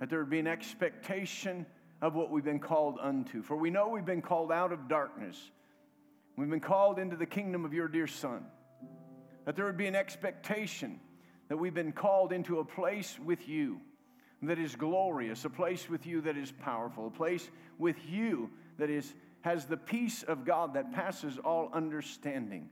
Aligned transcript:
that 0.00 0.10
there 0.10 0.18
would 0.18 0.30
be 0.30 0.38
an 0.38 0.46
expectation 0.46 1.66
of 2.02 2.14
what 2.14 2.30
we've 2.30 2.44
been 2.44 2.60
called 2.60 2.98
unto. 3.00 3.42
For 3.42 3.56
we 3.56 3.70
know 3.70 3.88
we've 3.88 4.04
been 4.04 4.22
called 4.22 4.52
out 4.52 4.72
of 4.72 4.88
darkness, 4.88 5.38
we've 6.36 6.50
been 6.50 6.60
called 6.60 6.98
into 6.98 7.16
the 7.16 7.26
kingdom 7.26 7.64
of 7.64 7.72
your 7.72 7.88
dear 7.88 8.06
Son. 8.06 8.44
That 9.44 9.56
there 9.56 9.64
would 9.64 9.76
be 9.76 9.86
an 9.86 9.94
expectation 9.94 11.00
that 11.48 11.56
we've 11.56 11.74
been 11.74 11.92
called 11.92 12.32
into 12.32 12.58
a 12.58 12.64
place 12.64 13.16
with 13.24 13.48
you 13.48 13.80
that 14.42 14.58
is 14.58 14.76
glorious, 14.76 15.44
a 15.44 15.50
place 15.50 15.88
with 15.88 16.06
you 16.06 16.20
that 16.22 16.36
is 16.36 16.52
powerful, 16.52 17.06
a 17.06 17.10
place 17.10 17.48
with 17.78 17.96
you 18.08 18.50
that 18.78 18.90
is, 18.90 19.14
has 19.40 19.64
the 19.64 19.76
peace 19.76 20.22
of 20.22 20.44
God 20.44 20.74
that 20.74 20.92
passes 20.92 21.38
all 21.38 21.70
understanding. 21.72 22.68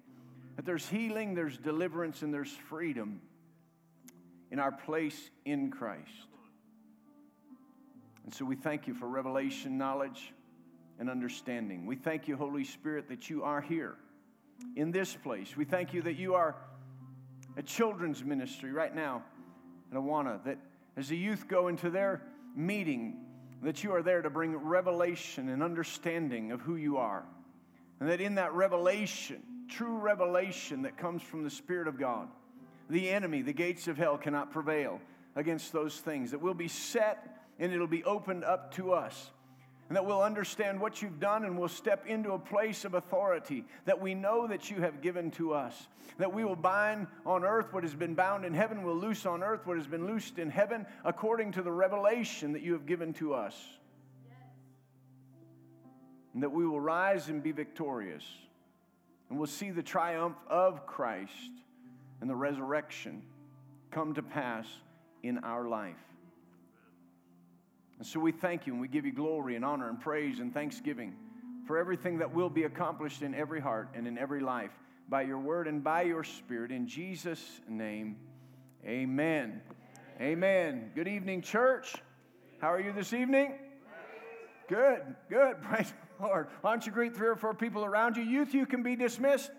That 0.56 0.66
there's 0.66 0.88
healing, 0.88 1.34
there's 1.34 1.56
deliverance, 1.56 2.22
and 2.22 2.32
there's 2.34 2.52
freedom 2.68 3.20
in 4.50 4.58
our 4.58 4.72
place 4.72 5.30
in 5.44 5.70
Christ. 5.70 6.28
And 8.24 8.32
so 8.34 8.44
we 8.44 8.56
thank 8.56 8.86
you 8.86 8.94
for 8.94 9.06
revelation, 9.06 9.76
knowledge, 9.76 10.32
and 10.98 11.10
understanding. 11.10 11.86
We 11.86 11.96
thank 11.96 12.26
you, 12.28 12.36
Holy 12.36 12.64
Spirit, 12.64 13.08
that 13.08 13.28
you 13.28 13.42
are 13.42 13.60
here 13.60 13.96
in 14.76 14.90
this 14.90 15.14
place. 15.14 15.56
We 15.56 15.64
thank 15.64 15.92
you 15.92 16.02
that 16.02 16.16
you 16.16 16.34
are 16.34 16.56
a 17.56 17.62
children's 17.62 18.24
ministry 18.24 18.72
right 18.72 18.94
now 18.94 19.22
at 19.90 19.98
Awana, 19.98 20.42
that 20.44 20.58
as 20.96 21.08
the 21.08 21.16
youth 21.16 21.48
go 21.48 21.68
into 21.68 21.90
their 21.90 22.22
meeting, 22.56 23.20
that 23.62 23.82
you 23.82 23.92
are 23.94 24.02
there 24.02 24.22
to 24.22 24.30
bring 24.30 24.56
revelation 24.56 25.48
and 25.48 25.62
understanding 25.62 26.52
of 26.52 26.60
who 26.60 26.76
you 26.76 26.96
are. 26.96 27.24
And 28.00 28.08
that 28.08 28.20
in 28.20 28.36
that 28.36 28.52
revelation, 28.52 29.42
true 29.68 29.98
revelation 29.98 30.82
that 30.82 30.96
comes 30.96 31.22
from 31.22 31.44
the 31.44 31.50
Spirit 31.50 31.88
of 31.88 31.98
God, 31.98 32.28
the 32.90 33.10
enemy, 33.10 33.42
the 33.42 33.52
gates 33.52 33.88
of 33.88 33.96
hell 33.96 34.18
cannot 34.18 34.52
prevail 34.52 35.00
against 35.36 35.72
those 35.72 35.98
things. 35.98 36.30
That 36.30 36.40
will 36.40 36.54
be 36.54 36.68
set 36.68 37.43
and 37.58 37.72
it'll 37.72 37.86
be 37.86 38.04
opened 38.04 38.44
up 38.44 38.74
to 38.74 38.92
us 38.92 39.30
and 39.88 39.96
that 39.96 40.06
we'll 40.06 40.22
understand 40.22 40.80
what 40.80 41.02
you've 41.02 41.20
done 41.20 41.44
and 41.44 41.58
we'll 41.58 41.68
step 41.68 42.06
into 42.06 42.32
a 42.32 42.38
place 42.38 42.84
of 42.84 42.94
authority 42.94 43.64
that 43.84 44.00
we 44.00 44.14
know 44.14 44.46
that 44.46 44.70
you 44.70 44.80
have 44.80 45.02
given 45.02 45.30
to 45.32 45.52
us. 45.52 45.88
That 46.18 46.32
we 46.32 46.42
will 46.42 46.56
bind 46.56 47.06
on 47.26 47.44
earth 47.44 47.72
what 47.72 47.82
has 47.82 47.94
been 47.94 48.14
bound 48.14 48.46
in 48.46 48.54
heaven, 48.54 48.82
we'll 48.82 48.96
loose 48.96 49.26
on 49.26 49.42
earth 49.42 49.66
what 49.66 49.76
has 49.76 49.86
been 49.86 50.06
loosed 50.06 50.38
in 50.38 50.48
heaven 50.48 50.86
according 51.04 51.52
to 51.52 51.62
the 51.62 51.70
revelation 51.70 52.54
that 52.54 52.62
you 52.62 52.72
have 52.72 52.86
given 52.86 53.12
to 53.14 53.34
us. 53.34 53.54
And 56.32 56.42
that 56.42 56.50
we 56.50 56.66
will 56.66 56.80
rise 56.80 57.28
and 57.28 57.42
be 57.42 57.52
victorious. 57.52 58.24
And 59.28 59.38
we'll 59.38 59.46
see 59.46 59.70
the 59.70 59.82
triumph 59.82 60.36
of 60.48 60.86
Christ 60.86 61.50
and 62.20 62.30
the 62.30 62.34
resurrection 62.34 63.22
come 63.90 64.14
to 64.14 64.22
pass 64.22 64.66
in 65.22 65.38
our 65.38 65.68
life. 65.68 65.94
And 68.04 68.10
so 68.10 68.20
we 68.20 68.32
thank 68.32 68.66
you 68.66 68.74
and 68.74 68.82
we 68.82 68.88
give 68.88 69.06
you 69.06 69.14
glory 69.14 69.56
and 69.56 69.64
honor 69.64 69.88
and 69.88 69.98
praise 69.98 70.38
and 70.38 70.52
thanksgiving 70.52 71.14
for 71.66 71.78
everything 71.78 72.18
that 72.18 72.34
will 72.34 72.50
be 72.50 72.64
accomplished 72.64 73.22
in 73.22 73.34
every 73.34 73.60
heart 73.62 73.88
and 73.94 74.06
in 74.06 74.18
every 74.18 74.42
life 74.42 74.72
by 75.08 75.22
your 75.22 75.38
word 75.38 75.66
and 75.66 75.82
by 75.82 76.02
your 76.02 76.22
spirit. 76.22 76.70
In 76.70 76.86
Jesus' 76.86 77.62
name, 77.66 78.16
amen. 78.84 79.62
Amen. 80.20 80.90
Good 80.94 81.08
evening, 81.08 81.40
church. 81.40 81.94
How 82.58 82.74
are 82.74 82.78
you 82.78 82.92
this 82.92 83.14
evening? 83.14 83.54
Good, 84.68 85.00
good. 85.30 85.62
Praise 85.62 85.90
the 86.18 86.26
Lord. 86.26 86.48
Why 86.60 86.72
don't 86.72 86.84
you 86.84 86.92
greet 86.92 87.16
three 87.16 87.28
or 87.28 87.36
four 87.36 87.54
people 87.54 87.86
around 87.86 88.18
you? 88.18 88.22
Youth, 88.22 88.52
you 88.52 88.66
can 88.66 88.82
be 88.82 88.96
dismissed. 88.96 89.50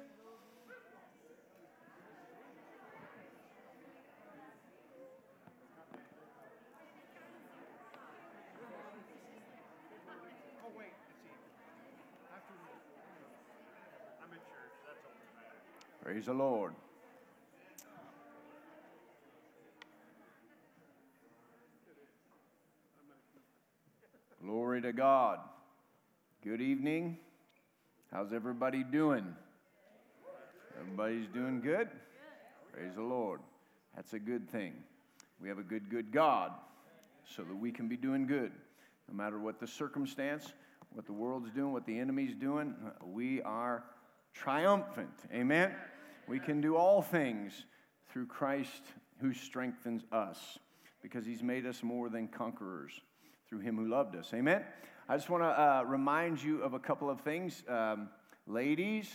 Praise 16.15 16.27
the 16.27 16.33
Lord. 16.33 16.73
Glory 24.41 24.81
to 24.81 24.93
God. 24.93 25.39
Good 26.41 26.61
evening. 26.61 27.17
How's 28.13 28.31
everybody 28.31 28.81
doing? 28.81 29.25
Everybody's 30.79 31.27
doing 31.33 31.59
good? 31.59 31.89
Praise 32.71 32.95
the 32.95 33.01
Lord. 33.01 33.41
That's 33.93 34.13
a 34.13 34.19
good 34.19 34.49
thing. 34.49 34.71
We 35.41 35.49
have 35.49 35.59
a 35.59 35.63
good, 35.63 35.89
good 35.89 36.13
God 36.13 36.53
so 37.25 37.43
that 37.43 37.57
we 37.57 37.73
can 37.73 37.89
be 37.89 37.97
doing 37.97 38.25
good. 38.25 38.53
No 39.09 39.17
matter 39.17 39.37
what 39.37 39.59
the 39.59 39.67
circumstance, 39.67 40.53
what 40.93 41.05
the 41.05 41.11
world's 41.11 41.51
doing, 41.51 41.73
what 41.73 41.85
the 41.85 41.99
enemy's 41.99 42.35
doing, 42.35 42.73
we 43.03 43.41
are 43.41 43.83
triumphant. 44.33 45.11
Amen. 45.33 45.73
We 46.27 46.39
can 46.39 46.59
do 46.59 46.75
all 46.75 47.01
things 47.01 47.65
through 48.11 48.27
Christ 48.27 48.81
who 49.21 49.33
strengthens 49.33 50.03
us 50.11 50.57
because 51.01 51.25
he's 51.25 51.43
made 51.43 51.65
us 51.65 51.83
more 51.83 52.09
than 52.09 52.27
conquerors 52.27 52.99
through 53.47 53.59
him 53.59 53.77
who 53.77 53.87
loved 53.87 54.15
us. 54.15 54.31
Amen. 54.33 54.63
I 55.07 55.17
just 55.17 55.29
want 55.29 55.43
to 55.43 55.47
uh, 55.47 55.83
remind 55.85 56.41
you 56.41 56.63
of 56.63 56.73
a 56.73 56.79
couple 56.79 57.09
of 57.11 57.21
things. 57.21 57.63
Um, 57.69 58.09
ladies, 58.47 59.13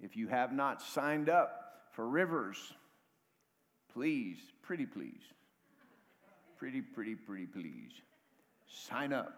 if 0.00 0.16
you 0.16 0.26
have 0.26 0.52
not 0.52 0.82
signed 0.82 1.28
up 1.28 1.82
for 1.92 2.08
Rivers, 2.08 2.56
please, 3.92 4.38
pretty 4.62 4.86
please, 4.86 5.20
pretty, 6.58 6.80
pretty, 6.80 7.14
pretty 7.14 7.46
please, 7.46 7.92
sign 8.66 9.12
up. 9.12 9.34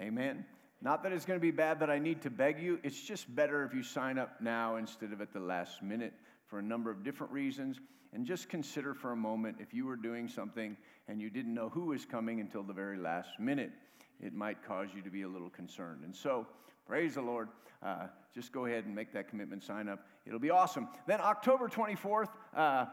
Amen. 0.00 0.44
Not 0.84 1.02
that 1.02 1.12
it's 1.12 1.24
going 1.24 1.38
to 1.38 1.42
be 1.42 1.50
bad 1.50 1.80
that 1.80 1.88
I 1.88 1.98
need 1.98 2.20
to 2.22 2.30
beg 2.30 2.60
you. 2.60 2.78
It's 2.82 3.00
just 3.00 3.34
better 3.34 3.64
if 3.64 3.72
you 3.72 3.82
sign 3.82 4.18
up 4.18 4.38
now 4.42 4.76
instead 4.76 5.14
of 5.14 5.22
at 5.22 5.32
the 5.32 5.40
last 5.40 5.82
minute 5.82 6.12
for 6.46 6.58
a 6.58 6.62
number 6.62 6.90
of 6.90 7.02
different 7.02 7.32
reasons. 7.32 7.80
And 8.12 8.26
just 8.26 8.50
consider 8.50 8.92
for 8.92 9.12
a 9.12 9.16
moment 9.16 9.56
if 9.60 9.72
you 9.72 9.86
were 9.86 9.96
doing 9.96 10.28
something 10.28 10.76
and 11.08 11.22
you 11.22 11.30
didn't 11.30 11.54
know 11.54 11.70
who 11.70 11.86
was 11.86 12.04
coming 12.04 12.38
until 12.38 12.62
the 12.62 12.74
very 12.74 12.98
last 12.98 13.40
minute, 13.40 13.72
it 14.20 14.34
might 14.34 14.62
cause 14.62 14.88
you 14.94 15.00
to 15.00 15.10
be 15.10 15.22
a 15.22 15.28
little 15.28 15.48
concerned. 15.48 16.04
And 16.04 16.14
so, 16.14 16.46
praise 16.86 17.14
the 17.14 17.22
Lord. 17.22 17.48
Uh, 17.82 18.08
just 18.34 18.52
go 18.52 18.66
ahead 18.66 18.84
and 18.84 18.94
make 18.94 19.10
that 19.14 19.26
commitment, 19.26 19.64
sign 19.64 19.88
up. 19.88 20.06
It'll 20.26 20.38
be 20.38 20.50
awesome. 20.50 20.88
Then, 21.06 21.20
October 21.22 21.66
24th, 21.66 22.28
uh, 22.54 22.86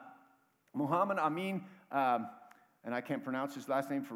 Muhammad 0.73 1.19
Amin. 1.19 1.65
Um, 1.91 2.29
and 2.83 2.95
I 2.95 3.01
can't 3.01 3.23
pronounce 3.23 3.53
his 3.53 3.67
last 3.67 3.89
name 3.89 4.03
uh, 4.09 4.15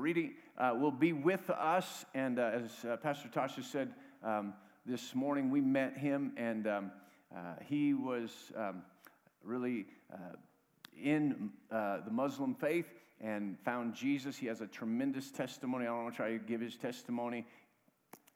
will 0.58 0.92
be 0.92 1.14
with 1.14 1.50
us. 1.50 2.06
And 2.14 2.40
uh, 2.40 2.52
as 2.54 2.86
uh, 2.86 2.98
Pastor 2.98 3.30
Tasha 3.30 3.64
said 3.64 3.94
um, 4.24 4.54
this 4.86 5.16
morning, 5.16 5.50
we 5.50 5.62
met 5.62 5.98
him, 5.98 6.34
and 6.38 6.68
um, 6.68 6.92
uh, 7.36 7.56
he 7.64 7.94
was 7.94 8.32
um, 8.56 8.84
really 9.44 9.86
uh, 10.14 10.36
in 11.02 11.50
uh, 11.72 11.98
the 12.06 12.12
Muslim 12.12 12.56
faith 12.56 12.88
and 13.22 13.58
found 13.66 13.94
Jesus. 13.94 14.38
He 14.38 14.48
has 14.48 14.62
a 14.62 14.68
tremendous 14.68 15.32
testimony. 15.32 15.86
I 15.86 15.88
don't 15.88 16.04
want 16.04 16.14
to 16.14 16.18
try 16.18 16.32
to 16.32 16.40
give 16.40 16.62
his 16.62 16.76
testimony. 16.76 17.46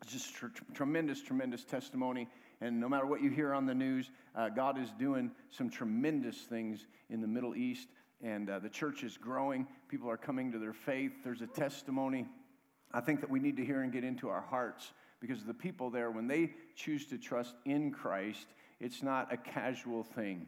It's 0.02 0.14
just 0.14 0.34
tr- 0.34 0.48
tremendous, 0.74 1.22
tremendous 1.22 1.64
testimony. 1.64 2.28
And 2.62 2.80
no 2.80 2.90
matter 2.90 3.06
what 3.06 3.22
you 3.22 3.30
hear 3.30 3.54
on 3.54 3.66
the 3.66 3.74
news, 3.74 4.12
God 4.56 4.78
is 4.78 4.90
doing 5.00 5.32
some 5.50 5.70
tremendous 5.70 6.38
things 6.38 6.88
in 7.10 7.22
the 7.22 7.28
Middle 7.28 7.56
East 7.56 7.88
and 8.22 8.50
uh, 8.50 8.60
the 8.60 8.70
church 8.70 9.04
is 9.04 9.18
growing. 9.18 9.68
People 9.88 10.10
are 10.10 10.18
coming 10.18 10.52
to 10.52 10.60
their 10.60 10.74
faith. 10.74 11.12
There's 11.24 11.42
a 11.42 11.48
testimony 11.48 12.28
I 12.92 13.02
think 13.02 13.22
that 13.22 13.30
we 13.30 13.40
need 13.40 13.58
to 13.58 13.66
hear 13.66 13.82
and 13.82 13.92
get 13.92 14.04
into 14.04 14.30
our 14.30 14.42
hearts 14.42 14.92
because 15.20 15.44
the 15.44 15.54
people 15.54 15.90
there, 15.90 16.10
when 16.10 16.28
they 16.28 16.52
choose 16.76 17.06
to 17.08 17.18
trust 17.18 17.54
in 17.66 17.92
Christ, 17.92 18.48
it's 18.80 19.04
not 19.04 19.32
a 19.32 19.38
casual 19.38 20.04
thing. 20.04 20.48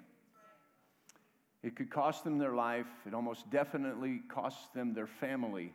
It 1.61 1.75
could 1.75 1.91
cost 1.91 2.23
them 2.23 2.39
their 2.39 2.55
life, 2.55 2.87
it 3.05 3.13
almost 3.13 3.49
definitely 3.51 4.21
costs 4.27 4.67
them 4.73 4.93
their 4.93 5.07
family. 5.07 5.73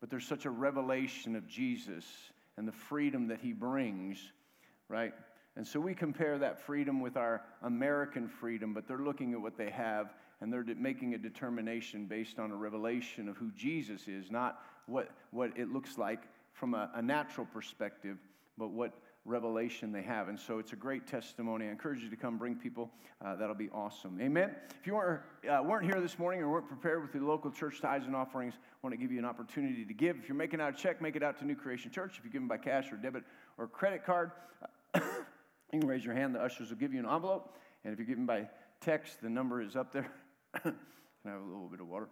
But 0.00 0.10
there's 0.10 0.26
such 0.26 0.44
a 0.44 0.50
revelation 0.50 1.36
of 1.36 1.46
Jesus 1.46 2.04
and 2.56 2.66
the 2.66 2.72
freedom 2.72 3.28
that 3.28 3.40
he 3.40 3.52
brings, 3.52 4.18
right? 4.88 5.14
And 5.54 5.66
so 5.66 5.78
we 5.78 5.94
compare 5.94 6.38
that 6.38 6.60
freedom 6.60 7.00
with 7.00 7.16
our 7.16 7.42
American 7.62 8.28
freedom, 8.28 8.74
but 8.74 8.88
they're 8.88 8.98
looking 8.98 9.32
at 9.32 9.40
what 9.40 9.56
they 9.56 9.70
have 9.70 10.12
and 10.40 10.52
they're 10.52 10.64
making 10.76 11.14
a 11.14 11.18
determination 11.18 12.06
based 12.06 12.38
on 12.38 12.50
a 12.50 12.56
revelation 12.56 13.28
of 13.28 13.36
who 13.36 13.50
Jesus 13.52 14.08
is, 14.08 14.30
not 14.30 14.62
what, 14.86 15.10
what 15.30 15.50
it 15.56 15.72
looks 15.72 15.98
like 15.98 16.22
from 16.52 16.74
a, 16.74 16.90
a 16.94 17.02
natural 17.02 17.46
perspective, 17.46 18.18
but 18.58 18.70
what 18.70 18.92
revelation 19.26 19.92
they 19.92 20.02
have. 20.02 20.28
And 20.28 20.38
so 20.38 20.58
it's 20.58 20.72
a 20.72 20.76
great 20.76 21.06
testimony. 21.06 21.66
I 21.66 21.70
encourage 21.70 22.02
you 22.02 22.08
to 22.08 22.16
come 22.16 22.38
bring 22.38 22.54
people. 22.54 22.90
Uh, 23.24 23.34
that'll 23.36 23.54
be 23.54 23.68
awesome. 23.70 24.18
Amen. 24.20 24.54
If 24.80 24.86
you 24.86 24.94
weren't, 24.94 25.20
uh, 25.50 25.62
weren't 25.62 25.84
here 25.84 26.00
this 26.00 26.18
morning 26.18 26.40
or 26.40 26.48
weren't 26.48 26.68
prepared 26.68 27.02
with 27.02 27.14
your 27.14 27.24
local 27.24 27.50
church 27.50 27.80
tithes 27.80 28.06
and 28.06 28.14
offerings, 28.14 28.54
I 28.54 28.76
want 28.82 28.94
to 28.94 28.96
give 28.96 29.10
you 29.10 29.18
an 29.18 29.24
opportunity 29.24 29.84
to 29.84 29.94
give. 29.94 30.16
If 30.16 30.28
you're 30.28 30.36
making 30.36 30.60
out 30.60 30.74
a 30.74 30.76
check, 30.76 31.02
make 31.02 31.16
it 31.16 31.22
out 31.22 31.38
to 31.40 31.44
New 31.44 31.56
Creation 31.56 31.90
Church. 31.90 32.16
If 32.18 32.24
you're 32.24 32.32
giving 32.32 32.48
by 32.48 32.58
cash 32.58 32.92
or 32.92 32.96
debit 32.96 33.24
or 33.58 33.66
credit 33.66 34.04
card, 34.04 34.30
you 34.94 35.00
can 35.72 35.88
raise 35.88 36.04
your 36.04 36.14
hand. 36.14 36.34
The 36.34 36.42
ushers 36.42 36.70
will 36.70 36.76
give 36.76 36.94
you 36.94 37.00
an 37.00 37.06
envelope. 37.06 37.56
And 37.84 37.92
if 37.92 37.98
you're 37.98 38.06
giving 38.06 38.26
by 38.26 38.48
text, 38.80 39.20
the 39.22 39.30
number 39.30 39.60
is 39.60 39.76
up 39.76 39.92
there. 39.92 40.10
Can 40.62 40.74
I 41.26 41.30
have 41.30 41.40
a 41.40 41.44
little 41.44 41.68
bit 41.68 41.80
of 41.80 41.88
water? 41.88 42.08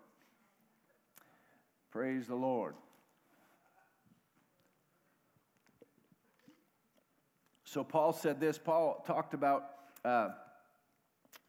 Praise 1.91 2.27
the 2.27 2.35
Lord. 2.35 2.75
So, 7.65 7.83
Paul 7.83 8.13
said 8.13 8.41
this. 8.41 8.59
Paul 8.59 9.03
talked 9.07 9.35
about 9.35 9.71
uh, 10.05 10.29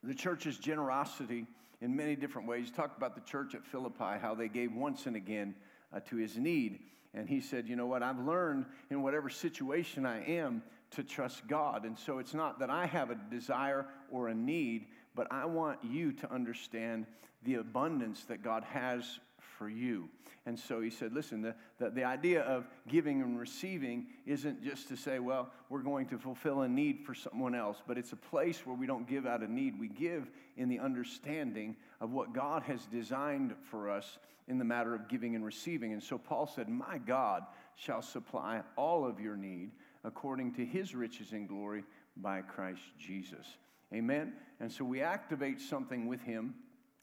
the 0.04 0.14
church's 0.14 0.58
generosity 0.58 1.46
in 1.82 1.96
many 1.96 2.16
different 2.16 2.48
ways. 2.48 2.68
He 2.68 2.72
talked 2.72 2.98
about 2.98 3.16
the 3.16 3.22
church 3.22 3.56
at 3.56 3.66
Philippi, 3.66 4.20
how 4.22 4.34
they 4.36 4.48
gave 4.48 4.74
once 4.74 5.06
and 5.06 5.16
again 5.16 5.56
uh, 5.94 6.00
to 6.10 6.16
his 6.16 6.38
need. 6.38 6.80
And 7.14 7.28
he 7.28 7.42
said, 7.42 7.68
You 7.68 7.76
know 7.76 7.86
what? 7.86 8.04
I've 8.04 8.20
learned 8.20 8.66
in 8.90 9.02
whatever 9.02 9.30
situation 9.30 10.06
I 10.06 10.24
am 10.26 10.64
to 10.92 11.04
trust 11.04 11.48
God. 11.48 11.86
And 11.86 11.98
so 11.98 12.20
it's 12.20 12.34
not 12.34 12.60
that 12.60 12.70
I 12.70 12.86
have 12.86 13.10
a 13.10 13.18
desire 13.30 13.86
or 14.12 14.30
a 14.30 14.34
need, 14.36 14.88
but 15.16 15.32
I 15.32 15.46
want 15.46 15.80
you 15.84 16.12
to 16.14 16.32
understand 16.32 17.06
the 17.44 17.56
abundance 17.56 18.26
that 18.26 18.44
God 18.44 18.64
has 18.66 19.20
for 19.58 19.70
you. 19.70 20.10
And 20.46 20.60
so 20.60 20.82
he 20.82 20.90
said, 20.90 21.14
listen, 21.14 21.42
the, 21.42 21.56
the, 21.80 21.90
the, 21.90 22.04
idea 22.04 22.42
of 22.42 22.68
giving 22.88 23.22
and 23.22 23.40
receiving 23.40 24.08
isn't 24.28 24.64
just 24.64 24.88
to 24.90 24.96
say, 24.96 25.18
well, 25.18 25.52
we're 25.70 25.82
going 25.82 26.06
to 26.08 26.20
fulfill 26.20 26.62
a 26.62 26.68
need 26.68 27.00
for 27.00 27.16
someone 27.16 27.56
else, 27.56 27.82
but 27.88 27.98
it's 27.98 28.12
a 28.12 28.18
place 28.18 28.64
where 28.66 28.76
we 28.76 28.86
don't 28.86 29.08
give 29.08 29.26
out 29.26 29.42
a 29.42 29.52
need. 29.52 29.80
We 29.80 29.88
give 29.88 30.30
in 30.58 30.70
the 30.70 30.80
understanding 30.80 31.76
of 32.00 32.12
what 32.12 32.34
God 32.34 32.62
has 32.64 32.86
designed 32.86 33.56
for 33.72 33.90
us 33.90 34.20
in 34.48 34.60
the 34.60 34.66
matter 34.66 34.94
of 34.94 35.08
giving 35.08 35.36
and 35.36 35.44
receiving. 35.44 35.94
And 35.94 36.04
so 36.04 36.20
Paul 36.20 36.46
said, 36.46 36.70
My 36.70 37.00
God 37.00 37.44
shall 37.76 38.04
supply 38.04 38.62
all 38.76 39.06
of 39.06 39.20
your 39.20 39.36
need 39.36 39.72
according 40.04 40.54
to 40.54 40.66
his 40.66 40.94
riches 40.94 41.32
and 41.32 41.48
glory 41.48 41.84
by 42.18 42.42
Christ 42.42 42.84
Jesus. 43.00 43.58
Amen? 43.94 44.34
And 44.60 44.72
so 44.72 44.84
we 44.84 45.02
activate 45.02 45.62
something 45.62 46.08
with 46.08 46.22
him 46.22 46.56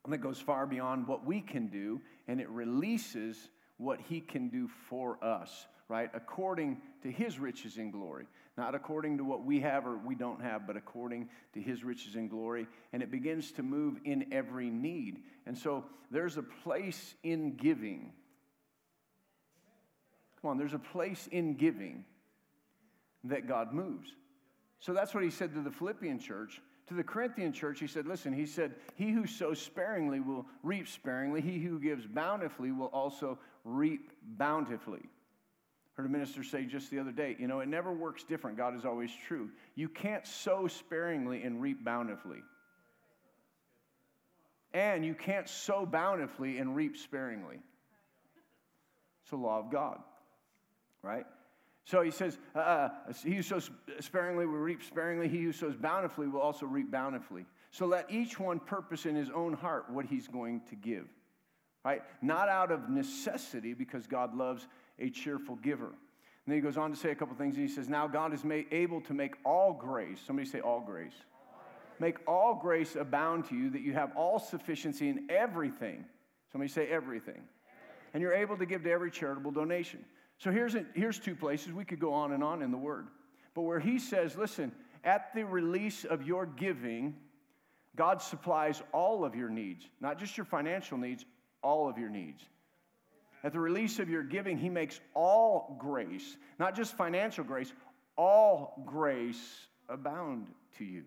that 0.09 0.19
goes 0.19 0.41
far 0.41 0.67
beyond 0.67 1.07
what 1.07 1.25
we 1.25 1.41
can 1.41 1.69
do, 1.69 2.01
and 2.27 2.41
it 2.41 2.49
releases 2.49 3.51
what 3.77 4.01
He 4.01 4.21
can 4.21 4.49
do 4.49 4.69
for 4.89 5.23
us, 5.23 5.67
right? 5.89 6.11
According 6.15 6.81
to 7.03 7.11
His 7.11 7.39
riches 7.39 7.77
in 7.77 7.91
glory. 7.91 8.27
Not 8.59 8.75
according 8.75 9.17
to 9.19 9.25
what 9.25 9.45
we 9.45 9.61
have 9.61 9.87
or 9.87 9.97
we 9.97 10.15
don't 10.15 10.43
have, 10.43 10.67
but 10.67 10.77
according 10.77 11.29
to 11.55 11.61
His 11.61 11.85
riches 11.85 12.17
in 12.17 12.29
glory. 12.29 12.67
And 12.93 13.03
it 13.03 13.11
begins 13.11 13.53
to 13.53 13.63
move 13.63 13.99
in 14.05 14.27
every 14.33 14.69
need. 14.71 15.23
And 15.47 15.57
so 15.57 15.85
there's 16.11 16.37
a 16.37 16.43
place 16.43 17.15
in 17.23 17.57
giving. 17.57 18.13
Come 20.41 20.51
on, 20.51 20.59
there's 20.59 20.75
a 20.75 20.79
place 20.79 21.29
in 21.31 21.55
giving 21.55 22.05
that 23.25 23.49
God 23.49 23.73
moves. 23.73 24.11
So 24.81 24.93
that's 24.93 25.15
what 25.15 25.25
He 25.25 25.31
said 25.31 25.55
to 25.55 25.61
the 25.61 25.71
Philippian 25.71 26.19
church 26.19 26.61
to 26.89 26.95
the 26.95 27.05
Corinthian 27.05 27.53
church, 27.53 27.79
he 27.81 27.87
said, 27.87 28.07
Listen, 28.07 28.33
he 28.33 28.47
said, 28.47 28.75
He 28.97 29.13
who 29.13 29.27
sows 29.27 29.61
sparingly 29.61 30.21
will 30.21 30.47
reap 30.63 30.89
sparingly. 30.89 31.41
He 31.41 31.59
who 31.59 31.79
gives 31.79 32.07
bountifully 32.07 32.73
will 32.73 32.87
also 32.87 33.39
reap 33.65 34.11
bountifully. 34.23 35.09
Heard 35.95 36.07
a 36.07 36.09
minister 36.09 36.43
say 36.43 36.65
just 36.65 36.91
the 36.91 36.99
other 36.99 37.13
day, 37.13 37.37
you 37.39 37.47
know, 37.47 37.61
it 37.61 37.69
never 37.69 37.93
works 37.93 38.25
different. 38.25 38.57
God 38.57 38.75
is 38.75 38.85
always 38.85 39.11
true. 39.27 39.51
You 39.75 39.89
can't 39.89 40.27
sow 40.27 40.67
sparingly 40.67 41.43
and 41.43 41.61
reap 41.61 41.85
bountifully. 41.85 42.39
And 44.73 45.05
you 45.05 45.15
can't 45.15 45.49
sow 45.49 45.85
bountifully 45.85 46.59
and 46.59 46.75
reap 46.75 46.97
sparingly. 46.97 47.59
It's 49.23 49.33
a 49.33 49.37
law 49.37 49.59
of 49.59 49.71
God, 49.71 49.99
right? 51.03 51.27
So 51.85 52.03
he 52.03 52.11
says, 52.11 52.39
uh, 52.55 52.59
uh, 52.59 52.89
He 53.25 53.35
who 53.35 53.43
sows 53.43 53.71
sparingly 54.01 54.47
will 54.47 54.59
reap 54.59 54.83
sparingly. 54.83 55.29
He 55.29 55.43
who 55.43 55.53
sows 55.53 55.77
bountifully 55.77 56.29
will 56.29 56.41
also 56.41 56.67
reap 56.67 56.91
bountifully. 56.91 57.45
So 57.71 57.87
let 57.87 58.11
each 58.11 58.39
one 58.39 58.61
purpose 58.61 59.07
in 59.07 59.17
his 59.17 59.31
own 59.31 59.55
heart 59.55 59.91
what 59.91 60.05
he's 60.05 60.29
going 60.29 60.61
to 60.69 60.77
give, 60.77 61.07
right? 61.85 62.03
Not 62.21 62.49
out 62.49 62.71
of 62.71 62.89
necessity, 62.91 63.73
because 63.73 64.07
God 64.07 64.37
loves 64.37 64.69
a 64.99 65.11
cheerful 65.11 65.57
giver. 65.57 65.87
And 65.87 66.53
then 66.53 66.57
he 66.57 66.61
goes 66.61 66.77
on 66.77 66.91
to 66.91 66.97
say 66.97 67.11
a 67.11 67.15
couple 67.15 67.35
things. 67.35 67.57
He 67.57 67.69
says, 67.69 67.89
Now 67.89 68.07
God 68.07 68.35
is 68.35 68.45
made, 68.45 68.67
able 68.71 69.01
to 69.03 69.15
make 69.15 69.35
all 69.45 69.73
grace, 69.73 70.21
somebody 70.25 70.49
say 70.49 70.61
all 70.61 70.81
grace, 70.81 71.15
make 71.99 72.17
all 72.29 72.55
grace 72.55 72.95
abound 72.95 73.47
to 73.47 73.57
you, 73.57 73.71
that 73.71 73.81
you 73.81 73.93
have 73.95 74.15
all 74.17 74.39
sufficiency 74.39 75.09
in 75.09 75.27
everything. 75.31 76.05
Somebody 76.53 76.71
say 76.71 76.87
everything. 76.89 77.43
And 78.13 78.21
you're 78.21 78.35
able 78.35 78.59
to 78.59 78.67
give 78.67 78.83
to 78.85 78.91
every 78.91 79.11
charitable 79.11 79.53
donation. 79.53 80.05
So 80.43 80.51
here's, 80.51 80.75
a, 80.75 80.85
here's 80.95 81.21
two 81.21 81.37
places. 81.37 81.73
We 81.73 81.85
could 81.85 82.01
go 82.01 82.13
on 82.15 82.33
and 82.33 82.43
on 82.43 82.63
in 82.63 82.73
the 82.73 82.77
Word. 82.77 83.07
But 83.55 83.63
where 83.63 83.79
he 83.79 84.01
says, 84.01 84.37
listen, 84.37 84.73
at 85.05 85.33
the 85.37 85.45
release 85.45 86.05
of 86.05 86.27
your 86.27 86.47
giving, 86.47 87.15
God 87.95 88.21
supplies 88.21 88.83
all 88.91 89.25
of 89.25 89.37
your 89.37 89.49
needs, 89.49 89.89
not 90.01 90.19
just 90.19 90.37
your 90.37 90.45
financial 90.45 90.99
needs, 90.99 91.25
all 91.63 91.89
of 91.89 91.97
your 91.97 92.09
needs. 92.09 92.43
At 93.45 93.53
the 93.53 93.61
release 93.61 94.01
of 94.01 94.11
your 94.11 94.25
giving, 94.25 94.59
he 94.59 94.69
makes 94.69 94.99
all 95.15 95.77
grace, 95.79 96.37
not 96.59 96.75
just 96.75 96.97
financial 96.97 97.45
grace, 97.45 97.73
all 98.17 98.83
grace 98.85 99.69
abound 99.89 100.49
to 100.79 100.85
you. 100.85 101.05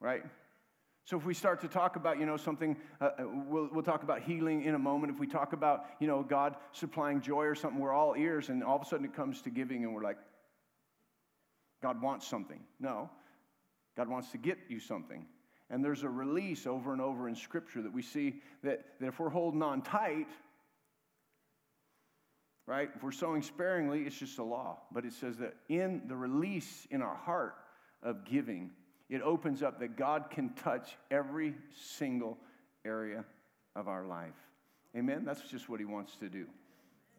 Right? 0.00 0.22
So 1.04 1.16
if 1.16 1.24
we 1.24 1.34
start 1.34 1.60
to 1.62 1.68
talk 1.68 1.96
about, 1.96 2.18
you 2.20 2.26
know, 2.26 2.36
something, 2.36 2.76
uh, 3.00 3.04
uh, 3.04 3.24
we'll, 3.48 3.68
we'll 3.72 3.82
talk 3.82 4.04
about 4.04 4.22
healing 4.22 4.62
in 4.64 4.74
a 4.74 4.78
moment. 4.78 5.12
If 5.12 5.18
we 5.18 5.26
talk 5.26 5.52
about, 5.52 5.84
you 5.98 6.06
know, 6.06 6.22
God 6.22 6.54
supplying 6.70 7.20
joy 7.20 7.44
or 7.44 7.56
something, 7.56 7.80
we're 7.80 7.92
all 7.92 8.14
ears, 8.16 8.48
and 8.50 8.62
all 8.62 8.76
of 8.76 8.82
a 8.82 8.84
sudden 8.84 9.04
it 9.04 9.14
comes 9.14 9.42
to 9.42 9.50
giving, 9.50 9.84
and 9.84 9.92
we're 9.92 10.02
like, 10.02 10.18
God 11.82 12.00
wants 12.00 12.28
something. 12.28 12.60
No, 12.78 13.10
God 13.96 14.08
wants 14.08 14.30
to 14.30 14.38
get 14.38 14.58
you 14.68 14.78
something. 14.78 15.26
And 15.68 15.84
there's 15.84 16.04
a 16.04 16.08
release 16.08 16.66
over 16.66 16.92
and 16.92 17.00
over 17.00 17.28
in 17.28 17.34
Scripture 17.34 17.82
that 17.82 17.92
we 17.92 18.02
see 18.02 18.40
that, 18.62 18.84
that 19.00 19.08
if 19.08 19.18
we're 19.18 19.30
holding 19.30 19.62
on 19.62 19.82
tight, 19.82 20.28
right, 22.66 22.90
if 22.94 23.02
we're 23.02 23.10
sowing 23.10 23.42
sparingly, 23.42 24.02
it's 24.02 24.18
just 24.18 24.38
a 24.38 24.44
law. 24.44 24.78
But 24.92 25.04
it 25.04 25.14
says 25.14 25.38
that 25.38 25.54
in 25.68 26.02
the 26.06 26.14
release 26.14 26.86
in 26.90 27.02
our 27.02 27.16
heart 27.16 27.54
of 28.02 28.24
giving, 28.24 28.70
it 29.08 29.22
opens 29.22 29.62
up 29.62 29.80
that 29.80 29.96
God 29.96 30.30
can 30.30 30.50
touch 30.54 30.96
every 31.10 31.54
single 31.76 32.38
area 32.84 33.24
of 33.76 33.88
our 33.88 34.04
life. 34.04 34.34
Amen? 34.96 35.24
That's 35.24 35.42
just 35.50 35.68
what 35.68 35.80
He 35.80 35.86
wants 35.86 36.16
to 36.16 36.28
do. 36.28 36.46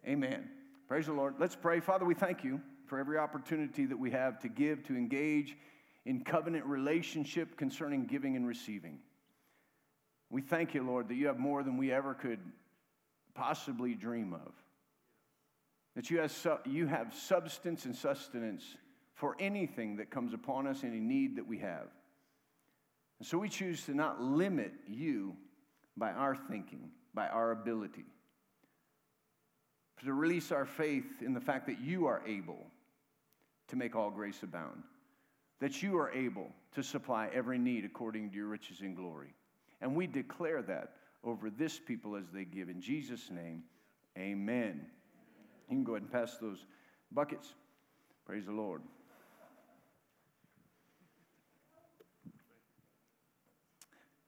Amen. 0.06 0.48
Praise 0.88 1.06
the 1.06 1.12
Lord. 1.12 1.34
Let's 1.38 1.56
pray. 1.56 1.80
Father, 1.80 2.04
we 2.04 2.14
thank 2.14 2.44
you 2.44 2.60
for 2.86 2.98
every 2.98 3.18
opportunity 3.18 3.86
that 3.86 3.98
we 3.98 4.10
have 4.10 4.38
to 4.40 4.48
give, 4.48 4.84
to 4.84 4.96
engage 4.96 5.56
in 6.04 6.22
covenant 6.22 6.64
relationship 6.66 7.56
concerning 7.56 8.04
giving 8.04 8.36
and 8.36 8.46
receiving. 8.46 8.98
We 10.30 10.42
thank 10.42 10.74
you, 10.74 10.82
Lord, 10.82 11.08
that 11.08 11.14
you 11.14 11.28
have 11.28 11.38
more 11.38 11.62
than 11.62 11.76
we 11.76 11.92
ever 11.92 12.14
could 12.14 12.40
possibly 13.34 13.94
dream 13.94 14.34
of. 14.34 14.52
That 15.96 16.10
you 16.10 16.86
have, 16.86 17.14
substance 17.14 17.84
and 17.84 17.94
sustenance 17.94 18.64
for 19.14 19.36
anything 19.38 19.96
that 19.96 20.10
comes 20.10 20.34
upon 20.34 20.66
us, 20.66 20.84
any 20.84 21.00
need 21.00 21.36
that 21.36 21.46
we 21.46 21.58
have. 21.58 21.86
And 23.18 23.26
so 23.26 23.38
we 23.38 23.48
choose 23.48 23.84
to 23.86 23.94
not 23.94 24.20
limit 24.20 24.72
you 24.88 25.36
by 25.96 26.10
our 26.10 26.34
thinking, 26.34 26.90
by 27.14 27.28
our 27.28 27.52
ability, 27.52 28.04
to 30.04 30.12
release 30.12 30.50
our 30.52 30.66
faith 30.66 31.22
in 31.22 31.32
the 31.32 31.40
fact 31.40 31.66
that 31.66 31.80
you 31.80 32.06
are 32.06 32.22
able 32.26 32.66
to 33.68 33.76
make 33.76 33.94
all 33.94 34.10
grace 34.10 34.42
abound, 34.42 34.82
that 35.60 35.82
you 35.82 35.96
are 35.96 36.10
able 36.10 36.50
to 36.74 36.82
supply 36.82 37.30
every 37.32 37.58
need 37.58 37.84
according 37.84 38.30
to 38.30 38.36
your 38.36 38.48
riches 38.48 38.80
and 38.80 38.96
glory. 38.96 39.32
And 39.80 39.94
we 39.94 40.06
declare 40.06 40.60
that 40.62 40.92
over 41.22 41.48
this 41.48 41.78
people 41.78 42.16
as 42.16 42.24
they 42.32 42.44
give. 42.44 42.68
In 42.68 42.80
Jesus' 42.80 43.30
name, 43.30 43.62
amen. 44.18 44.84
You 45.70 45.76
can 45.76 45.84
go 45.84 45.92
ahead 45.92 46.02
and 46.02 46.12
pass 46.12 46.36
those 46.38 46.66
buckets. 47.12 47.54
Praise 48.26 48.46
the 48.46 48.52
Lord. 48.52 48.82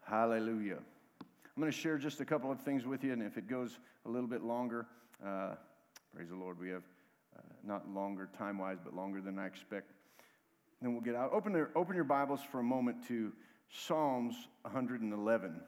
Hallelujah. 0.09 0.79
I'm 1.21 1.61
going 1.61 1.73
to 1.73 1.77
share 1.77 1.99
just 1.99 2.21
a 2.21 2.25
couple 2.25 2.53
of 2.53 2.61
things 2.61 2.87
with 2.87 3.03
you, 3.03 3.13
and 3.13 3.21
if 3.21 3.37
it 3.37 3.49
goes 3.49 3.81
a 4.05 4.09
little 4.09 4.29
bit 4.29 4.45
longer, 4.45 4.87
uh, 5.27 5.55
praise 6.15 6.29
the 6.29 6.37
Lord, 6.37 6.61
we 6.61 6.69
have 6.69 6.85
uh, 7.37 7.41
not 7.65 7.93
longer 7.93 8.29
time 8.39 8.59
wise, 8.59 8.77
but 8.85 8.95
longer 8.95 9.21
than 9.21 9.37
I 9.37 9.47
expect. 9.47 9.91
Then 10.81 10.93
we'll 10.93 11.03
get 11.03 11.17
out. 11.17 11.33
Open, 11.33 11.67
open 11.75 11.97
your 11.97 12.05
Bibles 12.05 12.39
for 12.53 12.61
a 12.61 12.63
moment 12.63 12.99
to 13.09 13.33
Psalms 13.69 14.37
111. 14.63 15.61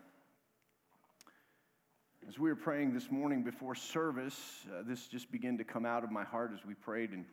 As 2.28 2.38
we 2.38 2.48
were 2.48 2.54
praying 2.54 2.94
this 2.94 3.10
morning 3.10 3.42
before 3.42 3.74
service, 3.74 4.66
uh, 4.72 4.82
this 4.86 5.08
just 5.08 5.32
began 5.32 5.58
to 5.58 5.64
come 5.64 5.84
out 5.84 6.04
of 6.04 6.12
my 6.12 6.22
heart 6.22 6.52
as 6.54 6.64
we 6.64 6.74
prayed. 6.74 7.10
And, 7.10 7.24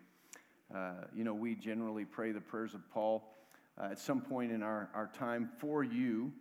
uh, 0.74 1.06
you 1.16 1.24
know, 1.24 1.36
we 1.36 1.54
generally 1.54 2.04
pray 2.04 2.32
the 2.32 2.42
prayers 2.42 2.74
of 2.74 2.82
Paul 2.92 3.32
uh, 3.80 3.90
at 3.92 4.00
some 4.00 4.22
point 4.22 4.52
in 4.52 4.64
our, 4.64 4.90
our 4.96 5.12
time 5.16 5.52
for 5.60 5.84
you 5.84 6.32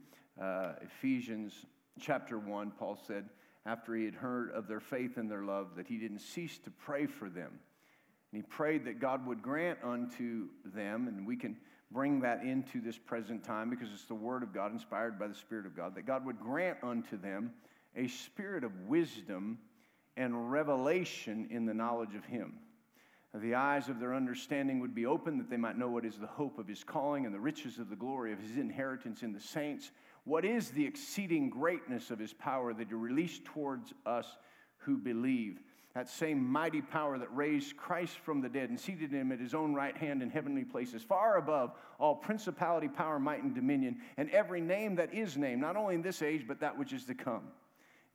uh, 0.41 0.73
Ephesians 0.83 1.67
chapter 2.01 2.39
1, 2.39 2.73
Paul 2.79 2.99
said, 3.07 3.29
after 3.67 3.95
he 3.95 4.05
had 4.05 4.15
heard 4.15 4.51
of 4.51 4.69
their 4.69 4.81
faith 4.81 5.17
and 5.17 5.31
their 5.31 5.45
love, 5.45 5.69
that 5.77 5.87
he 5.87 5.97
didn't 5.97 6.19
cease 6.21 6.59
to 6.59 6.71
pray 6.71 7.07
for 7.07 7.31
them. 7.31 7.51
And 8.33 8.43
he 8.43 8.43
prayed 8.43 8.85
that 8.85 9.01
God 9.01 9.27
would 9.27 9.43
grant 9.43 9.79
unto 9.83 10.49
them, 10.65 11.09
and 11.09 11.27
we 11.27 11.37
can 11.37 11.57
bring 11.91 12.21
that 12.21 12.43
into 12.43 12.81
this 12.81 12.99
present 12.99 13.45
time 13.45 13.71
because 13.71 13.89
it's 13.93 14.05
the 14.05 14.15
Word 14.15 14.43
of 14.43 14.53
God, 14.53 14.73
inspired 14.73 15.19
by 15.19 15.29
the 15.29 15.35
Spirit 15.35 15.65
of 15.65 15.77
God, 15.77 15.95
that 15.95 16.07
God 16.07 16.27
would 16.27 16.41
grant 16.41 16.79
unto 16.83 17.17
them 17.17 17.53
a 17.97 18.09
spirit 18.09 18.65
of 18.65 18.73
wisdom 18.89 19.59
and 20.17 20.51
revelation 20.51 21.47
in 21.51 21.65
the 21.65 21.75
knowledge 21.75 22.15
of 22.15 22.25
him. 22.25 22.55
The 23.35 23.55
eyes 23.57 23.89
of 23.89 23.99
their 23.99 24.15
understanding 24.15 24.79
would 24.81 24.95
be 24.95 25.07
open 25.07 25.39
that 25.39 25.51
they 25.51 25.57
might 25.57 25.77
know 25.77 25.89
what 25.89 26.05
is 26.05 26.19
the 26.19 26.27
hope 26.27 26.59
of 26.59 26.69
his 26.69 26.85
calling 26.85 27.27
and 27.27 27.35
the 27.35 27.41
riches 27.41 27.79
of 27.79 27.91
the 27.91 27.97
glory 27.97 28.33
of 28.33 28.39
his 28.39 28.57
inheritance 28.57 29.23
in 29.23 29.33
the 29.33 29.41
saints. 29.41 29.91
What 30.25 30.45
is 30.45 30.71
the 30.71 30.87
exceeding 30.87 31.51
greatness 31.51 32.11
of 32.11 32.19
his 32.19 32.33
power 32.33 32.73
that 32.73 32.89
he 32.89 32.95
released 32.95 33.45
towards 33.45 33.93
us 34.07 34.27
who 34.79 34.97
believe? 34.97 35.61
That 35.95 36.09
same 36.09 36.45
mighty 36.45 36.81
power 36.81 37.19
that 37.19 37.35
raised 37.37 37.77
Christ 37.77 38.19
from 38.19 38.41
the 38.41 38.49
dead 38.49 38.69
and 38.69 38.81
seated 38.81 39.13
him 39.13 39.31
at 39.31 39.39
his 39.39 39.55
own 39.55 39.75
right 39.75 39.97
hand 39.97 40.23
in 40.23 40.31
heavenly 40.31 40.65
places, 40.65 41.03
far 41.03 41.37
above 41.37 41.73
all 42.01 42.17
principality, 42.17 42.89
power, 42.89 43.21
might, 43.21 43.45
and 43.45 43.55
dominion, 43.55 43.99
and 44.17 44.29
every 44.31 44.61
name 44.61 44.97
that 44.97 45.15
is 45.15 45.37
named, 45.37 45.61
not 45.61 45.77
only 45.77 45.95
in 45.95 46.03
this 46.03 46.21
age, 46.21 46.47
but 46.49 46.59
that 46.61 46.77
which 46.77 46.93
is 46.93 47.05
to 47.05 47.15
come. 47.15 47.45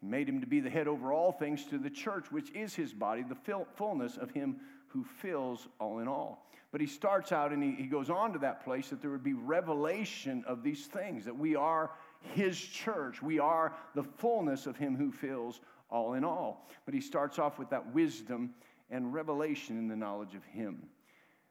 He 0.01 0.07
made 0.07 0.27
him 0.27 0.41
to 0.41 0.47
be 0.47 0.59
the 0.59 0.69
head 0.69 0.87
over 0.87 1.13
all 1.13 1.31
things 1.31 1.65
to 1.65 1.77
the 1.77 1.89
church, 1.89 2.31
which 2.31 2.51
is 2.51 2.73
his 2.73 2.93
body, 2.93 3.23
the 3.23 3.65
fullness 3.75 4.17
of 4.17 4.31
him 4.31 4.57
who 4.87 5.03
fills 5.03 5.67
all 5.79 5.99
in 5.99 6.07
all. 6.07 6.49
But 6.71 6.81
he 6.81 6.87
starts 6.87 7.31
out 7.31 7.51
and 7.51 7.63
he, 7.63 7.71
he 7.71 7.87
goes 7.87 8.09
on 8.09 8.33
to 8.33 8.39
that 8.39 8.63
place 8.63 8.89
that 8.89 9.01
there 9.01 9.09
would 9.11 9.23
be 9.23 9.33
revelation 9.33 10.43
of 10.47 10.63
these 10.63 10.85
things, 10.85 11.25
that 11.25 11.37
we 11.37 11.55
are 11.55 11.91
his 12.33 12.59
church. 12.59 13.21
We 13.21 13.39
are 13.39 13.73
the 13.95 14.03
fullness 14.03 14.67
of 14.67 14.77
him 14.77 14.95
who 14.95 15.11
fills 15.11 15.61
all 15.89 16.13
in 16.13 16.23
all. 16.23 16.67
But 16.85 16.93
he 16.93 17.01
starts 17.01 17.39
off 17.39 17.57
with 17.57 17.71
that 17.71 17.93
wisdom 17.93 18.53
and 18.91 19.13
revelation 19.13 19.77
in 19.77 19.87
the 19.87 19.95
knowledge 19.95 20.35
of 20.35 20.43
him. 20.45 20.83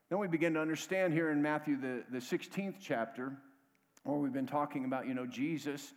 Then 0.08 0.18
we 0.18 0.28
begin 0.28 0.54
to 0.54 0.60
understand 0.60 1.12
here 1.12 1.30
in 1.30 1.42
Matthew, 1.42 1.76
the, 1.80 2.04
the 2.10 2.18
16th 2.18 2.76
chapter, 2.80 3.36
where 4.04 4.16
we've 4.16 4.32
been 4.32 4.46
talking 4.46 4.84
about, 4.84 5.06
you 5.06 5.14
know, 5.14 5.26
Jesus 5.26 5.92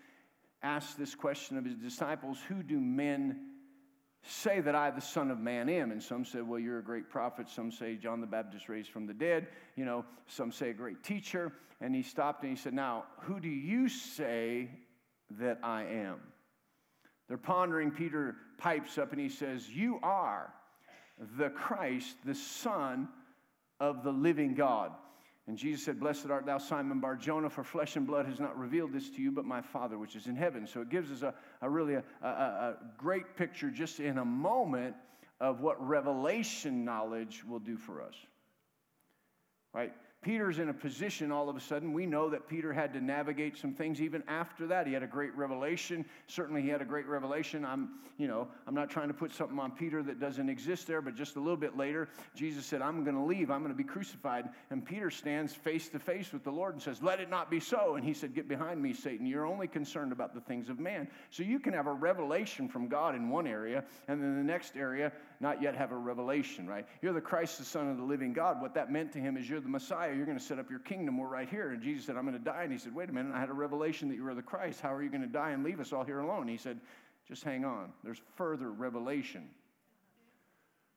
asked 0.64 0.98
this 0.98 1.16
question 1.16 1.58
of 1.58 1.66
his 1.66 1.76
disciples 1.76 2.40
Who 2.48 2.64
do 2.64 2.80
men 2.80 3.51
say 4.24 4.62
that 4.62 4.76
I, 4.76 4.92
the 4.92 5.02
Son 5.02 5.32
of 5.32 5.40
Man, 5.40 5.70
am? 5.70 5.92
And 5.92 6.02
some 6.02 6.26
said, 6.26 6.48
Well, 6.48 6.60
you're 6.60 6.80
a 6.80 6.84
great 6.84 7.10
prophet. 7.10 7.50
Some 7.50 7.72
say 7.72 7.96
John 7.96 8.22
the 8.22 8.28
Baptist 8.28 8.70
raised 8.70 8.90
from 8.90 9.08
the 9.08 9.14
dead. 9.14 9.48
You 9.76 9.86
know, 9.86 10.06
some 10.28 10.52
say 10.52 10.70
a 10.70 10.74
great 10.74 11.04
teacher. 11.04 11.52
And 11.80 11.96
he 11.96 12.04
stopped 12.04 12.44
and 12.44 12.52
he 12.52 12.58
said, 12.58 12.74
Now, 12.74 13.06
who 13.22 13.40
do 13.40 13.50
you 13.50 13.90
say 13.90 14.70
that 15.40 15.60
I 15.64 15.84
am? 15.86 16.20
They're 17.28 17.38
pondering. 17.38 17.92
Peter 17.92 18.36
pipes 18.58 18.98
up 18.98 19.12
and 19.12 19.20
he 19.20 19.30
says, 19.30 19.70
You 19.70 20.00
are 20.04 20.54
the 21.38 21.50
Christ, 21.50 22.16
the 22.26 22.36
Son 22.36 23.08
of 23.80 24.04
the 24.04 24.12
living 24.12 24.54
God. 24.54 24.92
And 25.48 25.58
Jesus 25.58 25.84
said, 25.84 26.00
Blessed 26.00 26.28
art 26.30 26.46
thou, 26.46 26.60
Simon 26.60 27.00
Bar 27.00 27.16
Jonah, 27.16 27.50
for 27.50 27.64
flesh 27.64 27.96
and 27.96 28.06
blood 28.06 28.26
has 28.28 28.40
not 28.40 28.58
revealed 28.58 28.94
this 28.94 29.10
to 29.10 29.22
you, 29.22 29.32
but 29.32 29.44
my 29.44 29.62
Father 29.62 29.98
which 29.98 30.16
is 30.16 30.28
in 30.28 30.36
heaven. 30.36 30.68
So 30.68 30.82
it 30.82 30.90
gives 30.90 31.12
us 31.12 31.24
a, 31.24 31.34
a 31.62 31.70
really 31.70 31.96
a, 31.96 32.04
a, 32.22 32.28
a 32.28 32.76
great 32.98 33.36
picture 33.36 33.72
just 33.72 34.00
in 34.00 34.20
a 34.20 34.26
moment 34.26 34.96
of 35.40 35.60
what 35.60 35.86
revelation 35.86 36.86
knowledge 36.86 37.44
will 37.44 37.60
do 37.60 37.76
for 37.76 38.02
us. 38.02 38.14
Right? 39.74 39.94
Peter's 40.22 40.60
in 40.60 40.70
a 40.70 40.74
position 40.74 41.32
all 41.32 41.50
of 41.50 41.56
a 41.56 41.60
sudden. 41.60 41.94
We 41.94 42.06
know 42.06 42.30
that 42.30 42.48
Peter 42.48 42.72
had 42.72 42.94
to 42.94 43.02
navigate 43.02 43.58
some 43.58 43.74
things 43.74 44.00
even 44.00 44.22
after 44.28 44.68
that. 44.68 44.86
He 44.86 44.94
had 44.94 45.02
a 45.02 45.08
great 45.08 45.36
revelation. 45.36 46.06
Certainly, 46.28 46.62
he 46.62 46.70
had 46.70 46.80
a 46.80 46.86
great 46.86 47.08
revelation. 47.08 47.66
I'm, 47.66 47.90
you 48.20 48.28
know, 48.28 48.48
I'm 48.68 48.76
not 48.76 48.92
trying 48.92 49.08
to 49.08 49.16
put 49.16 49.34
something 49.34 49.58
on 49.58 49.72
Peter 49.72 50.04
that 50.04 50.20
doesn't 50.20 50.48
exist 50.48 50.86
there, 50.86 51.02
but 51.02 51.16
just 51.16 51.38
a 51.38 51.40
little 51.40 51.58
bit 51.58 51.76
later, 51.76 52.08
Jesus 52.36 52.68
said, 52.68 52.84
I'm 52.84 53.04
going 53.04 53.16
to 53.16 53.24
leave. 53.24 53.50
I'm 53.50 53.62
going 53.62 53.74
to 53.74 53.78
be 53.78 53.84
crucified. 53.84 54.50
And 54.70 54.86
Peter 54.86 55.10
stands 55.10 55.56
face 55.56 55.90
to 55.90 55.98
face 55.98 56.32
with 56.32 56.44
the 56.44 56.52
Lord 56.52 56.76
and 56.76 56.84
says, 56.84 57.02
Let 57.02 57.20
it 57.20 57.32
not 57.32 57.50
be 57.50 57.60
so. 57.60 57.96
And 57.96 58.06
he 58.06 58.14
said, 58.14 58.36
Get 58.36 58.48
behind 58.48 58.80
me, 58.80 58.94
Satan. 58.94 59.26
You're 59.26 59.48
only 59.48 59.68
concerned 59.68 60.12
about 60.12 60.36
the 60.36 60.42
things 60.42 60.70
of 60.70 60.80
man. 60.80 61.08
So 61.32 61.42
you 61.42 61.60
can 61.60 61.74
have 61.74 61.88
a 61.88 61.94
revelation 61.94 62.70
from 62.70 62.88
God 62.88 63.16
in 63.16 63.28
one 63.30 63.48
area, 63.48 63.84
and 64.08 64.22
then 64.22 64.38
the 64.38 64.44
next 64.44 64.78
area, 64.78 65.12
not 65.42 65.62
yet 65.62 65.76
have 65.76 65.92
a 65.92 65.98
revelation, 65.98 66.68
right? 66.68 66.86
You're 67.02 67.14
the 67.14 67.22
Christ, 67.22 67.58
the 67.58 67.66
Son 67.66 67.90
of 67.90 67.98
the 67.98 68.04
living 68.04 68.32
God. 68.32 68.62
What 68.62 68.76
that 68.76 68.92
meant 68.92 69.12
to 69.14 69.20
him 69.20 69.38
is 69.38 69.50
you're 69.50 69.60
the 69.60 69.68
Messiah. 69.68 70.14
You're 70.16 70.26
going 70.26 70.38
to 70.38 70.44
set 70.44 70.60
up 70.60 70.70
your 70.70 70.80
kingdom. 70.80 71.18
We're 71.18 71.28
right 71.28 71.50
here. 71.50 71.72
And 71.72 71.82
Jesus 71.82 72.06
said, 72.06 72.16
I'm 72.16 72.26
going 72.26 72.38
to 72.38 72.44
die. 72.44 72.64
And 72.64 72.72
he 72.72 72.78
said, 72.78 72.94
Wait 72.94 73.10
a 73.10 73.12
minute. 73.12 73.34
I 73.34 73.40
had 73.40 73.50
a 73.50 73.54
revelation 73.54 74.08
that 74.10 74.16
you 74.16 74.24
were 74.24 74.36
the 74.36 74.44
Christ. 74.44 74.82
How 74.82 74.94
are 74.94 75.02
you 75.02 75.10
going 75.10 75.24
to 75.24 75.28
die 75.28 75.52
and 75.52 75.64
leave 75.64 75.80
us 75.80 75.92
all 75.92 76.04
here 76.04 76.20
alone? 76.20 76.48
He 76.48 76.58
said, 76.58 76.80
Just 77.28 77.44
hang 77.44 77.66
on. 77.66 77.92
There's 78.04 78.22
further 78.36 78.70
revelation, 78.70 79.50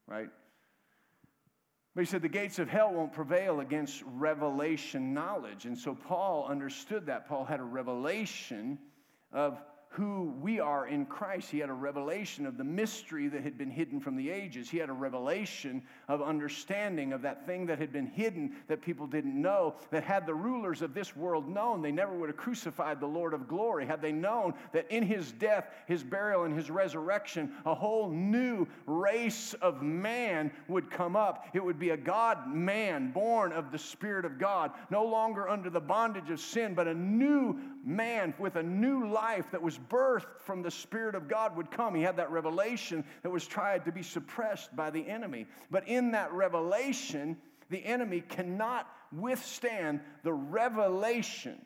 right? 0.06 0.28
But 1.94 2.00
he 2.02 2.06
said 2.06 2.22
the 2.22 2.28
gates 2.28 2.58
of 2.58 2.68
hell 2.68 2.92
won't 2.92 3.12
prevail 3.12 3.60
against 3.60 4.02
revelation 4.04 5.14
knowledge. 5.14 5.64
And 5.64 5.78
so 5.78 5.94
Paul 5.94 6.46
understood 6.50 7.06
that. 7.06 7.28
Paul 7.28 7.44
had 7.44 7.60
a 7.60 7.64
revelation 7.64 8.78
of 9.32 9.58
who 9.94 10.34
we 10.40 10.58
are 10.58 10.88
in 10.88 11.06
Christ. 11.06 11.50
He 11.50 11.60
had 11.60 11.70
a 11.70 11.74
revelation 11.74 12.46
of 12.46 12.56
the 12.56 12.64
mystery 12.64 13.28
that 13.28 13.44
had 13.44 13.56
been 13.56 13.70
hidden 13.70 14.00
from 14.00 14.16
the 14.16 14.28
ages. 14.28 14.68
He 14.68 14.78
had 14.78 14.88
a 14.88 14.92
revelation 14.92 15.80
of 16.08 16.20
understanding 16.20 17.12
of 17.12 17.22
that 17.22 17.46
thing 17.46 17.64
that 17.66 17.78
had 17.78 17.92
been 17.92 18.08
hidden 18.08 18.56
that 18.66 18.82
people 18.82 19.06
didn't 19.06 19.40
know. 19.40 19.76
That 19.92 20.02
had 20.02 20.26
the 20.26 20.34
rulers 20.34 20.82
of 20.82 20.94
this 20.94 21.14
world 21.14 21.48
known, 21.48 21.80
they 21.80 21.92
never 21.92 22.12
would 22.12 22.28
have 22.28 22.36
crucified 22.36 22.98
the 22.98 23.06
Lord 23.06 23.34
of 23.34 23.46
glory. 23.46 23.86
Had 23.86 24.02
they 24.02 24.10
known 24.10 24.54
that 24.72 24.90
in 24.90 25.04
his 25.04 25.30
death, 25.30 25.68
his 25.86 26.02
burial, 26.02 26.42
and 26.42 26.56
his 26.56 26.72
resurrection, 26.72 27.52
a 27.64 27.74
whole 27.74 28.10
new 28.10 28.66
race 28.86 29.54
of 29.62 29.80
man 29.80 30.50
would 30.66 30.90
come 30.90 31.14
up. 31.14 31.46
It 31.52 31.64
would 31.64 31.78
be 31.78 31.90
a 31.90 31.96
God 31.96 32.48
man 32.52 33.12
born 33.12 33.52
of 33.52 33.70
the 33.70 33.78
Spirit 33.78 34.24
of 34.24 34.40
God, 34.40 34.72
no 34.90 35.04
longer 35.04 35.48
under 35.48 35.70
the 35.70 35.78
bondage 35.78 36.30
of 36.30 36.40
sin, 36.40 36.74
but 36.74 36.88
a 36.88 36.94
new 36.94 37.60
man 37.84 38.34
with 38.38 38.56
a 38.56 38.62
new 38.62 39.08
life 39.08 39.50
that 39.52 39.62
was 39.62 39.78
birthed 39.78 40.40
from 40.40 40.62
the 40.62 40.70
Spirit 40.70 41.14
of 41.14 41.28
God 41.28 41.56
would 41.56 41.70
come. 41.70 41.94
He 41.94 42.02
had 42.02 42.16
that 42.16 42.30
revelation 42.30 43.04
that 43.22 43.30
was 43.30 43.46
tried 43.46 43.84
to 43.84 43.92
be 43.92 44.02
suppressed 44.02 44.74
by 44.74 44.90
the 44.90 45.06
enemy. 45.06 45.46
But 45.70 45.86
in 45.86 46.12
that 46.12 46.32
revelation, 46.32 47.36
the 47.70 47.84
enemy 47.84 48.20
cannot 48.20 48.88
withstand 49.12 50.00
the 50.22 50.32
revelation 50.32 51.58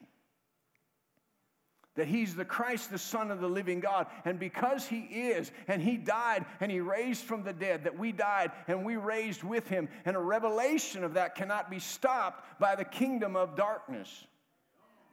that 1.98 2.06
he's 2.06 2.36
the 2.36 2.44
Christ, 2.44 2.92
the 2.92 2.98
Son 2.98 3.32
of 3.32 3.40
the 3.40 3.48
living 3.48 3.80
God. 3.80 4.06
And 4.24 4.38
because 4.38 4.86
he 4.86 5.00
is, 5.00 5.50
and 5.66 5.82
he 5.82 5.96
died 5.96 6.46
and 6.60 6.70
he 6.70 6.78
raised 6.78 7.24
from 7.24 7.42
the 7.42 7.52
dead, 7.52 7.84
that 7.84 7.98
we 7.98 8.12
died 8.12 8.52
and 8.68 8.84
we 8.84 8.96
raised 8.96 9.42
with 9.42 9.66
him, 9.66 9.88
and 10.04 10.16
a 10.16 10.20
revelation 10.20 11.02
of 11.02 11.14
that 11.14 11.34
cannot 11.34 11.68
be 11.68 11.80
stopped 11.80 12.60
by 12.60 12.76
the 12.76 12.84
kingdom 12.84 13.34
of 13.34 13.56
darkness. 13.56 14.26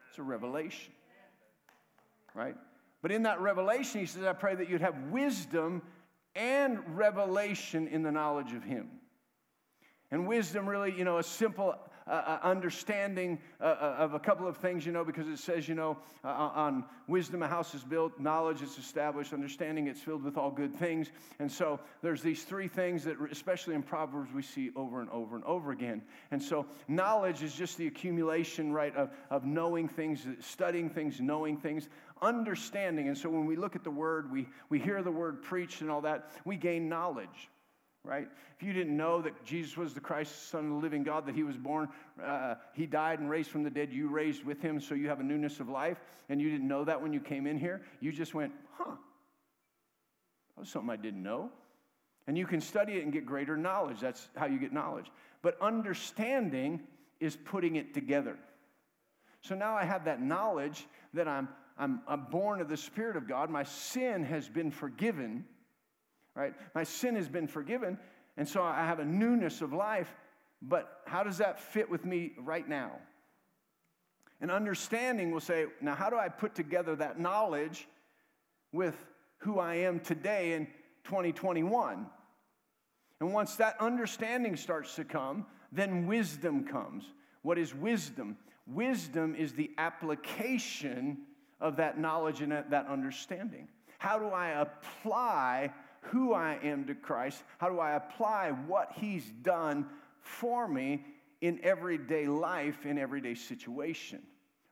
It's 0.09 0.19
a 0.19 0.24
revelation, 0.24 0.93
right? 2.36 2.56
But 3.01 3.12
in 3.12 3.24
that 3.24 3.42
revelation, 3.42 4.00
he 4.00 4.06
says, 4.06 4.24
I 4.24 4.34
pray 4.34 4.56
that 4.56 4.70
you'd 4.70 4.82
have 4.82 4.98
wisdom 5.10 5.82
and 6.36 6.98
revelation 6.98 7.88
in 7.88 8.04
the 8.04 8.12
knowledge 8.12 8.54
of 8.54 8.63
him. 8.63 8.89
And 10.12 10.27
wisdom, 10.27 10.68
really, 10.68 10.94
you 10.96 11.04
know, 11.04 11.18
a 11.18 11.24
simple 11.24 11.75
uh, 12.08 12.12
uh, 12.12 12.39
understanding 12.44 13.39
uh, 13.60 13.63
uh, 13.63 13.96
of 13.98 14.13
a 14.13 14.20
couple 14.20 14.48
of 14.48 14.58
things, 14.58 14.86
you 14.86 14.92
know, 14.92 15.04
because 15.04 15.27
it 15.27 15.39
says, 15.39 15.68
you 15.68 15.74
know, 15.74 15.98
uh, 16.24 16.27
uh, 16.27 16.51
on 16.54 16.86
wisdom 17.08 17.42
a 17.42 17.48
house 17.48 17.74
is 17.74 17.84
built, 17.84 18.20
knowledge 18.20 18.62
is 18.62 18.77
established, 18.77 19.34
understanding 19.34 19.88
it's 19.88 20.01
filled 20.01 20.24
with 20.24 20.38
all 20.38 20.51
good 20.51 20.72
things. 20.75 21.10
And 21.39 21.51
so 21.51 21.80
there's 22.04 22.22
these 22.22 22.44
three 22.44 22.68
things 22.68 23.04
that, 23.06 23.18
especially 23.32 23.74
in 23.74 23.82
Proverbs, 23.82 24.32
we 24.32 24.44
see 24.44 24.70
over 24.75 25.01
and 25.01 25.10
over 25.10 25.36
and 25.36 25.44
over 25.46 25.72
again. 25.72 26.04
And 26.30 26.42
so 26.42 26.68
knowledge 26.88 27.42
is 27.42 27.56
just 27.56 27.75
the 27.77 27.88
accumulation, 27.88 28.72
right, 28.72 28.96
of, 28.96 29.10
of 29.32 29.46
knowing 29.46 29.88
things, 29.88 30.27
studying 30.42 30.92
things, 30.92 31.20
knowing 31.20 31.58
things 31.58 31.89
understanding. 32.22 33.07
And 33.07 33.17
so 33.17 33.29
when 33.29 33.45
we 33.45 33.55
look 33.55 33.75
at 33.75 33.84
the 33.84 33.91
word, 33.91 34.31
we, 34.31 34.48
we 34.69 34.79
hear 34.79 35.01
the 35.03 35.12
word 35.12 35.41
preached 35.41 35.81
and 35.81 35.91
all 35.91 36.01
that, 36.01 36.31
we 36.45 36.55
gain 36.55 36.89
knowledge 36.89 37.50
right? 38.05 38.27
If 38.55 38.65
you 38.65 38.72
didn't 38.72 38.95
know 38.95 39.22
that 39.22 39.43
Jesus 39.43 39.75
was 39.75 39.93
the 39.93 40.00
Christ, 40.00 40.50
Son 40.50 40.65
of 40.65 40.69
the 40.69 40.77
living 40.77 41.03
God, 41.03 41.25
that 41.25 41.36
he 41.36 41.43
was 41.43 41.57
born, 41.57 41.89
uh, 42.24 42.55
he 42.74 42.86
died 42.86 43.19
and 43.19 43.29
raised 43.29 43.50
from 43.50 43.63
the 43.63 43.69
dead, 43.69 43.91
you 43.91 44.07
raised 44.07 44.45
with 44.45 44.62
him, 44.62 44.79
so 44.79 44.95
you 44.95 45.10
have 45.10 45.19
a 45.19 45.24
newness 45.24 45.60
of 45.60 45.69
life, 45.69 45.98
and 46.29 46.39
you 46.39 46.50
didn't 46.50 46.67
know 46.67 46.84
that 46.86 47.01
when 47.01 47.12
you 47.12 47.19
came 47.19 47.48
in 47.48 47.57
here, 47.57 47.81
you 48.00 48.12
just 48.12 48.34
went, 48.34 48.53
huh, 48.77 48.95
that 50.55 50.62
was 50.62 50.69
something 50.69 50.89
I 50.89 50.95
didn't 50.95 51.24
know. 51.24 51.50
And 52.27 52.38
you 52.38 52.45
can 52.48 52.62
study 52.62 52.93
it 52.93 53.03
and 53.03 53.12
get 53.12 53.25
greater 53.25 53.57
knowledge. 53.57 54.00
That's 54.00 54.29
how 54.36 54.45
you 54.45 54.57
get 54.57 54.74
knowledge. 54.74 55.12
But 55.41 55.57
understanding 55.62 56.81
is 57.19 57.36
putting 57.36 57.75
it 57.75 57.93
together. 57.93 58.38
So 59.41 59.53
now 59.53 59.75
I 59.75 59.84
have 59.84 60.05
that 60.05 60.22
knowledge 60.22 60.88
that 61.13 61.27
I'm, 61.27 61.50
I'm, 61.77 62.01
I'm 62.08 62.25
born 62.32 62.62
of 62.62 62.70
the 62.70 62.77
Spirit 62.77 63.17
of 63.17 63.27
God. 63.27 63.50
My 63.50 63.63
sin 63.63 64.24
has 64.24 64.48
been 64.48 64.72
forgiven 64.72 65.46
right? 66.36 66.53
My 66.74 66.84
sin 66.84 67.15
has 67.15 67.29
been 67.29 67.48
forgiven, 67.48 67.98
and 68.38 68.48
so 68.48 68.62
I 68.62 68.86
have 68.86 69.00
a 69.00 69.05
newness 69.05 69.62
of 69.62 69.74
life. 69.74 70.13
But 70.62 71.01
how 71.05 71.24
does 71.24 71.38
that 71.38 71.60
fit 71.60 71.89
with 71.89 72.05
me 72.05 72.34
right 72.38 72.67
now? 72.67 72.91
And 74.41 74.51
understanding 74.51 75.32
will 75.32 75.39
say, 75.39 75.65
now, 75.82 75.96
how 75.96 76.10
do 76.10 76.17
I 76.17 76.27
put 76.27 76.55
together 76.55 76.96
that 76.98 77.20
knowledge 77.20 77.88
with 78.74 78.96
who 79.39 79.60
I 79.60 79.75
am 79.75 80.00
today 80.00 80.53
in 80.53 80.67
2021? 81.05 82.05
And 83.22 83.34
once 83.34 83.55
that 83.55 83.79
understanding 83.79 84.58
starts 84.58 84.96
to 84.96 85.05
come, 85.05 85.46
then 85.72 86.05
wisdom 86.05 86.65
comes. 86.65 87.05
What 87.44 87.58
is 87.58 87.74
wisdom? 87.74 88.38
Wisdom 88.67 89.36
is 89.36 89.53
the 89.53 89.72
application 89.77 91.20
of 91.59 91.77
that 91.77 92.00
knowledge 92.00 92.41
and 92.41 92.51
that 92.51 92.88
understanding. 92.88 93.67
How 93.97 94.19
do 94.19 94.27
I 94.27 94.50
apply 94.62 95.71
who 96.01 96.33
I 96.33 96.59
am 96.63 96.85
to 96.85 96.95
Christ? 96.95 97.41
How 97.57 97.69
do 97.69 97.79
I 97.79 97.93
apply 97.93 98.51
what 98.51 98.91
He's 98.95 99.25
done 99.41 99.88
for 100.21 100.67
me 100.67 101.03
in 101.41 101.59
everyday 101.63 102.27
life, 102.27 102.85
in 102.85 102.97
everyday 102.97 103.35
situation, 103.35 104.21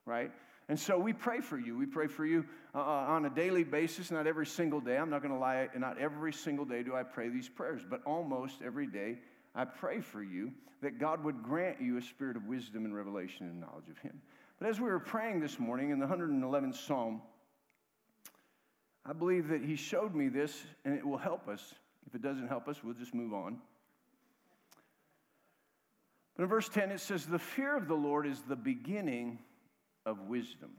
right? 0.05 0.31
And 0.69 0.79
so 0.79 0.97
we 0.97 1.13
pray 1.13 1.41
for 1.41 1.57
you. 1.57 1.77
We 1.77 1.85
pray 1.85 2.07
for 2.07 2.25
you 2.25 2.45
uh, 2.73 2.79
on 2.79 3.25
a 3.25 3.29
daily 3.29 3.63
basis, 3.63 4.11
not 4.11 4.27
every 4.27 4.45
single 4.45 4.79
day. 4.79 4.97
I'm 4.97 5.09
not 5.09 5.21
going 5.21 5.33
to 5.33 5.39
lie, 5.39 5.67
not 5.77 5.99
every 5.99 6.33
single 6.33 6.65
day 6.65 6.83
do 6.83 6.95
I 6.95 7.03
pray 7.03 7.29
these 7.29 7.49
prayers, 7.49 7.81
but 7.87 8.01
almost 8.05 8.61
every 8.63 8.87
day 8.87 9.17
I 9.53 9.65
pray 9.65 9.99
for 9.99 10.23
you 10.23 10.51
that 10.81 10.99
God 10.99 11.23
would 11.23 11.43
grant 11.43 11.81
you 11.81 11.97
a 11.97 12.01
spirit 12.01 12.37
of 12.37 12.45
wisdom 12.45 12.85
and 12.85 12.95
revelation 12.95 13.47
and 13.47 13.59
knowledge 13.59 13.89
of 13.89 13.97
Him. 13.99 14.21
But 14.59 14.69
as 14.69 14.79
we 14.79 14.89
were 14.89 14.99
praying 14.99 15.39
this 15.39 15.59
morning 15.59 15.89
in 15.89 15.99
the 15.99 16.05
111th 16.05 16.75
Psalm, 16.75 17.21
I 19.05 19.13
believe 19.13 19.49
that 19.49 19.63
He 19.63 19.75
showed 19.75 20.15
me 20.15 20.29
this 20.29 20.63
and 20.85 20.95
it 20.95 21.05
will 21.05 21.17
help 21.17 21.47
us. 21.47 21.73
If 22.07 22.15
it 22.15 22.21
doesn't 22.21 22.47
help 22.47 22.67
us, 22.67 22.83
we'll 22.83 22.93
just 22.93 23.13
move 23.13 23.33
on. 23.33 23.59
But 26.35 26.43
in 26.43 26.49
verse 26.49 26.69
10, 26.69 26.91
it 26.91 26.99
says, 26.99 27.25
The 27.25 27.39
fear 27.39 27.77
of 27.77 27.87
the 27.87 27.93
Lord 27.93 28.25
is 28.25 28.41
the 28.41 28.55
beginning 28.55 29.39
of 30.05 30.21
wisdom. 30.27 30.71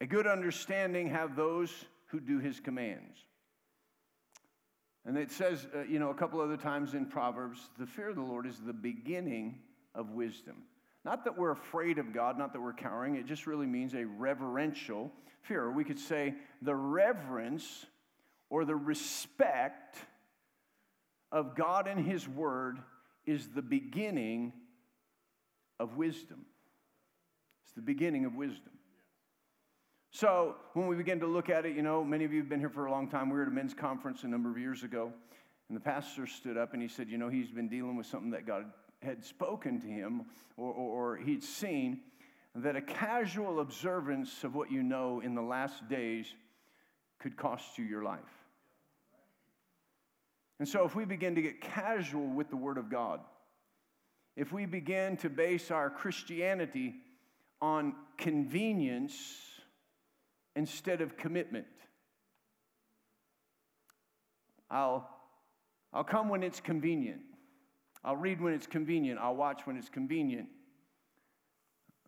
A 0.00 0.06
good 0.06 0.26
understanding 0.26 1.10
have 1.10 1.36
those 1.36 1.70
who 2.06 2.20
do 2.20 2.38
his 2.38 2.60
commands. 2.60 3.18
And 5.04 5.16
it 5.16 5.30
says, 5.30 5.66
uh, 5.74 5.82
you 5.82 5.98
know, 5.98 6.10
a 6.10 6.14
couple 6.14 6.40
other 6.40 6.56
times 6.56 6.94
in 6.94 7.06
Proverbs, 7.06 7.70
the 7.78 7.86
fear 7.86 8.10
of 8.10 8.16
the 8.16 8.22
Lord 8.22 8.46
is 8.46 8.58
the 8.58 8.72
beginning 8.72 9.58
of 9.94 10.10
wisdom. 10.10 10.56
Not 11.04 11.24
that 11.24 11.36
we're 11.36 11.50
afraid 11.50 11.98
of 11.98 12.12
God, 12.12 12.38
not 12.38 12.52
that 12.52 12.60
we're 12.60 12.72
cowering, 12.72 13.16
it 13.16 13.26
just 13.26 13.46
really 13.46 13.66
means 13.66 13.94
a 13.94 14.04
reverential 14.04 15.10
fear. 15.42 15.70
We 15.70 15.84
could 15.84 15.98
say 15.98 16.34
the 16.60 16.74
reverence 16.74 17.86
or 18.50 18.64
the 18.64 18.76
respect 18.76 19.96
of 21.32 21.56
God 21.56 21.88
and 21.88 22.04
His 22.04 22.28
Word 22.28 22.78
is 23.26 23.48
the 23.48 23.62
beginning 23.62 24.52
of 25.80 25.96
wisdom. 25.96 26.44
It's 27.64 27.72
the 27.74 27.82
beginning 27.82 28.24
of 28.24 28.34
wisdom. 28.34 28.72
So 30.10 30.56
when 30.74 30.86
we 30.86 30.94
begin 30.94 31.20
to 31.20 31.26
look 31.26 31.48
at 31.48 31.64
it, 31.64 31.74
you 31.74 31.82
know, 31.82 32.04
many 32.04 32.24
of 32.24 32.32
you 32.32 32.40
have 32.40 32.48
been 32.48 32.60
here 32.60 32.68
for 32.68 32.84
a 32.84 32.90
long 32.90 33.08
time. 33.08 33.30
We 33.30 33.36
were 33.36 33.42
at 33.42 33.48
a 33.48 33.52
men's 33.52 33.74
conference 33.74 34.24
a 34.24 34.28
number 34.28 34.50
of 34.50 34.58
years 34.58 34.82
ago, 34.82 35.10
and 35.68 35.76
the 35.76 35.80
pastor 35.80 36.26
stood 36.26 36.58
up 36.58 36.74
and 36.74 36.82
he 36.82 36.88
said, 36.88 37.08
you 37.08 37.16
know, 37.16 37.30
he's 37.30 37.50
been 37.50 37.68
dealing 37.68 37.96
with 37.96 38.06
something 38.06 38.30
that 38.32 38.46
God 38.46 38.66
had 39.02 39.24
spoken 39.24 39.80
to 39.80 39.86
him 39.86 40.26
or, 40.56 40.72
or, 40.72 41.12
or 41.12 41.16
he'd 41.16 41.42
seen 41.42 42.00
that 42.54 42.76
a 42.76 42.82
casual 42.82 43.60
observance 43.60 44.44
of 44.44 44.54
what 44.54 44.70
you 44.70 44.82
know 44.82 45.20
in 45.20 45.34
the 45.34 45.42
last 45.42 45.88
days 45.88 46.26
could 47.18 47.36
cost 47.36 47.78
you 47.78 47.84
your 47.84 48.02
life. 48.02 48.20
And 50.58 50.68
so, 50.68 50.84
if 50.84 50.94
we 50.94 51.04
begin 51.04 51.34
to 51.34 51.42
get 51.42 51.60
casual 51.60 52.26
with 52.26 52.50
the 52.50 52.56
Word 52.56 52.78
of 52.78 52.90
God, 52.90 53.20
if 54.36 54.52
we 54.52 54.66
begin 54.66 55.16
to 55.18 55.30
base 55.30 55.70
our 55.70 55.90
Christianity 55.90 56.94
on 57.60 57.94
convenience 58.16 59.14
instead 60.54 61.00
of 61.00 61.16
commitment, 61.16 61.66
I'll, 64.70 65.08
I'll 65.92 66.04
come 66.04 66.28
when 66.28 66.42
it's 66.42 66.60
convenient. 66.60 67.22
I'll 68.04 68.16
read 68.16 68.40
when 68.40 68.52
it's 68.52 68.66
convenient. 68.66 69.20
I'll 69.20 69.36
watch 69.36 69.66
when 69.66 69.76
it's 69.76 69.88
convenient. 69.88 70.48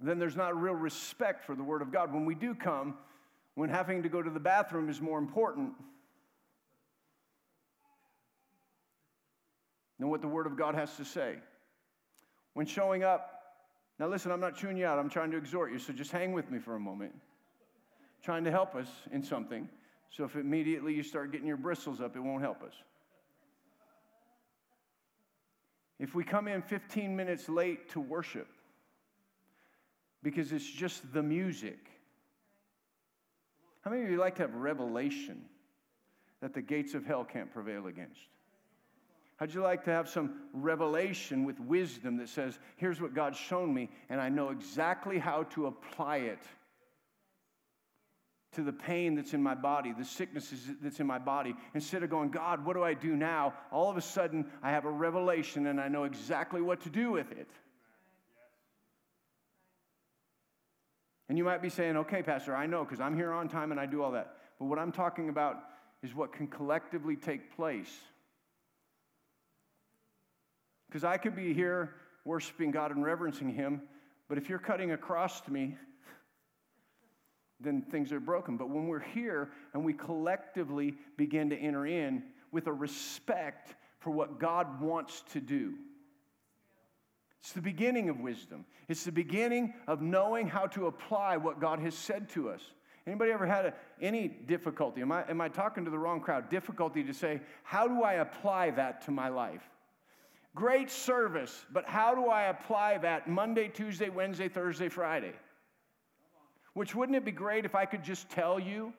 Then 0.01 0.19
there's 0.19 0.37
not 0.37 0.61
real 0.61 0.75
respect 0.75 1.45
for 1.45 1.55
the 1.55 1.63
Word 1.63 1.83
of 1.83 1.93
God. 1.93 2.13
When 2.13 2.25
we 2.25 2.35
do 2.35 2.55
come, 2.55 2.95
when 3.55 3.71
having 3.71 4.03
to 4.03 4.09
go 4.09 4.21
to 4.23 4.31
the 4.31 4.41
bathroom 4.41 4.89
is 4.89 5.01
more 5.01 5.19
important, 5.19 5.73
than 9.99 10.11
what 10.11 10.21
the 10.21 10.29
Word 10.29 10.47
of 10.47 10.57
God 10.57 10.75
has 10.75 10.97
to 10.97 11.05
say. 11.05 11.37
When 12.55 12.67
showing 12.67 13.05
up, 13.05 13.31
now 13.99 14.09
listen, 14.09 14.33
I'm 14.33 14.41
not 14.41 14.57
chewing 14.57 14.77
you 14.77 14.87
out, 14.87 14.99
I'm 14.99 15.09
trying 15.09 15.31
to 15.31 15.37
exhort 15.37 15.73
you, 15.73 15.79
so 15.79 15.93
just 15.93 16.11
hang 16.11 16.33
with 16.33 16.51
me 16.51 16.59
for 16.59 16.75
a 16.75 16.81
moment. 16.81 17.13
trying 18.23 18.45
to 18.45 18.51
help 18.51 18.75
us 18.75 18.89
in 19.13 19.23
something, 19.23 19.69
so 20.11 20.25
if 20.25 20.35
immediately 20.35 20.95
you 20.95 21.03
start 21.03 21.31
getting 21.31 21.47
your 21.47 21.59
bristles 21.59 22.01
up, 22.01 22.17
it 22.17 22.21
won't 22.21 22.43
help 22.43 22.63
us. 22.63 22.73
If 25.99 26.15
we 26.15 26.25
come 26.25 26.49
in 26.49 26.63
15 26.63 27.15
minutes 27.15 27.49
late 27.49 27.91
to 27.91 28.01
worship 28.01 28.49
because 30.23 30.53
it's 30.53 30.69
just 30.69 31.13
the 31.13 31.23
music, 31.23 31.79
how 33.83 33.91
many 33.91 34.03
of 34.03 34.11
you 34.11 34.17
like 34.17 34.37
to 34.37 34.43
have 34.43 34.55
revelation 34.55 35.45
that 36.41 36.55
the 36.55 36.63
gates 36.63 36.95
of 36.95 37.05
hell 37.05 37.25
can't 37.25 37.53
prevail 37.53 37.87
against? 37.87 38.21
How'd 39.37 39.53
you 39.53 39.63
like 39.63 39.85
to 39.85 39.91
have 39.91 40.09
some 40.09 40.43
revelation 40.53 41.45
with 41.45 41.59
wisdom 41.61 42.17
that 42.19 42.29
says, 42.29 42.59
here's 42.77 43.01
what 43.01 43.15
God's 43.15 43.39
shown 43.39 43.75
me, 43.75 43.91
and 44.09 44.21
I 44.21 44.29
know 44.29 44.51
exactly 44.51 45.19
how 45.19 45.43
to 45.51 45.67
apply 45.67 46.19
it 46.19 46.39
to 48.55 48.63
the 48.63 48.73
pain 48.73 49.15
that's 49.15 49.35
in 49.35 49.43
my 49.43 49.55
body, 49.55 49.93
the 49.97 50.05
sicknesses 50.05 50.67
that's 50.83 51.01
in 51.01 51.07
my 51.07 51.19
body. 51.19 51.55
Instead 51.75 52.03
of 52.03 52.11
going, 52.11 52.31
God, 52.31 52.65
what 52.65 52.75
do 52.75 52.83
I 52.83 52.95
do 52.95 53.17
now? 53.17 53.55
All 53.71 53.91
of 53.91 53.97
a 53.97 54.03
sudden, 54.03 54.47
I 54.63 54.71
have 54.71 54.85
a 54.85 54.91
revelation 54.91 55.67
and 55.67 55.81
I 55.81 55.89
know 55.89 56.05
exactly 56.05 56.61
what 56.61 56.81
to 56.83 56.91
do 56.91 57.11
with 57.11 57.31
it. 57.33 57.49
And 61.29 61.39
you 61.39 61.45
might 61.45 61.63
be 61.63 61.71
saying, 61.71 61.97
okay, 61.97 62.23
Pastor, 62.23 62.55
I 62.55 62.67
know 62.67 62.85
because 62.85 63.01
I'm 63.01 63.17
here 63.17 63.33
on 63.33 63.49
time 63.49 63.71
and 63.71 63.81
I 63.81 63.87
do 63.87 64.03
all 64.03 64.13
that. 64.13 64.37
But 64.59 64.67
what 64.67 64.79
I'm 64.79 64.93
talking 64.93 65.29
about 65.29 65.57
is 66.03 66.15
what 66.15 66.33
can 66.33 66.47
collectively 66.47 67.17
take 67.17 67.57
place 67.57 67.91
because 70.95 71.03
I 71.03 71.17
could 71.17 71.35
be 71.35 71.53
here 71.53 71.91
worshiping 72.25 72.71
God 72.71 72.93
and 72.93 73.05
reverencing 73.05 73.53
Him, 73.53 73.83
but 74.29 74.39
if 74.39 74.49
you're 74.49 74.61
cutting 74.61 74.93
across 74.93 75.41
to 75.41 75.53
me, 75.53 75.77
then 77.61 77.83
things 77.83 78.13
are 78.13 78.21
broken. 78.21 78.57
But 78.57 78.71
when 78.71 78.87
we're 78.87 79.01
here 79.01 79.51
and 79.73 79.85
we 79.85 79.93
collectively 79.93 80.95
begin 81.17 81.51
to 81.51 81.57
enter 81.57 81.87
in 81.87 82.23
with 82.53 82.67
a 82.67 82.73
respect 82.73 83.75
for 84.01 84.11
what 84.11 84.39
God 84.39 84.81
wants 84.81 85.23
to 85.33 85.41
do, 85.41 85.75
it's 87.41 87.53
the 87.53 87.61
beginning 87.63 88.09
of 88.09 88.21
wisdom. 88.21 88.65
It's 88.89 89.05
the 89.05 89.13
beginning 89.13 89.75
of 89.87 90.01
knowing 90.01 90.49
how 90.49 90.67
to 90.69 90.87
apply 90.87 91.37
what 91.37 91.61
God 91.61 91.79
has 91.81 91.95
said 91.95 92.29
to 92.31 92.49
us. 92.49 92.63
Anybody 93.07 93.33
ever 93.33 93.45
had 93.45 93.67
a, 93.67 93.75
any 94.01 94.29
difficulty? 94.29 95.03
Am 95.03 95.13
I, 95.13 95.29
am 95.29 95.41
I 95.43 95.51
talking 95.51 95.85
to 95.85 95.91
the 95.91 95.99
wrong 95.99 96.21
crowd? 96.21 96.49
Difficulty 96.49 97.05
to 97.05 97.13
say, 97.13 97.43
how 97.63 97.87
do 97.87 98.03
I 98.03 98.15
apply 98.15 98.71
that 98.71 99.03
to 99.03 99.11
my 99.11 99.29
life? 99.29 99.63
Great 100.55 100.91
service, 100.91 101.67
but 101.71 101.85
how 101.85 102.15
do 102.15 102.29
I 102.29 102.45
apply 102.45 102.99
that 102.99 103.29
Monday, 103.29 103.69
Tuesday, 103.69 104.09
Wednesday, 104.09 104.49
Thursday, 104.49 104.89
Friday? 104.89 105.33
Which 106.75 106.95
wouldn't 106.95 107.17
it 107.17 107.25
be 107.25 107.33
great 107.33 107.65
if 107.65 107.75
I 107.75 107.87
could 107.87 108.03
just 108.03 108.29
tell 108.31 108.61
you? 108.61 108.93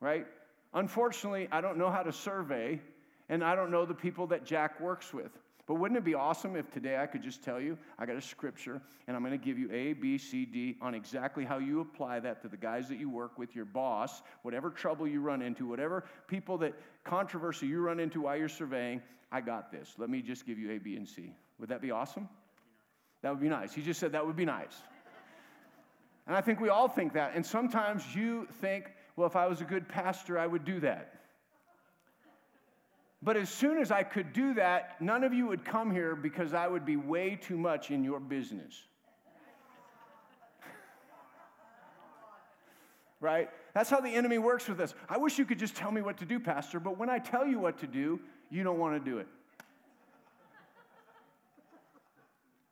Right? 0.00 0.26
Unfortunately, 0.74 1.48
I 1.50 1.60
don't 1.60 1.78
know 1.78 1.90
how 1.90 2.02
to 2.02 2.12
survey, 2.12 2.80
and 3.28 3.42
I 3.42 3.54
don't 3.54 3.70
know 3.70 3.84
the 3.84 3.94
people 3.94 4.26
that 4.28 4.44
Jack 4.44 4.80
works 4.80 5.12
with. 5.12 5.30
But 5.66 5.74
wouldn't 5.74 5.96
it 5.96 6.04
be 6.04 6.14
awesome 6.14 6.56
if 6.56 6.70
today 6.70 6.98
I 6.98 7.06
could 7.06 7.22
just 7.22 7.42
tell 7.42 7.60
you, 7.60 7.78
I 7.98 8.04
got 8.04 8.16
a 8.16 8.20
scripture, 8.20 8.82
and 9.06 9.16
I'm 9.16 9.22
going 9.22 9.38
to 9.38 9.44
give 9.44 9.58
you 9.58 9.70
A, 9.72 9.92
B, 9.92 10.18
C, 10.18 10.44
D 10.44 10.76
on 10.82 10.94
exactly 10.94 11.44
how 11.44 11.58
you 11.58 11.80
apply 11.80 12.20
that 12.20 12.42
to 12.42 12.48
the 12.48 12.56
guys 12.56 12.88
that 12.88 12.98
you 12.98 13.08
work 13.08 13.38
with, 13.38 13.54
your 13.54 13.64
boss, 13.64 14.22
whatever 14.42 14.70
trouble 14.70 15.06
you 15.06 15.20
run 15.20 15.40
into, 15.40 15.66
whatever 15.66 16.04
people 16.26 16.58
that 16.58 16.74
controversy 17.04 17.66
you 17.66 17.80
run 17.80 18.00
into 18.00 18.22
while 18.22 18.36
you're 18.36 18.48
surveying, 18.48 19.00
I 19.30 19.40
got 19.40 19.70
this. 19.70 19.94
Let 19.98 20.10
me 20.10 20.20
just 20.20 20.44
give 20.46 20.58
you 20.58 20.72
A, 20.72 20.78
B, 20.78 20.96
and 20.96 21.08
C. 21.08 21.32
Would 21.60 21.68
that 21.68 21.80
be 21.80 21.92
awesome? 21.92 22.28
That 23.22 23.30
would 23.30 23.40
be 23.40 23.48
nice. 23.48 23.72
He 23.72 23.82
just 23.82 24.00
said 24.00 24.12
that 24.12 24.26
would 24.26 24.36
be 24.36 24.44
nice. 24.44 24.74
And 26.26 26.36
I 26.36 26.40
think 26.40 26.60
we 26.60 26.68
all 26.68 26.88
think 26.88 27.14
that. 27.14 27.32
And 27.34 27.44
sometimes 27.44 28.14
you 28.14 28.46
think, 28.60 28.92
well, 29.16 29.26
if 29.26 29.36
I 29.36 29.46
was 29.46 29.60
a 29.60 29.64
good 29.64 29.88
pastor, 29.88 30.38
I 30.38 30.46
would 30.46 30.64
do 30.64 30.80
that. 30.80 31.22
But 33.22 33.36
as 33.36 33.48
soon 33.50 33.78
as 33.78 33.92
I 33.92 34.02
could 34.02 34.32
do 34.32 34.54
that, 34.54 35.00
none 35.00 35.22
of 35.22 35.32
you 35.32 35.46
would 35.46 35.64
come 35.64 35.92
here 35.92 36.16
because 36.16 36.54
I 36.54 36.66
would 36.66 36.84
be 36.84 36.96
way 36.96 37.38
too 37.40 37.56
much 37.56 37.90
in 37.92 38.02
your 38.02 38.18
business. 38.18 38.82
right? 43.20 43.48
That's 43.74 43.90
how 43.90 44.00
the 44.00 44.08
enemy 44.08 44.38
works 44.38 44.68
with 44.68 44.80
us. 44.80 44.94
I 45.08 45.18
wish 45.18 45.38
you 45.38 45.44
could 45.44 45.60
just 45.60 45.76
tell 45.76 45.92
me 45.92 46.02
what 46.02 46.16
to 46.18 46.24
do, 46.24 46.40
Pastor, 46.40 46.80
but 46.80 46.98
when 46.98 47.08
I 47.08 47.20
tell 47.20 47.46
you 47.46 47.60
what 47.60 47.78
to 47.78 47.86
do, 47.86 48.18
you 48.50 48.64
don't 48.64 48.78
want 48.78 49.02
to 49.02 49.10
do 49.10 49.18
it. 49.18 49.28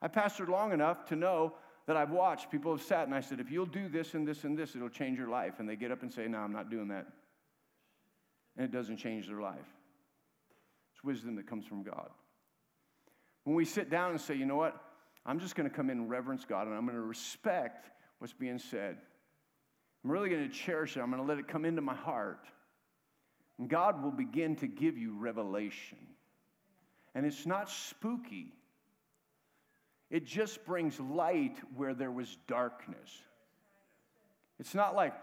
I 0.03 0.09
pastored 0.09 0.49
long 0.49 0.73
enough 0.73 1.07
to 1.07 1.17
know 1.17 1.55
that 1.91 1.97
I've 1.97 2.13
watched 2.13 2.53
people 2.53 2.71
have 2.71 2.87
sat 2.87 3.09
and 3.09 3.15
I 3.17 3.21
said, 3.21 3.41
if 3.41 3.51
you'll 3.51 3.67
do 3.67 3.89
this 3.89 4.15
and 4.15 4.25
this 4.25 4.45
and 4.45 4.57
this, 4.57 4.77
it'll 4.77 4.89
change 4.89 5.19
your 5.19 5.29
life. 5.29 5.55
And 5.59 5.69
they 5.69 5.75
get 5.75 5.91
up 5.91 6.03
and 6.03 6.13
say, 6.13 6.29
no, 6.29 6.39
I'm 6.39 6.53
not 6.53 6.71
doing 6.71 6.87
that. 6.87 7.05
And 8.57 8.65
it 8.65 8.71
doesn't 8.71 8.99
change 8.99 9.27
their 9.27 9.41
life. 9.41 9.67
It's 10.95 11.03
wisdom 11.03 11.35
that 11.35 11.49
comes 11.49 11.67
from 11.67 11.83
God. 11.83 12.11
When 13.43 13.57
we 13.57 13.65
sit 13.65 13.91
down 13.91 14.13
and 14.13 14.21
say, 14.21 14.37
you 14.37 14.47
know 14.47 14.55
what, 14.55 14.81
I'm 15.27 15.41
just 15.41 15.57
going 15.57 15.69
to 15.69 15.75
come 15.75 15.91
in 15.91 15.99
and 15.99 16.09
reverence 16.09 16.45
God 16.45 16.69
and 16.69 16.77
I'm 16.77 16.85
going 16.85 16.95
to 16.95 17.03
respect 17.03 17.91
what's 18.21 18.35
being 18.35 18.61
said, 18.61 18.97
I'm 20.05 20.13
really 20.13 20.29
going 20.29 20.49
to 20.49 20.55
cherish 20.55 20.97
it. 20.97 21.01
I'm 21.01 21.11
going 21.11 21.21
to 21.21 21.29
let 21.29 21.39
it 21.39 21.49
come 21.49 21.65
into 21.65 21.83
my 21.83 21.97
heart. 21.97 22.47
And 23.59 23.69
God 23.69 24.01
will 24.01 24.13
begin 24.13 24.55
to 24.57 24.69
give 24.69 24.97
you 24.97 25.19
revelation. 25.19 25.99
And 27.17 27.27
it's 27.27 27.47
not 27.47 27.69
spooky, 27.69 28.53
it 30.11 30.27
just 30.27 30.65
brings 30.65 30.99
light 30.99 31.57
where 31.77 31.95
there 31.95 32.11
was 32.11 32.37
darkness. 32.49 33.23
It's 34.59 34.75
not 34.75 34.97
like, 34.97 35.15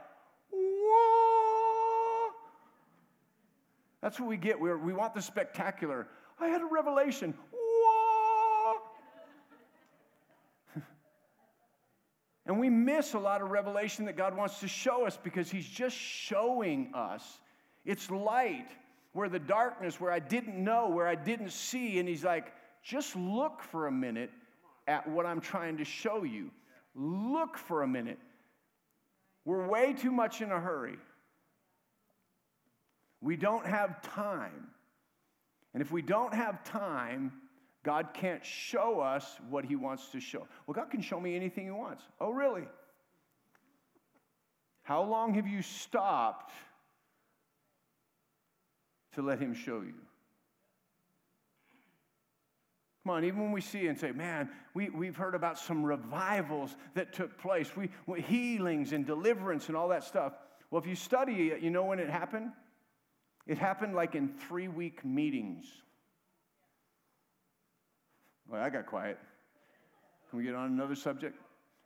whoa. 0.52 2.32
That's 4.02 4.20
what 4.20 4.30
we 4.30 4.38
get. 4.38 4.60
We're, 4.60 4.78
we 4.78 4.94
want 4.94 5.14
the 5.14 5.22
spectacular. 5.22 6.08
I 6.40 6.48
had 6.48 6.62
a 6.62 6.66
revelation. 6.66 7.34
Whoa. 7.52 8.76
and 12.46 12.58
we 12.58 12.70
miss 12.70 13.14
a 13.14 13.20
lot 13.20 13.42
of 13.42 13.50
revelation 13.50 14.06
that 14.06 14.16
God 14.16 14.38
wants 14.38 14.62
to 14.62 14.70
show 14.70 15.06
us 15.06 15.20
because 15.22 15.52
He's 15.52 15.68
just 15.68 15.98
showing 15.98 16.92
us. 16.94 17.42
It's 17.84 18.10
light 18.10 18.70
where 19.12 19.28
the 19.28 19.40
darkness, 19.40 20.00
where 20.00 20.12
I 20.12 20.20
didn't 20.20 20.56
know, 20.64 20.88
where 20.88 21.08
I 21.08 21.16
didn't 21.16 21.52
see. 21.52 22.00
And 22.00 22.08
He's 22.08 22.24
like, 22.24 22.54
just 22.84 23.18
look 23.18 23.62
for 23.62 23.88
a 23.88 23.92
minute 23.92 24.32
at 24.88 25.08
what 25.08 25.26
I'm 25.26 25.42
trying 25.42 25.78
to 25.78 25.86
show 25.86 26.24
you. 26.24 26.50
Look 26.96 27.58
for 27.58 27.84
a 27.84 27.88
minute. 27.88 28.20
We're 29.46 29.68
way 29.68 29.94
too 29.94 30.12
much 30.12 30.42
in 30.42 30.52
a 30.52 30.60
hurry. 30.60 30.98
We 33.22 33.36
don't 33.36 33.66
have 33.66 34.02
time. 34.02 34.68
And 35.74 35.82
if 35.82 35.92
we 35.92 36.02
don't 36.02 36.34
have 36.34 36.64
time, 36.64 37.32
God 37.84 38.10
can't 38.14 38.44
show 38.44 39.00
us 39.00 39.38
what 39.50 39.64
He 39.66 39.76
wants 39.76 40.10
to 40.10 40.20
show. 40.20 40.48
Well, 40.66 40.74
God 40.74 40.90
can 40.90 41.02
show 41.02 41.20
me 41.20 41.36
anything 41.36 41.66
He 41.66 41.72
wants. 41.72 42.04
Oh, 42.20 42.32
really? 42.32 42.68
How 44.84 45.04
long 45.04 45.34
have 45.36 45.48
you 45.48 45.62
stopped 45.62 46.52
to 49.14 49.22
let 49.22 49.40
Him 49.40 49.54
show 49.54 49.82
you? 49.82 49.94
Come 53.08 53.16
on, 53.16 53.24
even 53.24 53.42
when 53.42 53.54
we 53.54 53.62
see 53.62 53.88
and 53.88 53.98
say, 53.98 54.12
man, 54.12 54.50
we, 54.74 54.90
we've 54.90 55.16
heard 55.16 55.34
about 55.34 55.58
some 55.58 55.82
revivals 55.82 56.76
that 56.94 57.14
took 57.14 57.38
place, 57.38 57.74
we, 57.74 57.90
we, 58.06 58.20
healings 58.20 58.92
and 58.92 59.06
deliverance 59.06 59.70
and 59.70 59.78
all 59.78 59.88
that 59.88 60.04
stuff. 60.04 60.34
Well, 60.70 60.82
if 60.82 60.86
you 60.90 60.96
study 60.96 61.52
it, 61.52 61.62
you 61.62 61.70
know 61.70 61.86
when 61.86 62.00
it 62.00 62.10
happened? 62.10 62.52
It 63.46 63.58
happened 63.58 63.96
like 63.96 64.16
in 64.16 64.28
three 64.28 64.68
week 64.68 65.06
meetings. 65.06 65.64
Well, 68.50 68.62
I 68.62 68.70
got 68.70 68.88
quiet. 68.88 69.18
Can 70.30 70.40
we 70.40 70.44
get 70.44 70.54
on 70.54 70.66
another 70.66 70.96
subject? 70.96 71.40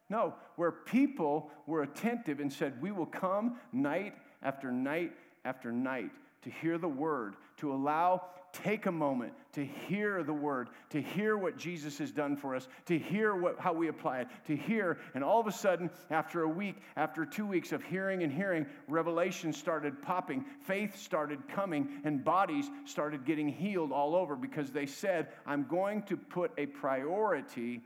No, 0.09 0.33
where 0.55 0.71
people 0.71 1.51
were 1.67 1.83
attentive 1.83 2.39
and 2.39 2.51
said, 2.51 2.81
We 2.81 2.91
will 2.91 3.05
come 3.05 3.57
night 3.71 4.15
after 4.41 4.71
night 4.71 5.11
after 5.45 5.71
night 5.71 6.09
to 6.41 6.49
hear 6.49 6.79
the 6.79 6.89
word, 6.89 7.35
to 7.61 7.71
allow, 7.71 8.23
take 8.51 8.87
a 8.87 8.91
moment 8.91 9.33
to 9.53 9.65
hear 9.65 10.23
the 10.23 10.33
word, 10.33 10.69
to 10.89 11.01
hear 11.01 11.37
what 11.37 11.57
Jesus 11.57 11.97
has 11.99 12.11
done 12.11 12.35
for 12.35 12.55
us, 12.55 12.67
to 12.85 12.97
hear 12.97 13.35
what, 13.35 13.59
how 13.59 13.71
we 13.71 13.87
apply 13.87 14.21
it, 14.21 14.27
to 14.47 14.55
hear. 14.55 14.97
And 15.13 15.23
all 15.23 15.39
of 15.39 15.47
a 15.47 15.51
sudden, 15.51 15.89
after 16.09 16.41
a 16.41 16.49
week, 16.49 16.77
after 16.97 17.25
two 17.25 17.45
weeks 17.45 17.71
of 17.71 17.83
hearing 17.83 18.23
and 18.23 18.31
hearing, 18.31 18.65
revelation 18.87 19.53
started 19.53 20.01
popping, 20.01 20.43
faith 20.61 20.97
started 20.97 21.47
coming, 21.47 22.01
and 22.03 22.23
bodies 22.23 22.65
started 22.85 23.25
getting 23.25 23.47
healed 23.47 23.91
all 23.91 24.15
over 24.15 24.35
because 24.35 24.71
they 24.71 24.85
said, 24.85 25.27
I'm 25.45 25.65
going 25.67 26.03
to 26.03 26.17
put 26.17 26.51
a 26.57 26.65
priority 26.65 27.81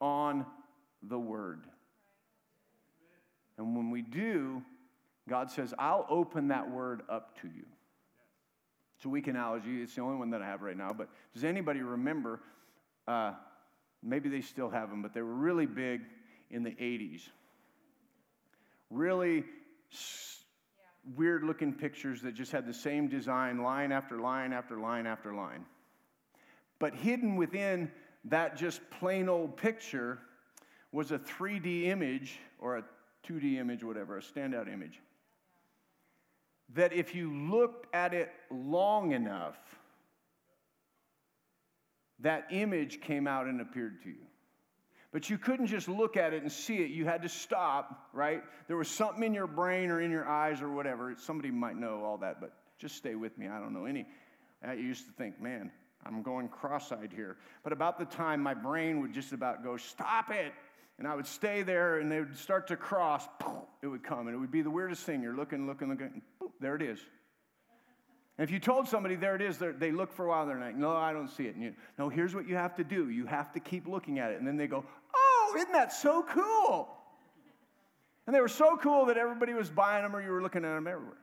on 0.00 0.44
the 1.02 1.18
word. 1.18 1.64
And 3.56 3.74
when 3.74 3.90
we 3.90 4.02
do, 4.02 4.62
God 5.28 5.50
says, 5.50 5.74
I'll 5.78 6.06
open 6.08 6.48
that 6.48 6.70
word 6.70 7.02
up 7.08 7.40
to 7.40 7.48
you. 7.48 7.64
It's 8.98 9.04
a 9.04 9.08
weak 9.08 9.28
analogy. 9.28 9.80
It's 9.80 9.94
the 9.94 10.00
only 10.00 10.16
one 10.16 10.30
that 10.30 10.42
I 10.42 10.46
have 10.46 10.60
right 10.60 10.76
now. 10.76 10.92
But 10.92 11.08
does 11.32 11.44
anybody 11.44 11.82
remember? 11.82 12.40
Uh, 13.06 13.34
maybe 14.02 14.28
they 14.28 14.40
still 14.40 14.68
have 14.68 14.90
them, 14.90 15.02
but 15.02 15.14
they 15.14 15.22
were 15.22 15.34
really 15.34 15.66
big 15.66 16.00
in 16.50 16.64
the 16.64 16.72
80s. 16.72 17.20
Really 18.90 19.44
s- 19.92 20.40
weird 21.16 21.44
looking 21.44 21.72
pictures 21.72 22.20
that 22.22 22.34
just 22.34 22.50
had 22.50 22.66
the 22.66 22.74
same 22.74 23.06
design, 23.06 23.62
line 23.62 23.92
after 23.92 24.18
line 24.18 24.52
after 24.52 24.80
line 24.80 25.06
after 25.06 25.32
line. 25.32 25.64
But 26.80 26.92
hidden 26.92 27.36
within 27.36 27.92
that 28.24 28.56
just 28.56 28.80
plain 28.98 29.28
old 29.28 29.56
picture 29.56 30.18
was 30.90 31.12
a 31.12 31.20
3D 31.20 31.84
image 31.84 32.40
or 32.58 32.78
a 32.78 32.84
2D 33.28 33.58
image, 33.58 33.84
whatever, 33.84 34.18
a 34.18 34.22
standout 34.22 34.66
image 34.66 35.00
that 36.74 36.92
if 36.92 37.14
you 37.14 37.32
looked 37.32 37.92
at 37.94 38.14
it 38.14 38.30
long 38.50 39.12
enough, 39.12 39.58
that 42.20 42.46
image 42.50 43.00
came 43.00 43.26
out 43.26 43.46
and 43.46 43.60
appeared 43.60 44.02
to 44.02 44.08
you. 44.10 44.26
But 45.10 45.30
you 45.30 45.38
couldn't 45.38 45.68
just 45.68 45.88
look 45.88 46.16
at 46.16 46.34
it 46.34 46.42
and 46.42 46.52
see 46.52 46.78
it. 46.78 46.90
You 46.90 47.06
had 47.06 47.22
to 47.22 47.28
stop, 47.28 48.08
right? 48.12 48.42
There 48.66 48.76
was 48.76 48.88
something 48.88 49.22
in 49.22 49.32
your 49.32 49.46
brain 49.46 49.90
or 49.90 50.00
in 50.00 50.10
your 50.10 50.28
eyes 50.28 50.60
or 50.60 50.70
whatever. 50.70 51.14
Somebody 51.16 51.50
might 51.50 51.76
know 51.76 52.04
all 52.04 52.18
that, 52.18 52.40
but 52.40 52.52
just 52.78 52.96
stay 52.96 53.14
with 53.14 53.38
me. 53.38 53.48
I 53.48 53.58
don't 53.58 53.72
know 53.72 53.86
any. 53.86 54.06
I 54.62 54.74
used 54.74 55.06
to 55.06 55.12
think, 55.12 55.40
man, 55.40 55.70
I'm 56.04 56.22
going 56.22 56.48
cross 56.48 56.92
eyed 56.92 57.12
here. 57.14 57.36
But 57.62 57.72
about 57.72 57.98
the 57.98 58.04
time 58.04 58.42
my 58.42 58.54
brain 58.54 59.00
would 59.00 59.14
just 59.14 59.32
about 59.32 59.64
go, 59.64 59.76
stop 59.76 60.30
it. 60.30 60.52
And 60.98 61.06
I 61.06 61.14
would 61.14 61.26
stay 61.26 61.62
there 61.62 61.98
and 61.98 62.10
they 62.10 62.20
would 62.20 62.36
start 62.36 62.66
to 62.68 62.76
cross, 62.76 63.24
it 63.82 63.86
would 63.86 64.02
come. 64.02 64.26
And 64.26 64.34
it 64.34 64.38
would 64.38 64.50
be 64.50 64.62
the 64.62 64.70
weirdest 64.70 65.04
thing. 65.04 65.22
You're 65.22 65.36
looking, 65.36 65.66
looking, 65.66 65.88
looking, 65.88 66.22
there 66.60 66.74
it 66.74 66.82
is. 66.82 66.98
And 68.36 68.44
if 68.44 68.52
you 68.52 68.58
told 68.58 68.88
somebody 68.88 69.16
there 69.16 69.34
it 69.34 69.42
is, 69.42 69.58
they 69.58 69.90
look 69.90 70.12
for 70.12 70.26
a 70.26 70.28
while, 70.28 70.46
they're 70.46 70.60
like, 70.60 70.76
no, 70.76 70.96
I 70.96 71.12
don't 71.12 71.28
see 71.28 71.44
it. 71.44 71.54
And 71.54 71.62
you, 71.62 71.74
no, 71.98 72.08
here's 72.08 72.34
what 72.34 72.48
you 72.48 72.56
have 72.56 72.74
to 72.76 72.84
do. 72.84 73.10
You 73.10 73.26
have 73.26 73.52
to 73.52 73.60
keep 73.60 73.86
looking 73.86 74.18
at 74.18 74.30
it. 74.30 74.38
And 74.38 74.46
then 74.46 74.56
they 74.56 74.66
go, 74.66 74.84
oh, 75.14 75.54
isn't 75.56 75.72
that 75.72 75.92
so 75.92 76.24
cool? 76.28 76.88
And 78.26 78.34
they 78.34 78.40
were 78.40 78.48
so 78.48 78.76
cool 78.76 79.06
that 79.06 79.16
everybody 79.16 79.54
was 79.54 79.70
buying 79.70 80.02
them 80.02 80.14
or 80.14 80.22
you 80.22 80.30
were 80.30 80.42
looking 80.42 80.64
at 80.64 80.74
them 80.74 80.86
everywhere. 80.86 81.16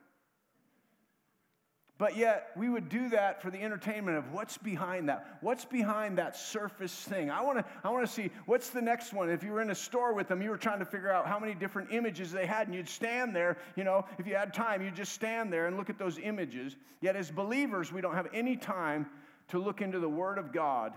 But 1.98 2.18
yet, 2.18 2.52
we 2.58 2.68
would 2.68 2.90
do 2.90 3.08
that 3.10 3.42
for 3.42 3.50
the 3.50 3.62
entertainment 3.62 4.18
of 4.18 4.34
what's 4.34 4.58
behind 4.58 5.08
that. 5.08 5.38
What's 5.40 5.64
behind 5.64 6.18
that 6.18 6.36
surface 6.36 6.94
thing? 6.94 7.32
I 7.32 7.42
want 7.42 7.60
to 7.60 7.66
I 7.86 7.90
wanna 7.90 8.06
see 8.06 8.32
what's 8.46 8.70
the 8.70 8.82
next 8.82 9.14
one. 9.14 9.30
If 9.30 9.44
you 9.44 9.54
were 9.54 9.62
in 9.62 9.70
a 9.70 9.76
store 9.76 10.14
with 10.14 10.28
them, 10.28 10.42
you 10.42 10.50
were 10.50 10.58
trying 10.58 10.80
to 10.80 10.86
figure 10.86 11.10
out 11.10 11.26
how 11.26 11.40
many 11.40 11.54
different 11.54 11.94
images 11.94 12.34
they 12.34 12.46
had, 12.46 12.68
and 12.68 12.76
you'd 12.76 12.90
stand 12.90 13.34
there, 13.34 13.58
you 13.78 13.86
know, 13.86 14.04
if 14.20 14.28
you 14.28 14.36
had 14.36 14.54
time, 14.54 14.82
you'd 14.82 14.96
just 14.96 15.14
stand 15.14 15.54
there 15.54 15.68
and 15.68 15.78
look 15.78 15.90
at 15.90 15.98
those 15.98 16.20
images. 16.20 16.76
Yet, 17.00 17.16
as 17.16 17.32
believers, 17.32 17.94
we 17.94 18.02
don't 18.02 18.16
have 18.16 18.28
any 18.34 18.58
time 18.58 19.06
to 19.50 19.60
look 19.60 19.82
into 19.82 20.00
the 20.00 20.10
Word 20.10 20.38
of 20.38 20.52
God 20.52 20.94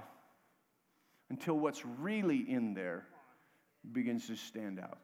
until 1.30 1.54
what's 1.54 1.84
really 1.84 2.38
in 2.38 2.74
there 2.74 3.06
begins 3.92 4.26
to 4.26 4.34
stand 4.34 4.80
out. 4.80 4.98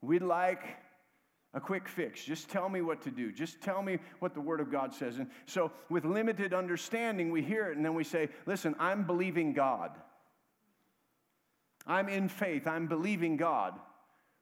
We'd 0.00 0.22
like 0.22 0.62
a 1.54 1.60
quick 1.60 1.88
fix. 1.88 2.24
Just 2.24 2.50
tell 2.50 2.68
me 2.68 2.82
what 2.82 3.00
to 3.02 3.10
do. 3.10 3.32
Just 3.32 3.60
tell 3.62 3.82
me 3.82 3.98
what 4.18 4.34
the 4.34 4.40
Word 4.40 4.60
of 4.60 4.70
God 4.70 4.92
says. 4.92 5.18
And 5.18 5.30
so, 5.46 5.70
with 5.88 6.04
limited 6.04 6.52
understanding, 6.52 7.30
we 7.30 7.42
hear 7.42 7.70
it 7.70 7.76
and 7.76 7.84
then 7.84 7.94
we 7.94 8.04
say, 8.04 8.28
Listen, 8.44 8.74
I'm 8.78 9.04
believing 9.04 9.52
God. 9.52 9.92
I'm 11.86 12.08
in 12.08 12.28
faith. 12.28 12.66
I'm 12.66 12.86
believing 12.86 13.36
God. 13.36 13.74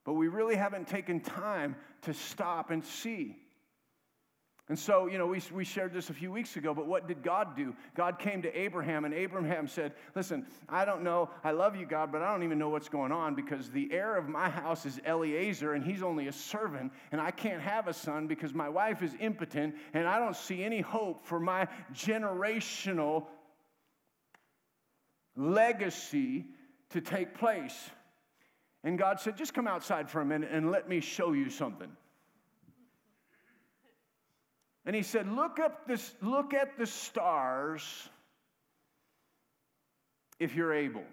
But 0.04 0.14
we 0.14 0.28
really 0.28 0.56
haven't 0.56 0.88
taken 0.88 1.20
time 1.20 1.76
to 2.02 2.14
stop 2.14 2.70
and 2.70 2.84
see. 2.84 3.36
And 4.68 4.78
so, 4.78 5.06
you 5.06 5.18
know, 5.18 5.26
we, 5.26 5.42
we 5.52 5.64
shared 5.64 5.92
this 5.92 6.08
a 6.08 6.14
few 6.14 6.30
weeks 6.30 6.56
ago, 6.56 6.72
but 6.72 6.86
what 6.86 7.08
did 7.08 7.22
God 7.22 7.56
do? 7.56 7.74
God 7.96 8.18
came 8.20 8.42
to 8.42 8.58
Abraham, 8.58 9.04
and 9.04 9.12
Abraham 9.12 9.66
said, 9.66 9.92
Listen, 10.14 10.46
I 10.68 10.84
don't 10.84 11.02
know, 11.02 11.30
I 11.42 11.50
love 11.50 11.74
you, 11.74 11.84
God, 11.84 12.12
but 12.12 12.22
I 12.22 12.30
don't 12.32 12.44
even 12.44 12.58
know 12.58 12.68
what's 12.68 12.88
going 12.88 13.10
on 13.10 13.34
because 13.34 13.70
the 13.70 13.92
heir 13.92 14.16
of 14.16 14.28
my 14.28 14.48
house 14.48 14.86
is 14.86 15.00
Eliezer, 15.04 15.74
and 15.74 15.84
he's 15.84 16.02
only 16.02 16.28
a 16.28 16.32
servant, 16.32 16.92
and 17.10 17.20
I 17.20 17.32
can't 17.32 17.60
have 17.60 17.88
a 17.88 17.92
son 17.92 18.28
because 18.28 18.54
my 18.54 18.68
wife 18.68 19.02
is 19.02 19.12
impotent, 19.18 19.74
and 19.94 20.06
I 20.06 20.20
don't 20.20 20.36
see 20.36 20.62
any 20.62 20.80
hope 20.80 21.26
for 21.26 21.40
my 21.40 21.66
generational 21.92 23.26
legacy 25.36 26.46
to 26.90 27.00
take 27.00 27.34
place. 27.34 27.90
And 28.84 28.98
God 28.98 29.20
said, 29.20 29.36
Just 29.36 29.54
come 29.54 29.66
outside 29.66 30.08
for 30.08 30.20
a 30.20 30.24
minute 30.24 30.50
and 30.52 30.70
let 30.70 30.88
me 30.88 31.00
show 31.00 31.32
you 31.32 31.50
something. 31.50 31.90
And 34.84 34.96
he 34.96 35.02
said, 35.02 35.30
Look 35.30 35.58
up 35.60 35.86
this, 35.86 36.12
look 36.20 36.54
at 36.54 36.76
the 36.78 36.86
stars 36.86 38.08
if 40.38 40.54
you're 40.54 40.74
able. 40.74 41.04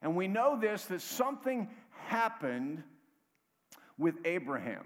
And 0.00 0.16
we 0.16 0.28
know 0.28 0.58
this 0.60 0.84
that 0.86 1.00
something 1.00 1.68
happened 2.06 2.82
with 3.98 4.14
Abraham. 4.24 4.84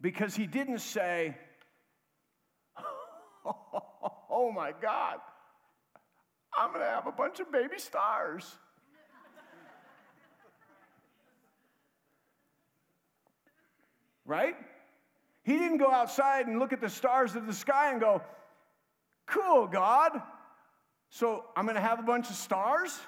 Because 0.00 0.34
he 0.34 0.46
didn't 0.46 0.80
say, 0.80 1.36
Oh 4.30 4.50
my 4.52 4.72
God, 4.82 5.18
I'm 6.56 6.68
going 6.68 6.80
to 6.80 6.90
have 6.90 7.06
a 7.06 7.12
bunch 7.12 7.40
of 7.40 7.50
baby 7.50 7.78
stars. 7.78 8.44
Right? 14.26 14.56
He 15.42 15.58
didn't 15.58 15.78
go 15.78 15.90
outside 15.90 16.46
and 16.46 16.58
look 16.58 16.72
at 16.72 16.80
the 16.80 16.88
stars 16.88 17.36
of 17.36 17.46
the 17.46 17.52
sky 17.52 17.92
and 17.92 18.00
go, 18.00 18.22
Cool, 19.26 19.66
God. 19.66 20.20
So 21.10 21.44
I'm 21.56 21.64
going 21.64 21.76
to 21.76 21.80
have 21.80 21.98
a 21.98 22.02
bunch 22.02 22.28
of 22.28 22.36
stars? 22.36 22.98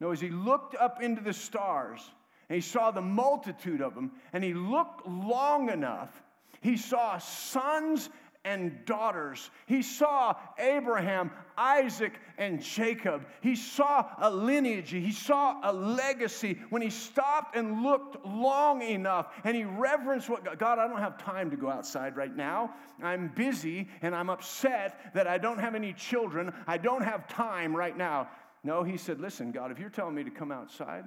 No, 0.00 0.12
as 0.12 0.20
he 0.20 0.30
looked 0.30 0.74
up 0.74 1.02
into 1.02 1.20
the 1.20 1.32
stars 1.32 2.00
and 2.48 2.54
he 2.54 2.60
saw 2.60 2.90
the 2.90 3.02
multitude 3.02 3.80
of 3.80 3.94
them, 3.94 4.10
and 4.32 4.42
he 4.42 4.54
looked 4.54 5.06
long 5.06 5.70
enough, 5.70 6.22
he 6.60 6.76
saw 6.76 7.18
sons 7.18 8.10
and 8.44 8.84
daughters. 8.86 9.50
He 9.66 9.82
saw 9.82 10.34
Abraham, 10.58 11.30
Isaac, 11.58 12.14
and 12.38 12.62
Jacob. 12.62 13.26
He 13.42 13.54
saw 13.54 14.06
a 14.18 14.30
lineage. 14.30 14.90
He 14.90 15.12
saw 15.12 15.60
a 15.62 15.72
legacy 15.72 16.58
when 16.70 16.80
he 16.80 16.88
stopped 16.88 17.54
and 17.54 17.82
looked 17.82 18.24
long 18.24 18.80
enough 18.82 19.28
and 19.44 19.54
he 19.54 19.64
reverenced 19.64 20.30
what 20.30 20.58
God, 20.58 20.78
I 20.78 20.88
don't 20.88 21.00
have 21.00 21.22
time 21.22 21.50
to 21.50 21.56
go 21.56 21.68
outside 21.68 22.16
right 22.16 22.34
now. 22.34 22.74
I'm 23.02 23.28
busy 23.28 23.88
and 24.00 24.14
I'm 24.14 24.30
upset 24.30 25.12
that 25.14 25.26
I 25.26 25.36
don't 25.36 25.58
have 25.58 25.74
any 25.74 25.92
children. 25.92 26.52
I 26.66 26.78
don't 26.78 27.02
have 27.02 27.28
time 27.28 27.76
right 27.76 27.96
now. 27.96 28.28
No, 28.64 28.82
he 28.82 28.96
said, 28.96 29.20
Listen, 29.20 29.52
God, 29.52 29.70
if 29.70 29.78
you're 29.78 29.90
telling 29.90 30.14
me 30.14 30.24
to 30.24 30.30
come 30.30 30.50
outside, 30.50 31.04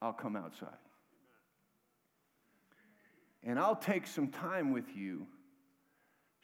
I'll 0.00 0.12
come 0.12 0.36
outside. 0.36 0.68
And 3.42 3.58
I'll 3.58 3.76
take 3.76 4.06
some 4.06 4.28
time 4.28 4.72
with 4.72 4.94
you 4.94 5.26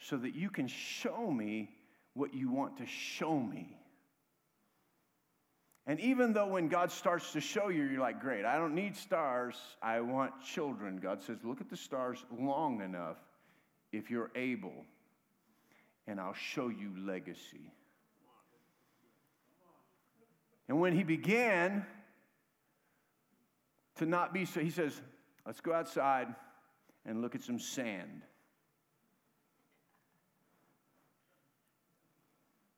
so 0.00 0.16
that 0.16 0.34
you 0.34 0.50
can 0.50 0.68
show 0.68 1.30
me 1.30 1.70
what 2.14 2.34
you 2.34 2.50
want 2.50 2.78
to 2.78 2.86
show 2.86 3.38
me. 3.38 3.76
And 5.86 6.00
even 6.00 6.32
though 6.32 6.48
when 6.48 6.68
God 6.68 6.90
starts 6.90 7.32
to 7.32 7.40
show 7.40 7.68
you, 7.68 7.84
you're 7.84 8.00
like, 8.00 8.20
great, 8.20 8.44
I 8.44 8.56
don't 8.56 8.74
need 8.74 8.96
stars, 8.96 9.56
I 9.80 10.00
want 10.00 10.32
children. 10.42 10.96
God 10.96 11.22
says, 11.22 11.38
look 11.44 11.60
at 11.60 11.70
the 11.70 11.76
stars 11.76 12.24
long 12.36 12.80
enough 12.80 13.18
if 13.92 14.10
you're 14.10 14.30
able, 14.34 14.84
and 16.08 16.18
I'll 16.20 16.34
show 16.34 16.68
you 16.68 16.90
legacy. 16.98 17.72
And 20.68 20.80
when 20.80 20.92
he 20.92 21.04
began 21.04 21.86
to 23.96 24.06
not 24.06 24.34
be 24.34 24.44
so, 24.44 24.60
he 24.60 24.70
says, 24.70 25.00
let's 25.46 25.60
go 25.60 25.72
outside 25.72 26.34
and 27.04 27.22
look 27.22 27.36
at 27.36 27.42
some 27.42 27.60
sand. 27.60 28.22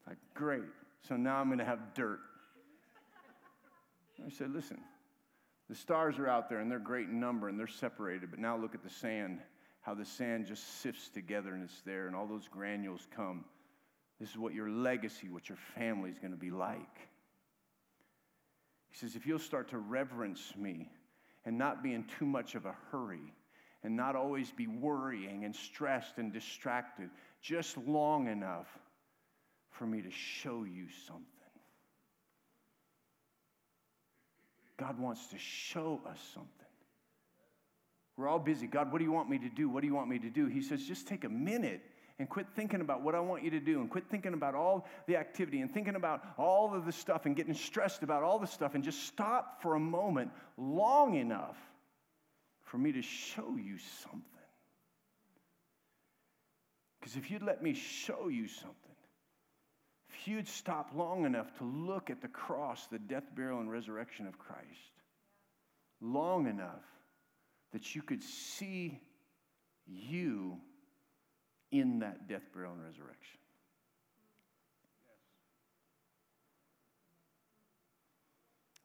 Like, 0.06 0.18
great. 0.38 0.62
So 1.08 1.16
now 1.16 1.36
I'm 1.36 1.48
going 1.48 1.58
to 1.58 1.64
have 1.64 1.94
dirt. 1.94 2.20
I 4.24 4.30
said, 4.30 4.52
listen, 4.52 4.78
the 5.68 5.74
stars 5.74 6.18
are 6.18 6.28
out 6.28 6.48
there 6.48 6.60
and 6.60 6.70
they're 6.70 6.78
great 6.78 7.08
in 7.08 7.20
number 7.20 7.48
and 7.48 7.58
they're 7.58 7.66
separated, 7.66 8.30
but 8.30 8.38
now 8.38 8.56
look 8.56 8.74
at 8.74 8.82
the 8.82 8.90
sand, 8.90 9.40
how 9.80 9.94
the 9.94 10.04
sand 10.04 10.46
just 10.46 10.80
sifts 10.80 11.08
together 11.08 11.54
and 11.54 11.64
it's 11.64 11.82
there 11.84 12.06
and 12.06 12.16
all 12.16 12.26
those 12.26 12.48
granules 12.48 13.06
come. 13.14 13.44
This 14.20 14.30
is 14.30 14.38
what 14.38 14.54
your 14.54 14.70
legacy, 14.70 15.28
what 15.28 15.48
your 15.48 15.58
family 15.76 16.10
is 16.10 16.18
going 16.18 16.32
to 16.32 16.38
be 16.38 16.50
like. 16.50 16.78
He 18.90 18.96
says, 18.96 19.16
if 19.16 19.26
you'll 19.26 19.38
start 19.38 19.68
to 19.70 19.78
reverence 19.78 20.52
me 20.56 20.88
and 21.44 21.58
not 21.58 21.82
be 21.82 21.94
in 21.94 22.04
too 22.18 22.26
much 22.26 22.54
of 22.54 22.64
a 22.64 22.74
hurry 22.90 23.32
and 23.82 23.96
not 23.96 24.16
always 24.16 24.50
be 24.50 24.66
worrying 24.66 25.44
and 25.44 25.54
stressed 25.54 26.18
and 26.18 26.32
distracted, 26.32 27.10
just 27.42 27.76
long 27.76 28.28
enough 28.28 28.66
for 29.78 29.86
me 29.86 30.02
to 30.02 30.10
show 30.10 30.64
you 30.64 30.86
something. 31.06 31.24
God 34.76 34.98
wants 34.98 35.28
to 35.28 35.38
show 35.38 36.00
us 36.08 36.18
something. 36.34 36.52
We're 38.16 38.28
all 38.28 38.40
busy. 38.40 38.66
God, 38.66 38.90
what 38.90 38.98
do 38.98 39.04
you 39.04 39.12
want 39.12 39.30
me 39.30 39.38
to 39.38 39.48
do? 39.48 39.68
What 39.68 39.82
do 39.82 39.86
you 39.86 39.94
want 39.94 40.08
me 40.08 40.18
to 40.18 40.30
do? 40.30 40.46
He 40.46 40.60
says, 40.60 40.82
just 40.84 41.06
take 41.06 41.24
a 41.24 41.28
minute 41.28 41.80
and 42.18 42.28
quit 42.28 42.46
thinking 42.56 42.80
about 42.80 43.02
what 43.02 43.14
I 43.14 43.20
want 43.20 43.44
you 43.44 43.50
to 43.50 43.60
do 43.60 43.80
and 43.80 43.88
quit 43.88 44.04
thinking 44.10 44.34
about 44.34 44.56
all 44.56 44.88
the 45.06 45.16
activity 45.16 45.60
and 45.60 45.72
thinking 45.72 45.94
about 45.94 46.24
all 46.36 46.74
of 46.74 46.84
the 46.84 46.92
stuff 46.92 47.26
and 47.26 47.36
getting 47.36 47.54
stressed 47.54 48.02
about 48.02 48.24
all 48.24 48.40
the 48.40 48.46
stuff 48.46 48.74
and 48.74 48.82
just 48.82 49.06
stop 49.06 49.62
for 49.62 49.76
a 49.76 49.80
moment 49.80 50.30
long 50.56 51.14
enough 51.14 51.56
for 52.62 52.78
me 52.78 52.90
to 52.92 53.02
show 53.02 53.56
you 53.56 53.78
something. 54.02 54.22
Because 56.98 57.16
if 57.16 57.30
you'd 57.30 57.42
let 57.42 57.62
me 57.62 57.74
show 57.74 58.26
you 58.28 58.48
something, 58.48 58.87
you'd 60.28 60.48
stop 60.48 60.90
long 60.94 61.24
enough 61.24 61.52
to 61.58 61.64
look 61.64 62.10
at 62.10 62.20
the 62.20 62.28
cross, 62.28 62.86
the 62.86 62.98
death, 62.98 63.24
burial, 63.34 63.60
and 63.60 63.70
resurrection 63.70 64.26
of 64.26 64.38
Christ, 64.38 64.92
long 66.00 66.46
enough 66.46 66.84
that 67.72 67.94
you 67.94 68.02
could 68.02 68.22
see 68.22 69.00
you 69.86 70.58
in 71.70 72.00
that 72.00 72.28
death, 72.28 72.42
burial, 72.52 72.72
and 72.72 72.82
resurrection. 72.82 73.38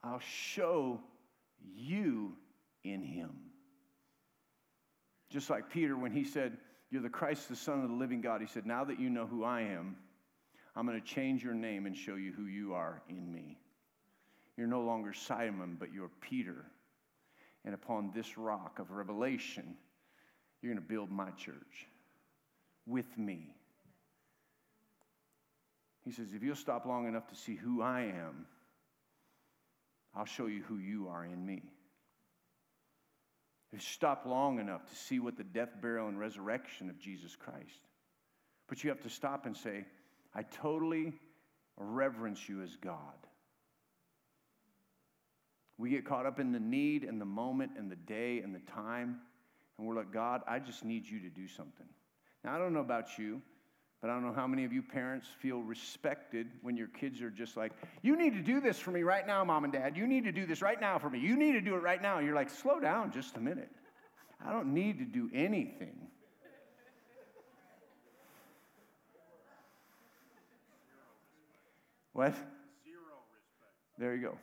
I'll 0.04 0.20
show 0.20 1.00
you 1.76 2.34
in 2.84 3.02
him. 3.02 3.32
Just 5.30 5.50
like 5.50 5.70
Peter, 5.70 5.96
when 5.98 6.12
he 6.12 6.26
said, 6.26 6.58
You're 6.92 7.02
the 7.02 7.10
Christ, 7.10 7.48
the 7.48 7.56
Son 7.56 7.82
of 7.82 7.90
the 7.90 7.96
living 7.96 8.22
God, 8.22 8.42
he 8.42 8.48
said, 8.48 8.66
Now 8.66 8.84
that 8.84 9.00
you 9.00 9.10
know 9.10 9.26
who 9.26 9.44
I 9.44 9.62
am, 9.62 9.96
I'm 10.76 10.86
going 10.88 11.00
to 11.00 11.06
change 11.06 11.44
your 11.44 11.54
name 11.54 11.86
and 11.86 11.96
show 11.96 12.16
you 12.16 12.32
who 12.32 12.46
you 12.46 12.74
are 12.74 13.02
in 13.08 13.32
me. 13.32 13.58
You're 14.58 14.68
no 14.68 14.82
longer 14.82 15.14
Simon, 15.14 15.78
but 15.80 15.94
you're 15.94 16.10
Peter. 16.22 16.66
And 17.66 17.74
upon 17.74 18.12
this 18.14 18.38
rock 18.38 18.80
of 18.80 18.92
revelation, 18.92 19.76
you're 20.62 20.74
going 20.74 20.84
to 20.84 20.90
build 20.90 21.12
my 21.12 21.32
church 21.32 21.88
with 22.86 23.18
me. 23.18 23.56
He 26.04 26.12
says, 26.12 26.34
if 26.34 26.44
you'll 26.44 26.56
stop 26.56 26.86
long 26.86 27.08
enough 27.08 27.28
to 27.30 27.36
see 27.36 27.56
who 27.56 27.82
I 27.82 28.02
am, 28.02 28.46
I'll 30.16 30.26
show 30.26 30.48
you 30.48 30.62
who 30.64 30.78
you 30.78 31.08
are 31.08 31.26
in 31.26 31.46
me. 31.46 31.64
If 33.72 33.80
you 33.80 33.80
stop 33.80 34.26
long 34.26 34.60
enough 34.60 34.86
to 34.88 34.96
see 34.96 35.20
what 35.20 35.38
the 35.38 35.44
death, 35.44 35.70
burial, 35.82 36.08
and 36.08 36.20
resurrection 36.20 36.90
of 36.90 37.00
Jesus 37.00 37.36
Christ. 37.36 37.88
But 38.68 38.84
you 38.84 38.90
have 38.90 39.02
to 39.02 39.10
stop 39.10 39.46
and 39.46 39.56
say, 39.56 39.86
I 40.36 40.43
totally 40.43 41.13
reverence 41.78 42.48
you 42.48 42.62
as 42.62 42.76
God. 42.76 42.98
We 45.78 45.89
get 45.89 46.06
caught 46.06 46.26
up 46.26 46.39
in 46.39 46.52
the 46.52 46.60
need 46.60 47.04
and 47.04 47.19
the 47.19 47.26
moment 47.26 47.72
and 47.78 47.91
the 47.91 47.96
day 47.96 48.39
and 48.39 48.54
the 48.54 48.72
time, 48.72 49.17
and 49.78 49.88
we're 49.88 49.96
like, 49.96 50.13
God, 50.13 50.41
I 50.48 50.60
just 50.60 50.86
need 50.86 51.08
you 51.08 51.19
to 51.19 51.30
do 51.30 51.48
something. 51.48 51.88
Now, 52.43 52.56
I 52.56 52.60
don't 52.60 52.74
know 52.74 52.80
about 52.80 53.17
you, 53.17 53.41
but 54.02 54.10
I 54.10 54.13
don't 54.13 54.26
know 54.26 54.34
how 54.34 54.48
many 54.48 54.65
of 54.65 54.74
you 54.74 54.82
parents 54.82 55.28
feel 55.39 55.62
respected 55.62 56.48
when 56.62 56.76
your 56.76 56.88
kids 56.88 57.22
are 57.22 57.30
just 57.30 57.56
like, 57.56 57.72
You 58.02 58.15
need 58.15 58.34
to 58.34 58.41
do 58.41 58.60
this 58.60 58.78
for 58.78 58.91
me 58.91 59.02
right 59.04 59.26
now, 59.26 59.43
mom 59.43 59.63
and 59.63 59.74
dad. 59.74 59.96
You 59.96 60.06
need 60.08 60.26
to 60.26 60.32
do 60.32 60.46
this 60.46 60.62
right 60.62 60.80
now 60.80 61.00
for 61.00 61.10
me. 61.10 61.19
You 61.19 61.36
need 61.38 61.54
to 61.54 61.62
do 61.62 61.76
it 61.76 61.82
right 61.82 62.02
now. 62.02 62.19
You're 62.19 62.36
like, 62.36 62.50
Slow 62.50 62.80
down 62.80 63.12
just 63.12 63.38
a 63.38 63.39
minute. 63.39 63.69
I 64.46 64.52
don't 64.52 64.74
need 64.74 65.00
to 65.00 65.06
do 65.06 65.30
anything. 65.34 65.96
What? 72.13 72.34
Zero 72.84 73.19
respect. 73.34 73.73
There 73.97 74.15
you 74.15 74.21
go. 74.21 74.38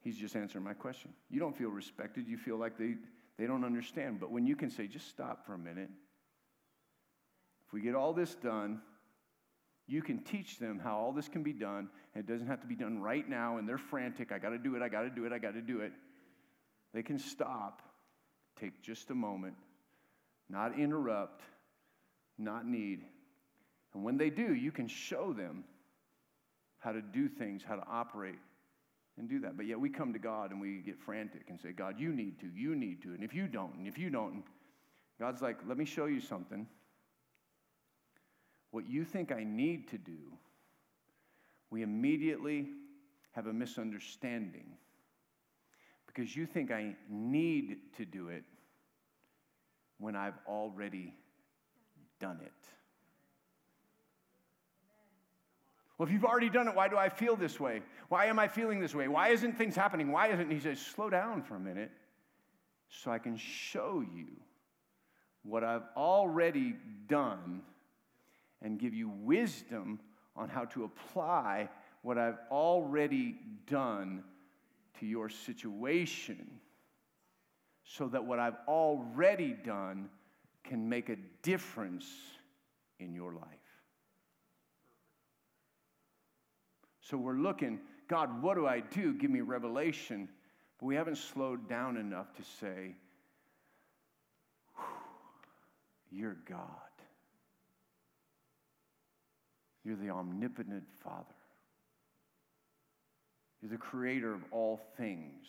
He's 0.00 0.16
just 0.16 0.36
answering 0.36 0.64
my 0.64 0.74
question. 0.74 1.12
You 1.28 1.40
don't 1.40 1.56
feel 1.56 1.70
respected. 1.70 2.26
You 2.26 2.38
feel 2.38 2.56
like 2.56 2.78
they, 2.78 2.94
they 3.38 3.46
don't 3.46 3.64
understand. 3.64 4.20
But 4.20 4.30
when 4.30 4.46
you 4.46 4.56
can 4.56 4.70
say, 4.70 4.86
just 4.86 5.08
stop 5.08 5.44
for 5.44 5.54
a 5.54 5.58
minute, 5.58 5.90
if 7.66 7.72
we 7.72 7.82
get 7.82 7.94
all 7.94 8.12
this 8.12 8.34
done, 8.36 8.80
you 9.86 10.02
can 10.02 10.22
teach 10.22 10.58
them 10.58 10.78
how 10.78 10.96
all 10.96 11.12
this 11.12 11.28
can 11.28 11.42
be 11.42 11.52
done, 11.52 11.88
and 12.14 12.24
it 12.24 12.30
doesn't 12.30 12.46
have 12.46 12.60
to 12.60 12.66
be 12.66 12.76
done 12.76 13.00
right 13.00 13.28
now, 13.28 13.56
and 13.56 13.68
they're 13.68 13.78
frantic. 13.78 14.32
I 14.32 14.38
got 14.38 14.50
to 14.50 14.58
do 14.58 14.76
it, 14.76 14.82
I 14.82 14.88
got 14.88 15.02
to 15.02 15.10
do 15.10 15.24
it, 15.24 15.32
I 15.32 15.38
got 15.38 15.54
to 15.54 15.62
do 15.62 15.80
it. 15.80 15.92
They 16.94 17.02
can 17.02 17.18
stop, 17.18 17.82
take 18.60 18.82
just 18.82 19.10
a 19.10 19.14
moment, 19.14 19.54
not 20.48 20.78
interrupt, 20.78 21.42
not 22.38 22.66
need. 22.66 23.02
And 23.94 24.04
when 24.04 24.16
they 24.16 24.30
do, 24.30 24.54
you 24.54 24.70
can 24.72 24.88
show 24.88 25.32
them 25.32 25.64
how 26.78 26.92
to 26.92 27.02
do 27.02 27.28
things, 27.28 27.62
how 27.66 27.76
to 27.76 27.86
operate 27.90 28.38
and 29.18 29.28
do 29.28 29.40
that. 29.40 29.56
But 29.56 29.66
yet 29.66 29.78
we 29.80 29.88
come 29.88 30.12
to 30.12 30.18
God 30.18 30.52
and 30.52 30.60
we 30.60 30.78
get 30.78 30.98
frantic 30.98 31.42
and 31.48 31.60
say, 31.60 31.72
God, 31.72 31.98
you 31.98 32.12
need 32.12 32.38
to, 32.40 32.46
you 32.54 32.74
need 32.74 33.02
to. 33.02 33.08
And 33.08 33.22
if 33.22 33.34
you 33.34 33.48
don't, 33.48 33.74
and 33.74 33.86
if 33.86 33.98
you 33.98 34.10
don't, 34.10 34.44
God's 35.18 35.42
like, 35.42 35.58
let 35.66 35.76
me 35.76 35.84
show 35.84 36.06
you 36.06 36.20
something. 36.20 36.66
What 38.70 38.88
you 38.88 39.04
think 39.04 39.32
I 39.32 39.44
need 39.44 39.88
to 39.88 39.98
do, 39.98 40.18
we 41.70 41.82
immediately 41.82 42.68
have 43.32 43.46
a 43.46 43.52
misunderstanding 43.52 44.76
because 46.06 46.34
you 46.36 46.46
think 46.46 46.70
I 46.70 46.94
need 47.08 47.78
to 47.96 48.04
do 48.04 48.28
it 48.28 48.44
when 49.98 50.14
I've 50.16 50.38
already 50.46 51.14
done 52.20 52.40
it. 52.42 52.77
Well, 55.98 56.06
if 56.06 56.12
you've 56.12 56.24
already 56.24 56.48
done 56.48 56.68
it, 56.68 56.76
why 56.76 56.86
do 56.86 56.96
I 56.96 57.08
feel 57.08 57.34
this 57.34 57.58
way? 57.58 57.82
Why 58.08 58.26
am 58.26 58.38
I 58.38 58.46
feeling 58.46 58.78
this 58.78 58.94
way? 58.94 59.08
Why 59.08 59.30
isn't 59.30 59.58
things 59.58 59.74
happening? 59.74 60.12
Why 60.12 60.28
isn't? 60.28 60.50
He 60.50 60.60
says, 60.60 60.80
slow 60.80 61.10
down 61.10 61.42
for 61.42 61.56
a 61.56 61.60
minute 61.60 61.90
so 62.88 63.10
I 63.10 63.18
can 63.18 63.36
show 63.36 64.04
you 64.14 64.28
what 65.42 65.64
I've 65.64 65.82
already 65.96 66.76
done 67.08 67.62
and 68.62 68.78
give 68.78 68.94
you 68.94 69.08
wisdom 69.08 69.98
on 70.36 70.48
how 70.48 70.64
to 70.66 70.84
apply 70.84 71.68
what 72.02 72.16
I've 72.16 72.38
already 72.50 73.36
done 73.66 74.22
to 75.00 75.06
your 75.06 75.28
situation 75.28 76.60
so 77.84 78.06
that 78.08 78.24
what 78.24 78.38
I've 78.38 78.58
already 78.68 79.52
done 79.52 80.08
can 80.62 80.88
make 80.88 81.08
a 81.08 81.16
difference 81.42 82.06
in 83.00 83.14
your 83.14 83.32
life. 83.32 83.67
So 87.08 87.16
we're 87.16 87.38
looking, 87.38 87.80
God, 88.06 88.42
what 88.42 88.56
do 88.56 88.66
I 88.66 88.80
do? 88.80 89.14
Give 89.14 89.30
me 89.30 89.40
revelation. 89.40 90.28
But 90.78 90.86
we 90.86 90.94
haven't 90.94 91.16
slowed 91.16 91.68
down 91.68 91.96
enough 91.96 92.34
to 92.34 92.42
say, 92.60 92.96
You're 96.10 96.36
God. 96.48 96.58
You're 99.84 99.96
the 99.96 100.10
omnipotent 100.10 100.84
Father. 101.02 101.24
You're 103.62 103.70
the 103.70 103.78
creator 103.78 104.32
of 104.32 104.42
all 104.50 104.80
things, 104.96 105.46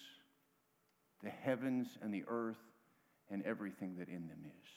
the 1.23 1.29
heavens 1.29 1.97
and 2.01 2.13
the 2.13 2.23
earth 2.27 2.57
and 3.29 3.43
everything 3.43 3.95
that 3.99 4.07
in 4.07 4.27
them 4.27 4.45
is. 4.45 4.69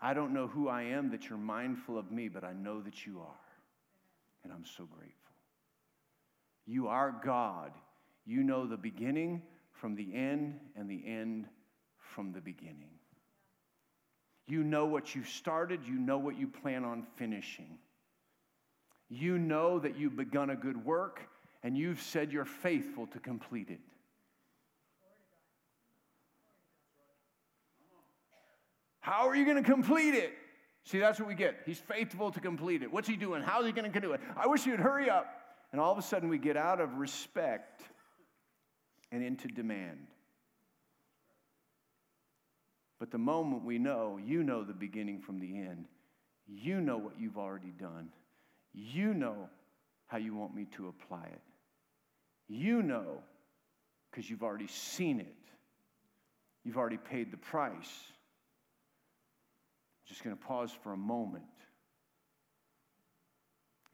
I 0.00 0.14
don't 0.14 0.34
know 0.34 0.48
who 0.48 0.68
I 0.68 0.82
am 0.82 1.10
that 1.10 1.28
you're 1.28 1.38
mindful 1.38 1.96
of 1.98 2.10
me, 2.10 2.28
but 2.28 2.44
I 2.44 2.52
know 2.52 2.80
that 2.80 3.06
you 3.06 3.20
are. 3.20 3.51
And 4.44 4.52
I'm 4.52 4.64
so 4.64 4.84
grateful. 4.84 5.16
You 6.66 6.88
are 6.88 7.14
God. 7.24 7.72
You 8.24 8.42
know 8.42 8.66
the 8.66 8.76
beginning 8.76 9.42
from 9.72 9.94
the 9.94 10.14
end 10.14 10.60
and 10.76 10.88
the 10.88 11.02
end 11.06 11.46
from 11.96 12.32
the 12.32 12.40
beginning. 12.40 12.90
You 14.46 14.62
know 14.64 14.86
what 14.86 15.14
you 15.14 15.24
started, 15.24 15.80
you 15.84 15.94
know 15.94 16.18
what 16.18 16.38
you 16.38 16.46
plan 16.46 16.84
on 16.84 17.06
finishing. 17.16 17.78
You 19.08 19.38
know 19.38 19.78
that 19.78 19.96
you've 19.96 20.16
begun 20.16 20.50
a 20.50 20.56
good 20.56 20.84
work 20.84 21.20
and 21.62 21.76
you've 21.76 22.00
said 22.00 22.32
you're 22.32 22.44
faithful 22.44 23.06
to 23.08 23.18
complete 23.18 23.70
it. 23.70 23.80
How 29.00 29.28
are 29.28 29.36
you 29.36 29.44
going 29.44 29.62
to 29.62 29.68
complete 29.68 30.14
it? 30.14 30.32
See, 30.84 30.98
that's 30.98 31.18
what 31.18 31.28
we 31.28 31.34
get. 31.34 31.60
He's 31.64 31.78
faithful 31.78 32.30
to 32.32 32.40
complete 32.40 32.82
it. 32.82 32.92
What's 32.92 33.08
he 33.08 33.16
doing? 33.16 33.42
How's 33.42 33.66
he 33.66 33.72
going 33.72 33.90
to 33.90 34.00
do 34.00 34.12
it? 34.12 34.20
I 34.36 34.46
wish 34.46 34.66
you'd 34.66 34.80
hurry 34.80 35.08
up. 35.08 35.26
And 35.70 35.80
all 35.80 35.92
of 35.92 35.98
a 35.98 36.02
sudden, 36.02 36.28
we 36.28 36.38
get 36.38 36.56
out 36.56 36.80
of 36.80 36.94
respect 36.94 37.82
and 39.10 39.22
into 39.22 39.48
demand. 39.48 40.06
But 42.98 43.10
the 43.10 43.18
moment 43.18 43.64
we 43.64 43.78
know, 43.78 44.18
you 44.22 44.42
know 44.42 44.64
the 44.64 44.74
beginning 44.74 45.20
from 45.20 45.40
the 45.40 45.58
end, 45.58 45.86
you 46.46 46.80
know 46.80 46.98
what 46.98 47.14
you've 47.18 47.38
already 47.38 47.72
done, 47.78 48.10
you 48.74 49.14
know 49.14 49.48
how 50.06 50.18
you 50.18 50.34
want 50.34 50.54
me 50.54 50.66
to 50.76 50.88
apply 50.88 51.24
it. 51.24 51.40
You 52.48 52.82
know 52.82 53.22
because 54.12 54.28
you've 54.28 54.42
already 54.42 54.66
seen 54.66 55.20
it, 55.20 55.34
you've 56.64 56.76
already 56.76 56.98
paid 56.98 57.32
the 57.32 57.36
price 57.38 58.12
just 60.06 60.22
going 60.24 60.36
to 60.36 60.42
pause 60.42 60.72
for 60.82 60.92
a 60.92 60.96
moment 60.96 61.44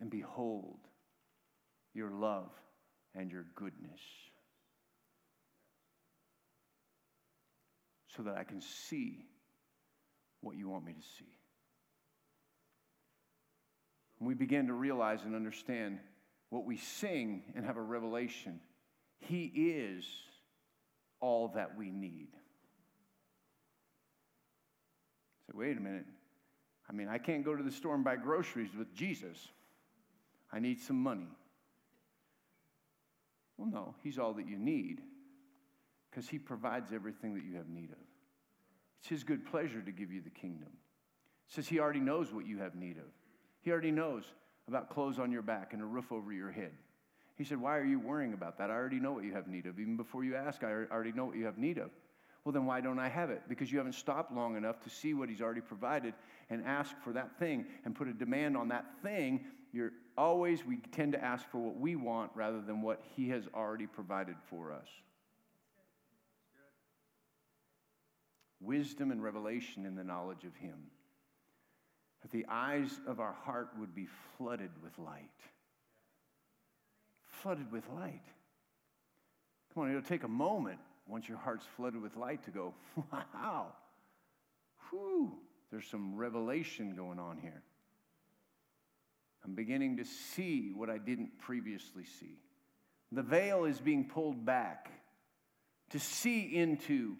and 0.01 0.11
behold 0.11 0.79
your 1.95 2.11
love 2.11 2.51
and 3.15 3.31
your 3.31 3.47
goodness 3.55 4.01
so 8.17 8.23
that 8.23 8.37
I 8.37 8.45
can 8.45 8.61
see 8.61 9.27
what 10.41 10.57
you 10.57 10.69
want 10.69 10.85
me 10.85 10.93
to 10.93 11.03
see. 11.19 11.39
When 14.19 14.29
we 14.29 14.35
begin 14.35 14.67
to 14.67 14.73
realize 14.73 15.21
and 15.25 15.35
understand 15.35 15.99
what 16.51 16.65
we 16.65 16.77
sing 16.77 17.43
and 17.55 17.65
have 17.65 17.77
a 17.77 17.83
revelation, 17.83 18.61
He 19.21 19.45
is 19.45 20.05
all 21.21 21.53
that 21.55 21.77
we 21.77 21.91
need. 21.91 22.29
Wait 25.55 25.77
a 25.77 25.81
minute. 25.81 26.07
I 26.89 26.93
mean, 26.93 27.09
I 27.09 27.19
can't 27.19 27.45
go 27.45 27.55
to 27.55 27.63
the 27.63 27.73
store 27.73 27.95
and 27.95 28.05
buy 28.05 28.17
groceries 28.17 28.71
with 28.77 28.95
Jesus. 28.95 29.49
I 30.53 30.59
need 30.59 30.81
some 30.81 31.03
money. 31.03 31.29
Well, 33.57 33.69
no, 33.69 33.95
He's 34.03 34.19
all 34.19 34.33
that 34.35 34.47
you 34.47 34.59
need 34.59 35.01
because 36.11 36.29
He 36.29 36.39
provides 36.39 36.93
everything 36.93 37.35
that 37.35 37.45
you 37.45 37.57
have 37.57 37.69
need 37.69 37.91
of. 37.91 37.99
It's 39.01 39.09
His 39.09 39.25
good 39.25 39.45
pleasure 39.47 39.83
to 39.83 39.93
give 39.93 40.13
you 40.13 40.23
the 40.23 40.31
kingdom. 40.31 40.69
It 41.49 41.55
says 41.55 41.69
He 41.69 41.81
already 41.81 42.01
knows 42.01 42.33
what 42.33 42.47
you 42.47 42.59
have 42.59 42.75
need 42.75 42.99
of, 42.99 43.11
He 43.61 43.71
already 43.71 43.91
knows 43.91 44.25
about 44.69 44.91
clothes 44.91 45.19
on 45.19 45.33
your 45.33 45.43
back 45.43 45.73
and 45.73 45.83
a 45.83 45.87
roof 45.87 46.13
over 46.13 46.33
your 46.33 46.51
head. 46.51 46.73
He 47.37 47.45
said, 47.45 47.61
Why 47.61 47.77
are 47.79 47.85
you 47.85 48.01
worrying 48.01 48.33
about 48.33 48.59
that? 48.59 48.71
I 48.71 48.75
already 48.75 49.01
know 49.01 49.13
what 49.13 49.25
you 49.25 49.33
have 49.33 49.47
need 49.49 49.67
of. 49.67 49.79
Even 49.79 49.97
before 49.97 50.25
you 50.25 50.37
ask, 50.37 50.63
I 50.63 50.71
already 50.91 51.13
know 51.13 51.25
what 51.25 51.37
you 51.37 51.47
have 51.47 51.59
need 51.59 51.79
of. 51.79 51.91
Well, 52.49 52.55
then 52.55 52.65
why 52.65 52.81
don't 52.81 52.99
I 52.99 53.11
have 53.11 53.29
it? 53.29 53.43
Because 53.47 53.71
you 53.71 53.77
haven't 53.77 53.93
stopped 53.93 54.33
long 54.33 54.57
enough 54.57 54.81
to 54.85 54.89
see 54.89 55.13
what 55.13 55.29
He's 55.29 55.43
already 55.43 55.61
provided 55.61 56.15
and 56.49 56.65
ask 56.65 56.97
for 57.05 57.13
that 57.13 57.39
thing 57.39 57.67
and 57.85 57.95
put 57.95 58.09
a 58.09 58.13
demand 58.15 58.57
on 58.57 58.69
that 58.69 58.87
thing. 59.03 59.45
You're 59.71 59.93
always, 60.17 60.65
we 60.65 60.79
tend 60.91 61.13
to 61.13 61.23
ask 61.23 61.47
for 61.51 61.59
what 61.59 61.79
we 61.79 61.95
want 61.95 62.31
rather 62.35 62.63
than 62.63 62.81
what 62.81 63.03
He 63.15 63.29
has 63.29 63.43
already 63.55 63.87
provided 63.87 64.37
for 64.49 64.73
us. 64.73 64.87
Wisdom 68.63 69.11
and 69.11 69.23
revelation 69.23 69.85
in 69.85 69.95
the 69.95 70.03
knowledge 70.03 70.45
of 70.45 70.57
Him. 70.57 70.85
That 72.23 72.31
the 72.31 72.47
eyes 72.49 72.99
of 73.07 73.21
our 73.21 73.35
heart 73.45 73.69
would 73.79 73.95
be 73.95 74.09
flooded 74.39 74.71
with 74.83 74.99
light. 74.99 75.29
Flooded 77.27 77.71
with 77.71 77.85
light. 77.95 78.25
Come 79.75 79.83
on, 79.83 79.91
it'll 79.91 80.01
take 80.01 80.25
a 80.25 80.29
moment 80.29 80.79
once 81.09 81.29
your 81.29 81.39
heart's 81.39 81.67
flooded 81.77 82.01
with 82.01 82.17
light 82.17 82.45
to 82.45 82.51
go, 82.51 82.75
wow, 83.13 83.73
whew, 84.91 85.33
there's 85.71 85.87
some 85.87 86.17
revelation 86.17 86.95
going 86.95 87.19
on 87.19 87.39
here. 87.39 87.63
I'm 89.45 89.55
beginning 89.55 89.97
to 89.97 90.05
see 90.05 90.73
what 90.75 90.91
I 90.91 90.99
didn't 90.99 91.39
previously 91.39 92.05
see. 92.05 92.39
The 93.13 93.23
veil 93.23 93.65
is 93.65 93.81
being 93.81 94.05
pulled 94.05 94.45
back 94.45 94.91
to 95.91 95.99
see 95.99 96.41
into 96.41 97.17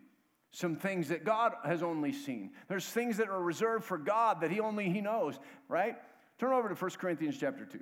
some 0.51 0.77
things 0.77 1.09
that 1.09 1.25
God 1.25 1.55
has 1.65 1.83
only 1.83 2.13
seen. 2.13 2.51
There's 2.69 2.87
things 2.87 3.19
that 3.19 3.29
are 3.29 3.41
reserved 3.41 3.85
for 3.85 3.97
God 3.97 4.43
that 4.43 4.51
he 4.51 4.61
only 4.61 4.91
he 4.91 5.01
knows, 5.01 5.39
right? 5.69 5.97
Turn 6.39 6.53
over 6.53 6.69
to 6.69 6.75
1 6.75 6.91
Corinthians 6.93 7.37
chapter 7.39 7.65
2. 7.65 7.79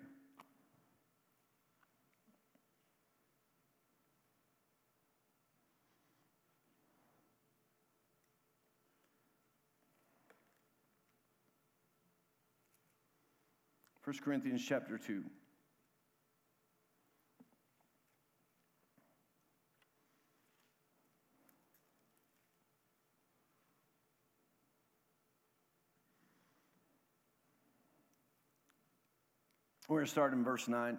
1 14.07 14.15
Corinthians 14.25 14.65
chapter 14.65 14.99
2. 14.99 15.25
We're 29.89 29.97
going 29.97 30.05
to 30.05 30.11
start 30.11 30.33
in 30.33 30.45
verse 30.45 30.69
9. 30.69 30.95
It 30.95 30.99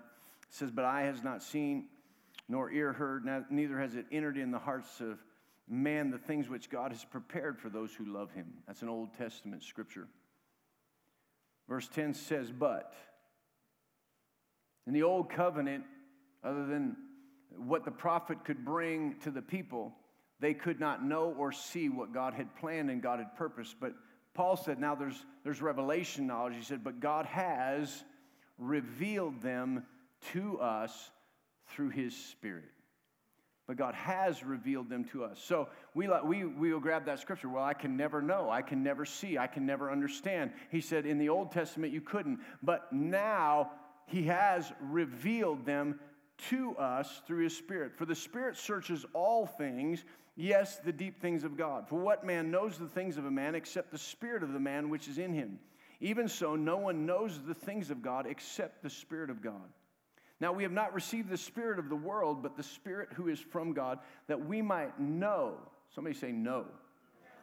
says, 0.50 0.70
But 0.70 0.84
eye 0.84 1.04
has 1.04 1.24
not 1.24 1.42
seen, 1.42 1.86
nor 2.50 2.70
ear 2.70 2.92
heard, 2.92 3.24
neither 3.50 3.80
has 3.80 3.96
it 3.96 4.08
entered 4.12 4.36
in 4.36 4.52
the 4.52 4.60
hearts 4.60 5.00
of 5.00 5.24
man 5.70 6.12
the 6.12 6.18
things 6.18 6.50
which 6.50 6.70
God 6.70 6.92
has 6.92 7.06
prepared 7.06 7.58
for 7.58 7.70
those 7.70 7.94
who 7.94 8.04
love 8.04 8.32
him. 8.32 8.48
That's 8.68 8.82
an 8.82 8.90
Old 8.90 9.14
Testament 9.14 9.64
scripture. 9.64 10.10
Verse 11.68 11.88
10 11.88 12.14
says, 12.14 12.52
But. 12.52 12.94
In 14.86 14.94
the 14.94 15.04
old 15.04 15.30
covenant, 15.30 15.84
other 16.44 16.66
than 16.66 16.96
what 17.58 17.84
the 17.84 17.92
prophet 17.92 18.46
could 18.46 18.64
bring 18.64 19.16
to 19.24 19.32
the 19.32 19.42
people, 19.42 19.94
they 20.40 20.54
could 20.54 20.80
not 20.80 21.04
know 21.04 21.36
or 21.38 21.52
see 21.52 21.90
what 21.90 22.14
God 22.14 22.34
had 22.34 22.56
planned 22.56 22.90
and 22.90 23.02
God 23.02 23.20
had 23.20 23.36
purposed. 23.36 23.76
But 23.80 23.94
Paul 24.34 24.56
said, 24.56 24.80
now 24.80 24.96
there's, 24.96 25.26
there's 25.44 25.62
revelation 25.62 26.28
knowledge. 26.28 26.56
He 26.56 26.62
said, 26.62 26.84
but 26.84 27.00
God 27.00 27.26
has 27.26 28.04
revealed 28.58 29.42
them 29.42 29.84
to 30.34 30.60
us 30.60 31.12
through 31.70 31.90
his 31.90 32.16
Spirit. 32.16 32.72
But 33.68 33.76
God 33.76 33.94
has 33.96 34.44
revealed 34.44 34.90
them 34.90 35.04
to 35.12 35.26
us. 35.26 35.40
So 35.44 35.68
we, 35.94 36.08
we, 36.24 36.46
we 36.46 36.72
will 36.72 36.80
grab 36.80 37.06
that 37.06 37.20
scripture. 37.20 37.50
Well, 37.50 37.66
I 37.66 37.74
can 37.74 37.98
never 37.98 38.22
know. 38.22 38.50
I 38.50 38.62
can 38.62 38.82
never 38.82 39.06
see. 39.06 39.38
I 39.38 39.48
can 39.48 39.66
never 39.66 39.92
understand. 39.92 40.52
He 40.72 40.80
said 40.80 41.06
in 41.06 41.18
the 41.18 41.28
Old 41.28 41.52
Testament 41.52 41.94
you 41.94 42.00
couldn't, 42.00 42.40
but 42.64 42.92
now 42.94 43.72
He 44.06 44.24
has 44.24 44.72
revealed 44.82 45.66
them 45.66 46.00
to 46.50 46.78
us 46.78 47.22
through 47.28 47.44
His 47.44 47.58
Spirit. 47.58 47.98
For 47.98 48.06
the 48.06 48.16
Spirit 48.16 48.56
searches 48.56 49.06
all 49.14 49.46
things, 49.46 50.06
yes, 50.38 50.78
the 50.78 50.94
deep 50.94 51.20
things 51.20 51.44
of 51.44 51.58
God. 51.58 51.90
For 51.90 52.00
what 52.00 52.26
man 52.26 52.50
knows 52.50 52.78
the 52.78 52.88
things 52.88 53.18
of 53.18 53.26
a 53.26 53.32
man 53.32 53.54
except 53.54 53.92
the 53.92 53.98
Spirit 53.98 54.44
of 54.44 54.54
the 54.54 54.60
man 54.60 54.90
which 54.90 55.10
is 55.10 55.18
in 55.18 55.34
him? 55.34 55.60
Even 56.00 56.30
so, 56.30 56.56
no 56.56 56.78
one 56.78 57.06
knows 57.06 57.42
the 57.46 57.56
things 57.56 57.90
of 57.90 58.02
God 58.02 58.28
except 58.28 58.84
the 58.84 58.90
Spirit 58.90 59.30
of 59.30 59.42
God. 59.42 59.74
Now, 60.40 60.54
we 60.54 60.64
have 60.64 60.72
not 60.72 60.94
received 60.94 61.30
the 61.30 61.38
Spirit 61.38 61.80
of 61.80 61.90
the 61.90 61.96
world, 61.96 62.44
but 62.44 62.56
the 62.56 62.64
Spirit 62.64 63.10
who 63.14 63.28
is 63.28 63.40
from 63.40 63.74
God, 63.74 64.00
that 64.28 64.46
we 64.46 64.62
might 64.62 65.00
know. 65.00 65.58
Somebody 65.94 66.16
say, 66.16 66.32
no. 66.32 66.66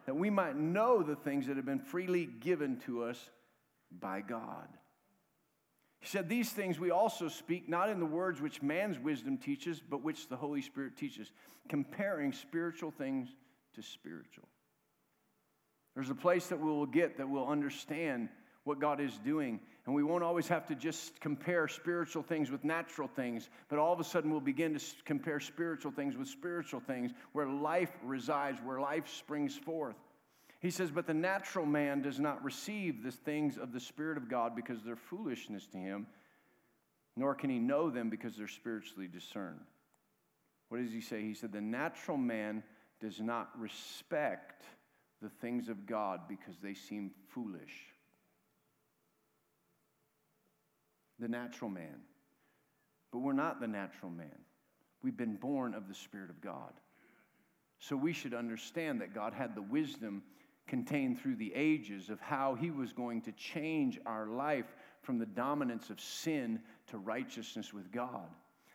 That 0.07 0.14
we 0.14 0.30
might 0.30 0.57
know 0.57 1.03
the 1.03 1.16
things 1.16 1.47
that 1.47 1.57
have 1.57 1.66
been 1.66 1.80
freely 1.80 2.26
given 2.26 2.78
to 2.86 3.03
us 3.05 3.30
by 3.90 4.20
God. 4.20 4.68
He 6.05 6.07
said, 6.11 6.28
These 6.28 6.53
things 6.53 6.78
we 6.78 6.90
also 6.90 7.28
speak, 7.28 7.66
not 7.66 7.88
in 7.88 7.99
the 7.99 8.05
words 8.05 8.40
which 8.40 8.61
man's 8.61 8.99
wisdom 8.99 9.38
teaches, 9.38 9.80
but 9.80 10.03
which 10.05 10.28
the 10.28 10.36
Holy 10.36 10.61
Spirit 10.61 10.99
teaches, 10.99 11.32
comparing 11.68 12.32
spiritual 12.32 12.90
things 12.90 13.30
to 13.74 13.82
spiritual. 13.82 14.47
There's 15.95 16.11
a 16.11 16.14
place 16.14 16.49
that 16.49 16.61
we 16.61 16.68
will 16.68 16.84
get 16.84 17.16
that 17.16 17.28
we'll 17.28 17.49
understand 17.49 18.28
what 18.64 18.80
God 18.80 19.01
is 19.01 19.16
doing. 19.24 19.61
And 19.87 19.95
we 19.95 20.03
won't 20.03 20.24
always 20.24 20.49
have 20.49 20.66
to 20.68 20.74
just 20.74 21.20
compare 21.20 21.68
spiritual 21.68 22.22
things 22.22 22.51
with 22.51 22.64
natural 22.64 23.07
things, 23.07 23.51
but 23.68 23.78
all 23.78 23.93
of 23.93 24.01
a 24.01 24.05
sudden 24.05 24.30
we'll 24.30 24.41
begin 24.41 24.78
to 24.78 24.85
compare 25.05 25.41
spiritual 25.41 25.93
things 25.93 26.16
with 26.16 26.28
spiritual 26.28 26.80
things 26.80 27.12
where 27.32 27.47
life 27.47 27.93
resides, 28.03 28.59
where 28.64 28.80
life 28.80 29.07
springs 29.09 29.57
forth. 29.57 29.97
He 30.61 30.70
says, 30.70 30.91
But 30.91 31.07
the 31.07 31.12
natural 31.12 31.66
man 31.66 32.01
does 32.01 32.18
not 32.18 32.43
receive 32.43 33.03
the 33.03 33.11
things 33.11 33.59
of 33.59 33.72
the 33.72 33.80
Spirit 33.80 34.16
of 34.16 34.30
God 34.30 34.57
because 34.57 34.82
they're 34.82 34.97
foolishness 34.97 35.66
to 35.72 35.78
him, 35.78 36.07
nor 37.14 37.35
can 37.35 37.51
he 37.51 37.59
know 37.59 37.91
them 37.91 38.09
because 38.09 38.37
they're 38.37 38.49
spiritually 38.49 39.07
discerned. 39.07 39.61
What 40.70 40.80
does 40.80 40.93
he 40.93 41.03
say? 41.03 41.20
He 41.20 41.35
said, 41.35 41.53
The 41.53 41.61
natural 41.61 42.16
man 42.16 42.62
does 43.01 43.20
not 43.20 43.51
respect 43.59 44.64
the 45.20 45.28
things 45.28 45.68
of 45.68 45.85
God 45.85 46.20
because 46.26 46.57
they 46.62 46.72
seem 46.72 47.11
foolish. 47.28 47.93
The 51.18 51.28
natural 51.28 51.70
man. 51.70 52.00
But 53.12 53.20
we're 53.20 53.32
not 53.32 53.60
the 53.60 53.68
natural 53.68 54.10
man. 54.10 54.38
We've 55.02 55.16
been 55.16 55.36
born 55.36 55.74
of 55.74 55.88
the 55.88 55.94
Spirit 55.94 56.30
of 56.30 56.40
God. 56.40 56.72
So 57.78 57.96
we 57.96 58.12
should 58.12 58.34
understand 58.34 59.00
that 59.00 59.14
God 59.14 59.34
had 59.34 59.54
the 59.54 59.62
wisdom 59.62 60.22
contained 60.66 61.20
through 61.20 61.36
the 61.36 61.52
ages 61.54 62.08
of 62.08 62.20
how 62.20 62.54
He 62.54 62.70
was 62.70 62.92
going 62.92 63.20
to 63.22 63.32
change 63.32 64.00
our 64.06 64.26
life 64.26 64.74
from 65.02 65.18
the 65.18 65.26
dominance 65.26 65.90
of 65.90 66.00
sin 66.00 66.60
to 66.86 66.98
righteousness 66.98 67.72
with 67.72 67.92
God 67.92 68.28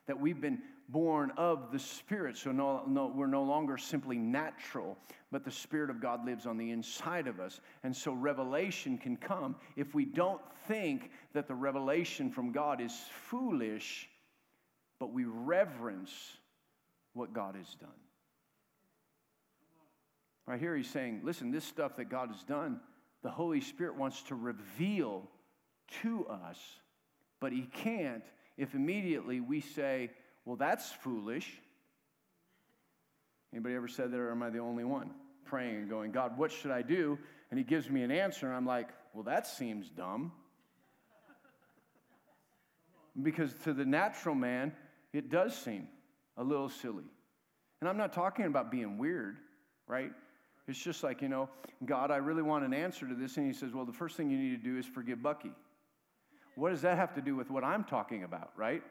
that 0.09 0.19
we've 0.19 0.41
been 0.41 0.59
born 0.89 1.31
of 1.37 1.71
the 1.71 1.77
Spirit. 1.77 2.35
So 2.35 2.51
no, 2.51 2.81
no, 2.87 3.13
we're 3.15 3.27
no 3.27 3.43
longer 3.43 3.77
simply 3.77 4.17
natural, 4.17 4.97
but 5.31 5.45
the 5.45 5.51
Spirit 5.51 5.91
of 5.91 6.01
God 6.01 6.25
lives 6.25 6.47
on 6.47 6.57
the 6.57 6.71
inside 6.71 7.27
of 7.27 7.39
us. 7.39 7.61
And 7.83 7.95
so 7.95 8.11
revelation 8.13 8.97
can 8.97 9.15
come. 9.15 9.55
If 9.75 9.93
we 9.93 10.05
don't 10.05 10.41
think 10.67 11.11
that 11.33 11.47
the 11.47 11.53
revelation 11.53 12.31
from 12.31 12.51
God 12.51 12.81
is 12.81 12.91
foolish, 13.27 14.09
but 14.99 15.13
we 15.13 15.25
reverence 15.25 16.11
what 17.13 17.33
God 17.33 17.55
has 17.55 17.75
done. 17.75 17.89
Right 20.47 20.59
here, 20.59 20.75
he's 20.75 20.89
saying, 20.89 21.21
listen, 21.23 21.51
this 21.51 21.65
stuff 21.65 21.97
that 21.97 22.09
God 22.09 22.29
has 22.29 22.41
done, 22.41 22.79
the 23.21 23.29
Holy 23.29 23.61
Spirit 23.61 23.95
wants 23.95 24.23
to 24.23 24.33
reveal 24.33 25.29
to 26.01 26.25
us, 26.25 26.57
but 27.39 27.51
he 27.51 27.67
can't 27.71 28.23
if 28.59 28.75
immediately 28.75 29.39
we 29.39 29.61
say, 29.61 30.11
well, 30.45 30.57
that's 30.57 30.91
foolish. 30.91 31.49
Anybody 33.53 33.73
ever 33.75 33.87
said 33.87 34.11
that, 34.11 34.19
or 34.19 34.31
am 34.31 34.43
I 34.43 34.49
the 34.49 34.59
only 34.59 34.83
one 34.83 35.11
praying 35.45 35.75
and 35.75 35.89
going, 35.89 36.11
God, 36.11 36.37
what 36.37 36.51
should 36.51 36.69
I 36.69 36.81
do? 36.81 37.17
And 37.49 37.57
he 37.57 37.63
gives 37.63 37.89
me 37.89 38.03
an 38.03 38.11
answer, 38.11 38.45
and 38.45 38.55
I'm 38.55 38.65
like, 38.65 38.89
well, 39.13 39.23
that 39.23 39.47
seems 39.47 39.89
dumb. 39.89 40.31
Because 43.23 43.53
to 43.63 43.73
the 43.73 43.85
natural 43.85 44.35
man, 44.35 44.73
it 45.13 45.31
does 45.31 45.55
seem 45.55 45.87
a 46.37 46.43
little 46.43 46.69
silly. 46.69 47.05
And 47.79 47.89
I'm 47.89 47.97
not 47.97 48.13
talking 48.13 48.45
about 48.45 48.69
being 48.69 48.97
weird, 48.97 49.37
right? 49.87 50.11
It's 50.67 50.77
just 50.77 51.01
like, 51.01 51.21
you 51.21 51.29
know, 51.29 51.49
God, 51.85 52.11
I 52.11 52.17
really 52.17 52.43
want 52.43 52.65
an 52.65 52.73
answer 52.73 53.07
to 53.07 53.15
this. 53.15 53.37
And 53.37 53.47
he 53.47 53.53
says, 53.53 53.73
well, 53.73 53.85
the 53.85 53.93
first 53.93 54.17
thing 54.17 54.29
you 54.29 54.37
need 54.37 54.61
to 54.61 54.63
do 54.63 54.77
is 54.77 54.85
forgive 54.85 55.23
Bucky. 55.23 55.51
What 56.59 56.71
does 56.71 56.81
that 56.81 56.97
have 56.97 57.13
to 57.13 57.21
do 57.21 57.37
with 57.37 57.49
what 57.49 57.63
I'm 57.63 57.85
talking 57.85 58.25
about, 58.25 58.51
right? 58.57 58.83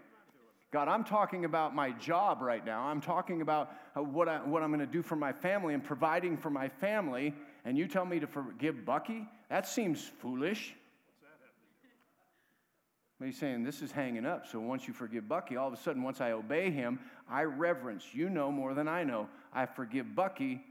God, 0.70 0.88
I'm 0.88 1.04
talking 1.04 1.44
about 1.44 1.74
my 1.74 1.90
job 1.92 2.40
right 2.40 2.64
now. 2.64 2.80
I'm 2.80 3.02
talking 3.02 3.42
about 3.42 3.70
uh, 3.94 4.02
what, 4.02 4.26
I, 4.26 4.38
what 4.38 4.62
I'm 4.62 4.70
going 4.70 4.80
to 4.80 4.86
do 4.86 5.02
for 5.02 5.16
my 5.16 5.32
family 5.32 5.74
and 5.74 5.84
providing 5.84 6.38
for 6.38 6.48
my 6.48 6.68
family. 6.68 7.34
And 7.66 7.76
you 7.76 7.86
tell 7.86 8.06
me 8.06 8.20
to 8.20 8.26
forgive 8.26 8.86
Bucky? 8.86 9.26
That 9.50 9.68
seems 9.68 10.02
foolish. 10.02 10.74
But 13.18 13.26
he's 13.26 13.38
saying 13.38 13.64
this 13.64 13.82
is 13.82 13.92
hanging 13.92 14.24
up. 14.24 14.46
So 14.46 14.60
once 14.60 14.88
you 14.88 14.94
forgive 14.94 15.28
Bucky, 15.28 15.56
all 15.56 15.68
of 15.68 15.74
a 15.74 15.82
sudden, 15.82 16.02
once 16.02 16.22
I 16.22 16.32
obey 16.32 16.70
him, 16.70 16.98
I 17.28 17.42
reverence. 17.42 18.04
You 18.12 18.30
know 18.30 18.50
more 18.50 18.72
than 18.72 18.88
I 18.88 19.04
know. 19.04 19.28
I 19.52 19.66
forgive 19.66 20.14
Bucky. 20.14 20.62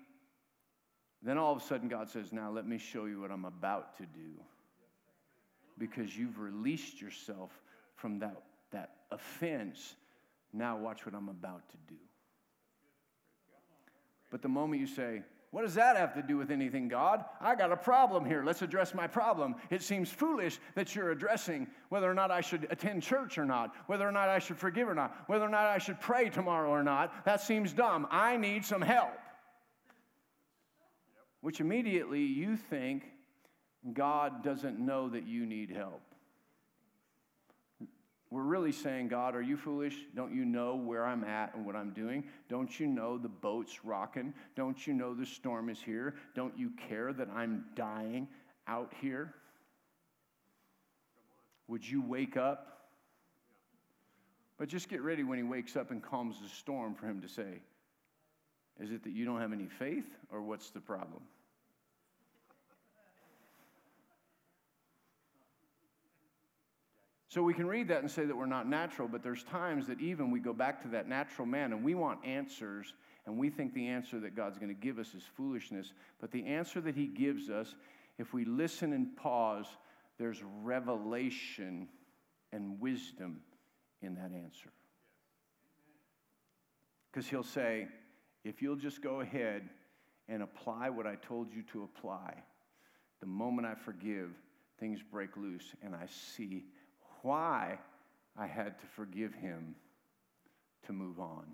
Then 1.21 1.37
all 1.37 1.55
of 1.55 1.61
a 1.61 1.65
sudden, 1.65 1.89
God 1.89 2.09
says, 2.09 2.33
Now 2.33 2.49
let 2.49 2.67
me 2.67 2.79
show 2.79 3.05
you 3.05 3.21
what 3.21 3.29
I'm 3.29 3.45
about 3.45 3.97
to 3.97 4.03
do 4.03 4.41
because 5.77 6.17
you've 6.17 6.39
released 6.39 7.01
yourself 7.01 7.51
from 7.95 8.19
that, 8.19 8.43
that 8.71 8.91
offense. 9.11 9.95
Now, 10.53 10.77
watch 10.77 11.05
what 11.05 11.15
I'm 11.15 11.29
about 11.29 11.67
to 11.69 11.77
do. 11.87 11.99
But 14.29 14.41
the 14.41 14.49
moment 14.49 14.81
you 14.81 14.87
say, 14.87 15.23
what 15.51 15.61
does 15.61 15.75
that 15.75 15.95
have 15.95 16.13
to 16.15 16.21
do 16.21 16.37
with 16.37 16.51
anything, 16.51 16.89
God? 16.89 17.23
I 17.39 17.55
got 17.55 17.71
a 17.71 17.77
problem 17.77 18.25
here. 18.25 18.43
Let's 18.43 18.61
address 18.61 18.93
my 18.93 19.07
problem. 19.07 19.55
It 19.69 19.81
seems 19.81 20.11
foolish 20.11 20.59
that 20.75 20.93
you're 20.93 21.11
addressing 21.11 21.67
whether 21.89 22.09
or 22.09 22.13
not 22.13 22.31
I 22.31 22.41
should 22.41 22.67
attend 22.69 23.01
church 23.01 23.37
or 23.37 23.45
not, 23.45 23.73
whether 23.87 24.07
or 24.07 24.11
not 24.11 24.27
I 24.27 24.39
should 24.39 24.57
forgive 24.57 24.89
or 24.89 24.95
not, 24.95 25.15
whether 25.27 25.45
or 25.45 25.49
not 25.49 25.65
I 25.65 25.77
should 25.77 26.01
pray 26.01 26.29
tomorrow 26.29 26.69
or 26.69 26.83
not. 26.83 27.25
That 27.25 27.39
seems 27.39 27.71
dumb. 27.71 28.07
I 28.11 28.35
need 28.35 28.65
some 28.65 28.81
help. 28.81 29.17
Which 31.39 31.61
immediately 31.61 32.23
you 32.23 32.57
think 32.57 33.05
God 33.93 34.43
doesn't 34.43 34.79
know 34.79 35.09
that 35.09 35.27
you 35.27 35.45
need 35.45 35.69
help. 35.69 36.01
We're 38.29 38.43
really 38.43 38.73
saying, 38.73 39.07
God, 39.07 39.35
are 39.35 39.41
you 39.41 39.55
foolish? 39.55 39.95
Don't 40.13 40.35
you 40.35 40.43
know 40.43 40.75
where 40.75 41.05
I'm 41.05 41.23
at 41.23 41.55
and 41.55 41.65
what 41.65 41.77
I'm 41.77 41.91
doing? 41.91 42.25
Don't 42.49 42.77
you 42.77 42.85
know 42.85 43.17
the 43.17 43.29
boat's 43.29 43.85
rocking? 43.85 44.33
Don't 44.55 44.85
you 44.85 44.93
know 44.93 45.13
the 45.13 45.25
storm 45.25 45.69
is 45.69 45.79
here? 45.79 46.15
Don't 46.35 46.57
you 46.57 46.71
care 46.89 47.13
that 47.13 47.29
I'm 47.33 47.63
dying 47.75 48.27
out 48.67 48.93
here? 48.99 49.33
Would 51.69 51.89
you 51.89 52.01
wake 52.01 52.35
up? 52.35 52.89
But 54.57 54.67
just 54.67 54.89
get 54.89 55.01
ready 55.01 55.23
when 55.23 55.37
he 55.37 55.43
wakes 55.43 55.77
up 55.77 55.91
and 55.91 56.03
calms 56.03 56.41
the 56.41 56.49
storm 56.49 56.95
for 56.95 57.05
him 57.05 57.21
to 57.21 57.29
say, 57.29 57.61
Is 58.79 58.91
it 58.91 59.03
that 59.03 59.13
you 59.13 59.23
don't 59.23 59.39
have 59.39 59.53
any 59.53 59.67
faith, 59.67 60.17
or 60.31 60.41
what's 60.41 60.69
the 60.71 60.81
problem? 60.81 61.21
So 67.29 67.43
we 67.43 67.53
can 67.53 67.67
read 67.67 67.89
that 67.89 68.01
and 68.01 68.09
say 68.09 68.25
that 68.25 68.35
we're 68.35 68.45
not 68.45 68.69
natural, 68.69 69.07
but 69.07 69.21
there's 69.21 69.43
times 69.43 69.87
that 69.87 69.99
even 69.99 70.31
we 70.31 70.39
go 70.39 70.53
back 70.53 70.81
to 70.83 70.87
that 70.89 71.09
natural 71.09 71.45
man 71.45 71.73
and 71.73 71.83
we 71.83 71.93
want 71.93 72.25
answers 72.25 72.93
and 73.25 73.37
we 73.37 73.49
think 73.49 73.73
the 73.73 73.87
answer 73.87 74.19
that 74.21 74.35
God's 74.35 74.57
going 74.57 74.73
to 74.73 74.81
give 74.81 74.97
us 74.97 75.13
is 75.13 75.23
foolishness. 75.35 75.91
But 76.21 76.31
the 76.31 76.45
answer 76.45 76.79
that 76.79 76.95
He 76.95 77.07
gives 77.07 77.49
us, 77.49 77.75
if 78.17 78.33
we 78.33 78.45
listen 78.45 78.93
and 78.93 79.13
pause, 79.17 79.65
there's 80.17 80.41
revelation 80.63 81.89
and 82.53 82.79
wisdom 82.79 83.41
in 84.01 84.15
that 84.15 84.31
answer. 84.33 84.69
Because 87.11 87.27
He'll 87.27 87.43
say, 87.43 87.89
if 88.45 88.61
you'll 88.61 88.77
just 88.77 89.01
go 89.01 89.19
ahead 89.19 89.67
and 90.29 90.41
apply 90.41 90.89
what 90.89 91.05
I 91.05 91.15
told 91.15 91.51
you 91.53 91.63
to 91.73 91.83
apply, 91.83 92.33
the 93.19 93.27
moment 93.27 93.67
I 93.67 93.75
forgive, 93.75 94.29
things 94.79 95.01
break 95.11 95.35
loose 95.35 95.73
and 95.83 95.93
I 95.93 96.05
see 96.07 96.63
why 97.23 97.79
I 98.37 98.47
had 98.47 98.79
to 98.79 98.85
forgive 98.95 99.33
him 99.33 99.75
to 100.85 100.93
move 100.93 101.19
on. 101.19 101.45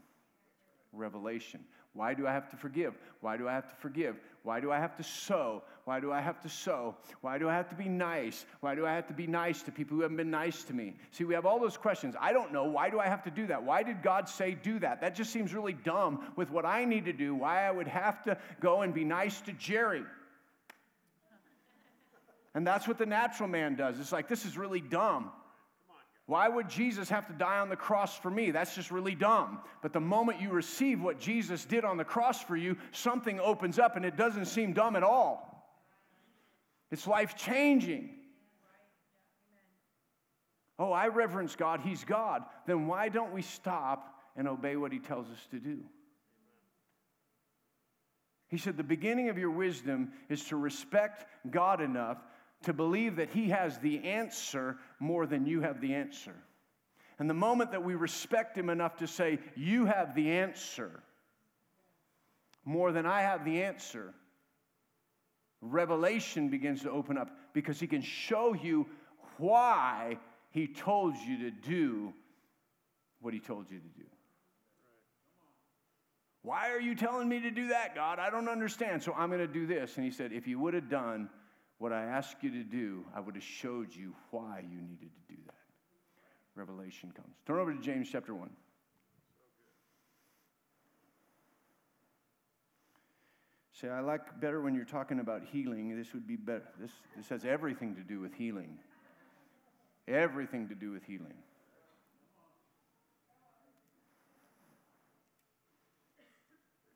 Revelation. 0.91 1.61
Why 1.93 2.15
do 2.15 2.25
I 2.25 2.31
have 2.31 2.49
to 2.49 2.57
forgive? 2.57 2.97
Why 3.21 3.37
do 3.37 3.47
I 3.47 3.53
have 3.53 3.69
to 3.69 3.75
forgive? 3.75 4.19
Why 4.41 4.59
do 4.59 4.71
I 4.71 4.79
have 4.79 4.95
to 4.97 5.03
sow? 5.03 5.61
Why 5.85 5.99
do 5.99 6.11
I 6.11 6.21
have 6.21 6.41
to 6.41 6.49
sow? 6.49 6.95
Why 7.21 7.37
do 7.37 7.47
I 7.47 7.53
have 7.53 7.69
to 7.69 7.75
be 7.75 7.87
nice? 7.87 8.45
Why 8.61 8.73
do 8.73 8.85
I 8.85 8.93
have 8.93 9.07
to 9.07 9.13
be 9.13 9.27
nice 9.27 9.61
to 9.63 9.71
people 9.71 9.95
who 9.95 10.01
haven't 10.01 10.17
been 10.17 10.31
nice 10.31 10.63
to 10.65 10.73
me? 10.73 10.95
See, 11.11 11.23
we 11.23 11.35
have 11.35 11.45
all 11.45 11.59
those 11.59 11.77
questions. 11.77 12.15
I 12.19 12.33
don't 12.33 12.51
know. 12.51 12.63
Why 12.63 12.89
do 12.89 12.99
I 12.99 13.07
have 13.07 13.23
to 13.23 13.31
do 13.31 13.45
that? 13.47 13.63
Why 13.63 13.83
did 13.83 14.01
God 14.01 14.27
say 14.27 14.55
do 14.55 14.79
that? 14.79 15.01
That 15.01 15.15
just 15.15 15.31
seems 15.31 15.53
really 15.53 15.73
dumb 15.73 16.31
with 16.35 16.49
what 16.49 16.65
I 16.65 16.83
need 16.85 17.05
to 17.05 17.13
do. 17.13 17.35
Why 17.35 17.67
I 17.67 17.71
would 17.71 17.87
have 17.87 18.23
to 18.23 18.37
go 18.59 18.81
and 18.81 18.91
be 18.91 19.03
nice 19.03 19.39
to 19.41 19.53
Jerry. 19.53 20.03
And 22.55 22.65
that's 22.65 22.87
what 22.87 22.97
the 22.97 23.05
natural 23.05 23.49
man 23.49 23.75
does. 23.75 23.99
It's 23.99 24.11
like, 24.11 24.27
this 24.27 24.45
is 24.45 24.57
really 24.57 24.81
dumb. 24.81 25.31
Why 26.25 26.47
would 26.47 26.69
Jesus 26.69 27.09
have 27.09 27.27
to 27.27 27.33
die 27.33 27.59
on 27.59 27.69
the 27.69 27.75
cross 27.75 28.17
for 28.17 28.31
me? 28.31 28.51
That's 28.51 28.75
just 28.75 28.91
really 28.91 29.15
dumb. 29.15 29.59
But 29.81 29.91
the 29.91 29.99
moment 29.99 30.41
you 30.41 30.49
receive 30.49 31.01
what 31.01 31.19
Jesus 31.19 31.65
did 31.65 31.83
on 31.83 31.97
the 31.97 32.05
cross 32.05 32.41
for 32.41 32.55
you, 32.55 32.77
something 32.91 33.39
opens 33.41 33.77
up 33.77 33.97
and 33.97 34.05
it 34.05 34.15
doesn't 34.15 34.45
seem 34.45 34.71
dumb 34.71 34.95
at 34.95 35.03
all. 35.03 35.49
It's 36.91 37.07
life 37.07 37.35
changing. 37.35 38.11
Oh, 40.79 40.91
I 40.91 41.07
reverence 41.07 41.55
God, 41.55 41.81
He's 41.81 42.03
God. 42.03 42.43
Then 42.67 42.87
why 42.87 43.09
don't 43.09 43.33
we 43.33 43.41
stop 43.41 44.19
and 44.35 44.47
obey 44.47 44.75
what 44.77 44.91
He 44.91 44.99
tells 44.99 45.27
us 45.27 45.47
to 45.51 45.59
do? 45.59 45.79
He 48.47 48.57
said, 48.57 48.77
The 48.77 48.83
beginning 48.83 49.29
of 49.29 49.37
your 49.37 49.51
wisdom 49.51 50.11
is 50.29 50.45
to 50.45 50.55
respect 50.55 51.25
God 51.49 51.81
enough 51.81 52.19
to 52.63 52.73
believe 52.73 53.17
that 53.17 53.29
He 53.29 53.49
has 53.49 53.77
the 53.79 54.03
answer 54.03 54.77
more 54.99 55.25
than 55.25 55.45
you 55.45 55.61
have 55.61 55.81
the 55.81 55.93
answer. 55.93 56.35
And 57.19 57.29
the 57.29 57.33
moment 57.33 57.71
that 57.71 57.83
we 57.83 57.95
respect 57.95 58.57
Him 58.57 58.69
enough 58.69 58.97
to 58.97 59.07
say, 59.07 59.39
You 59.55 59.85
have 59.85 60.15
the 60.15 60.31
answer 60.31 61.03
more 62.65 62.91
than 62.91 63.05
I 63.05 63.21
have 63.21 63.43
the 63.43 63.63
answer, 63.63 64.13
revelation 65.61 66.49
begins 66.49 66.81
to 66.83 66.91
open 66.91 67.17
up 67.17 67.29
because 67.53 67.79
He 67.79 67.87
can 67.87 68.01
show 68.01 68.53
you 68.53 68.87
why 69.37 70.17
He 70.51 70.67
told 70.67 71.15
you 71.17 71.49
to 71.49 71.51
do 71.51 72.13
what 73.21 73.33
He 73.33 73.39
told 73.39 73.69
you 73.69 73.79
to 73.79 73.99
do. 73.99 74.05
Why 76.43 76.71
are 76.71 76.79
you 76.79 76.93
telling 76.93 77.29
me 77.29 77.39
to 77.39 77.51
do 77.51 77.69
that, 77.69 77.95
God? 77.95 78.19
I 78.19 78.29
don't 78.29 78.49
understand. 78.49 79.01
So 79.01 79.13
I'm 79.13 79.29
going 79.29 79.39
to 79.39 79.47
do 79.47 79.65
this. 79.65 79.95
And 79.95 80.05
he 80.05 80.11
said, 80.11 80.33
If 80.33 80.45
you 80.45 80.59
would 80.59 80.73
have 80.73 80.89
done 80.89 81.29
what 81.77 81.91
I 81.91 82.03
asked 82.03 82.37
you 82.41 82.51
to 82.51 82.63
do, 82.63 83.05
I 83.15 83.19
would 83.19 83.35
have 83.35 83.43
showed 83.43 83.93
you 83.93 84.13
why 84.31 84.63
you 84.69 84.81
needed 84.81 85.09
to 85.13 85.33
do 85.33 85.41
that. 85.45 85.55
Revelation 86.55 87.11
comes. 87.15 87.35
Turn 87.45 87.59
over 87.59 87.73
to 87.73 87.79
James 87.79 88.07
chapter 88.11 88.33
1. 88.33 88.49
Say, 93.73 93.89
I 93.89 94.01
like 94.01 94.39
better 94.39 94.61
when 94.61 94.75
you're 94.75 94.85
talking 94.85 95.19
about 95.19 95.41
healing. 95.51 95.97
This 95.97 96.13
would 96.13 96.27
be 96.27 96.35
better. 96.35 96.63
This, 96.79 96.91
this 97.17 97.27
has 97.29 97.43
everything 97.43 97.95
to 97.95 98.01
do 98.01 98.19
with 98.19 98.33
healing. 98.33 98.77
Everything 100.07 100.69
to 100.69 100.75
do 100.75 100.91
with 100.91 101.03
healing. 101.03 101.33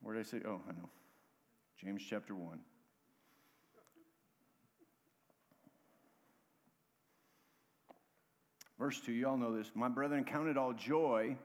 Where 0.02 0.16
did 0.16 0.26
I 0.26 0.30
say? 0.30 0.42
Oh, 0.46 0.62
I 0.70 0.72
know. 0.72 0.90
James 1.84 2.02
chapter 2.08 2.34
1. 2.34 2.60
Verse 8.80 9.00
2, 9.02 9.12
you 9.12 9.28
all 9.28 9.38
know 9.38 9.56
this. 9.56 9.72
My 9.74 9.90
brethren, 9.90 10.24
count 10.24 10.48
it 10.48 10.58
all 10.58 10.74
joy 10.74 11.36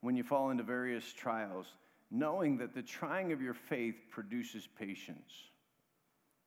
when 0.00 0.16
you 0.16 0.22
fall 0.22 0.50
into 0.50 0.62
various 0.62 1.12
trials, 1.12 1.66
knowing 2.10 2.58
that 2.58 2.74
the 2.74 2.82
trying 2.82 3.32
of 3.32 3.42
your 3.42 3.54
faith 3.54 3.96
produces 4.10 4.66
patience. 4.78 5.32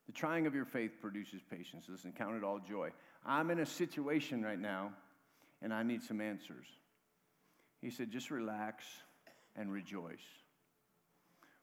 The 0.06 0.12
trying 0.12 0.46
of 0.46 0.54
your 0.54 0.64
faith 0.64 1.00
produces 1.00 1.40
patience. 1.48 1.86
Listen, 1.88 2.12
count 2.12 2.36
it 2.36 2.42
all 2.42 2.58
joy. 2.58 2.90
I'm 3.24 3.50
in 3.50 3.60
a 3.60 3.66
situation 3.66 4.42
right 4.42 4.58
now, 4.58 4.92
and 5.60 5.72
I 5.72 5.84
need 5.84 6.02
some 6.02 6.20
answers. 6.20 6.66
He 7.80 7.90
said, 7.90 8.10
just 8.10 8.30
relax 8.30 8.84
and 9.54 9.70
rejoice. 9.70 10.24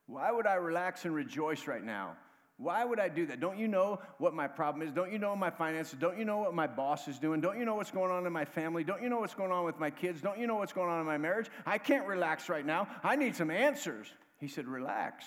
Why 0.06 0.32
would 0.32 0.48
I 0.48 0.56
relax 0.56 1.06
and 1.06 1.14
rejoice 1.14 1.68
right 1.68 1.84
now? 1.84 2.16
Why 2.60 2.84
would 2.84 3.00
I 3.00 3.08
do 3.08 3.26
that? 3.28 3.40
Don't 3.40 3.58
you 3.58 3.70
know 3.70 4.02
what 4.18 4.34
my 4.34 4.46
problem 4.46 4.86
is? 4.86 4.94
Don't 4.94 5.14
you 5.14 5.18
know 5.18 5.34
my 5.34 5.50
finances? 5.50 5.98
Don't 5.98 6.20
you 6.20 6.26
know 6.26 6.40
what 6.40 6.54
my 6.54 6.68
boss 6.68 7.08
is 7.08 7.18
doing? 7.18 7.40
Don't 7.40 7.58
you 7.58 7.64
know 7.64 7.76
what's 7.76 7.90
going 7.90 8.12
on 8.12 8.28
in 8.28 8.34
my 8.34 8.44
family? 8.44 8.84
Don't 8.84 9.02
you 9.02 9.08
know 9.08 9.20
what's 9.22 9.34
going 9.34 9.54
on 9.54 9.64
with 9.64 9.80
my 9.80 9.90
kids? 9.90 10.20
Don't 10.20 10.38
you 10.38 10.46
know 10.46 10.56
what's 10.56 10.74
going 10.74 10.90
on 10.90 11.00
in 11.00 11.06
my 11.06 11.18
marriage? 11.18 11.48
I 11.66 11.78
can't 11.78 12.06
relax 12.06 12.50
right 12.50 12.66
now. 12.66 12.90
I 13.02 13.16
need 13.16 13.38
some 13.38 13.50
answers. 13.50 14.08
He 14.40 14.50
said, 14.50 14.68
Relax. 14.68 15.26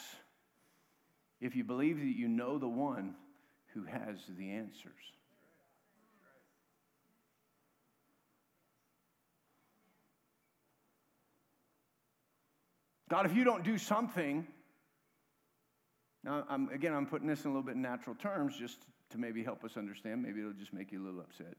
If 1.40 1.56
you 1.56 1.64
believe 1.64 1.96
that 2.00 2.04
you 2.04 2.28
know 2.28 2.58
the 2.58 2.68
one 2.68 3.14
who 3.72 3.84
has 3.84 4.18
the 4.36 4.50
answers. 4.50 4.92
God, 13.08 13.24
if 13.24 13.34
you 13.34 13.44
don't 13.44 13.64
do 13.64 13.78
something, 13.78 14.46
now, 16.24 16.44
I'm, 16.48 16.68
again, 16.68 16.94
I'm 16.94 17.06
putting 17.06 17.26
this 17.26 17.44
in 17.44 17.50
a 17.50 17.54
little 17.54 17.66
bit 17.66 17.76
natural 17.76 18.14
terms 18.14 18.56
just 18.56 18.78
to 19.10 19.18
maybe 19.18 19.42
help 19.42 19.64
us 19.64 19.76
understand. 19.76 20.22
Maybe 20.22 20.40
it'll 20.40 20.52
just 20.52 20.72
make 20.72 20.92
you 20.92 21.02
a 21.02 21.04
little 21.04 21.20
upset. 21.20 21.56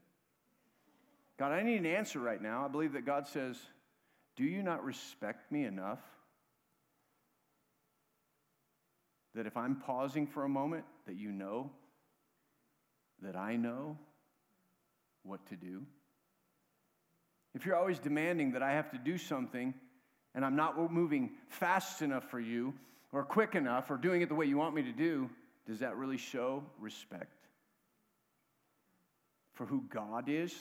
God, 1.38 1.52
I 1.52 1.64
need 1.64 1.78
an 1.78 1.86
answer 1.86 2.20
right 2.20 2.42
now. 2.42 2.64
I 2.64 2.68
believe 2.68 2.94
that 2.94 3.06
God 3.06 3.28
says, 3.28 3.58
Do 4.36 4.44
you 4.44 4.64
not 4.64 4.84
respect 4.84 5.52
me 5.52 5.66
enough 5.66 6.00
that 9.36 9.48
if 9.48 9.58
I'm 9.58 9.76
pausing 9.76 10.28
for 10.28 10.44
a 10.44 10.50
moment, 10.50 10.86
that 11.08 11.16
you 11.16 11.32
know 11.32 11.72
that 13.22 13.36
I 13.36 13.56
know 13.56 13.98
what 15.24 15.46
to 15.48 15.56
do? 15.56 15.84
If 17.56 17.66
you're 17.66 17.76
always 17.76 18.00
demanding 18.00 18.52
that 18.54 18.64
I 18.64 18.74
have 18.74 18.92
to 18.92 18.98
do 18.98 19.18
something 19.18 19.74
and 20.34 20.46
I'm 20.46 20.56
not 20.56 20.92
moving 20.92 21.32
fast 21.50 22.02
enough 22.02 22.30
for 22.30 22.40
you, 22.40 22.74
or 23.14 23.24
quick 23.24 23.56
enough 23.56 23.92
or 23.92 23.98
doing 23.98 24.22
it 24.22 24.28
the 24.28 24.36
way 24.36 24.48
you 24.48 24.58
want 24.58 24.76
me 24.76 24.82
to 24.82 24.92
do, 24.92 25.30
does 25.68 25.80
that 25.80 25.96
really 25.96 26.18
show 26.18 26.64
respect 26.80 27.46
for 29.54 29.66
who 29.66 29.86
God 29.90 30.26
is? 30.28 30.54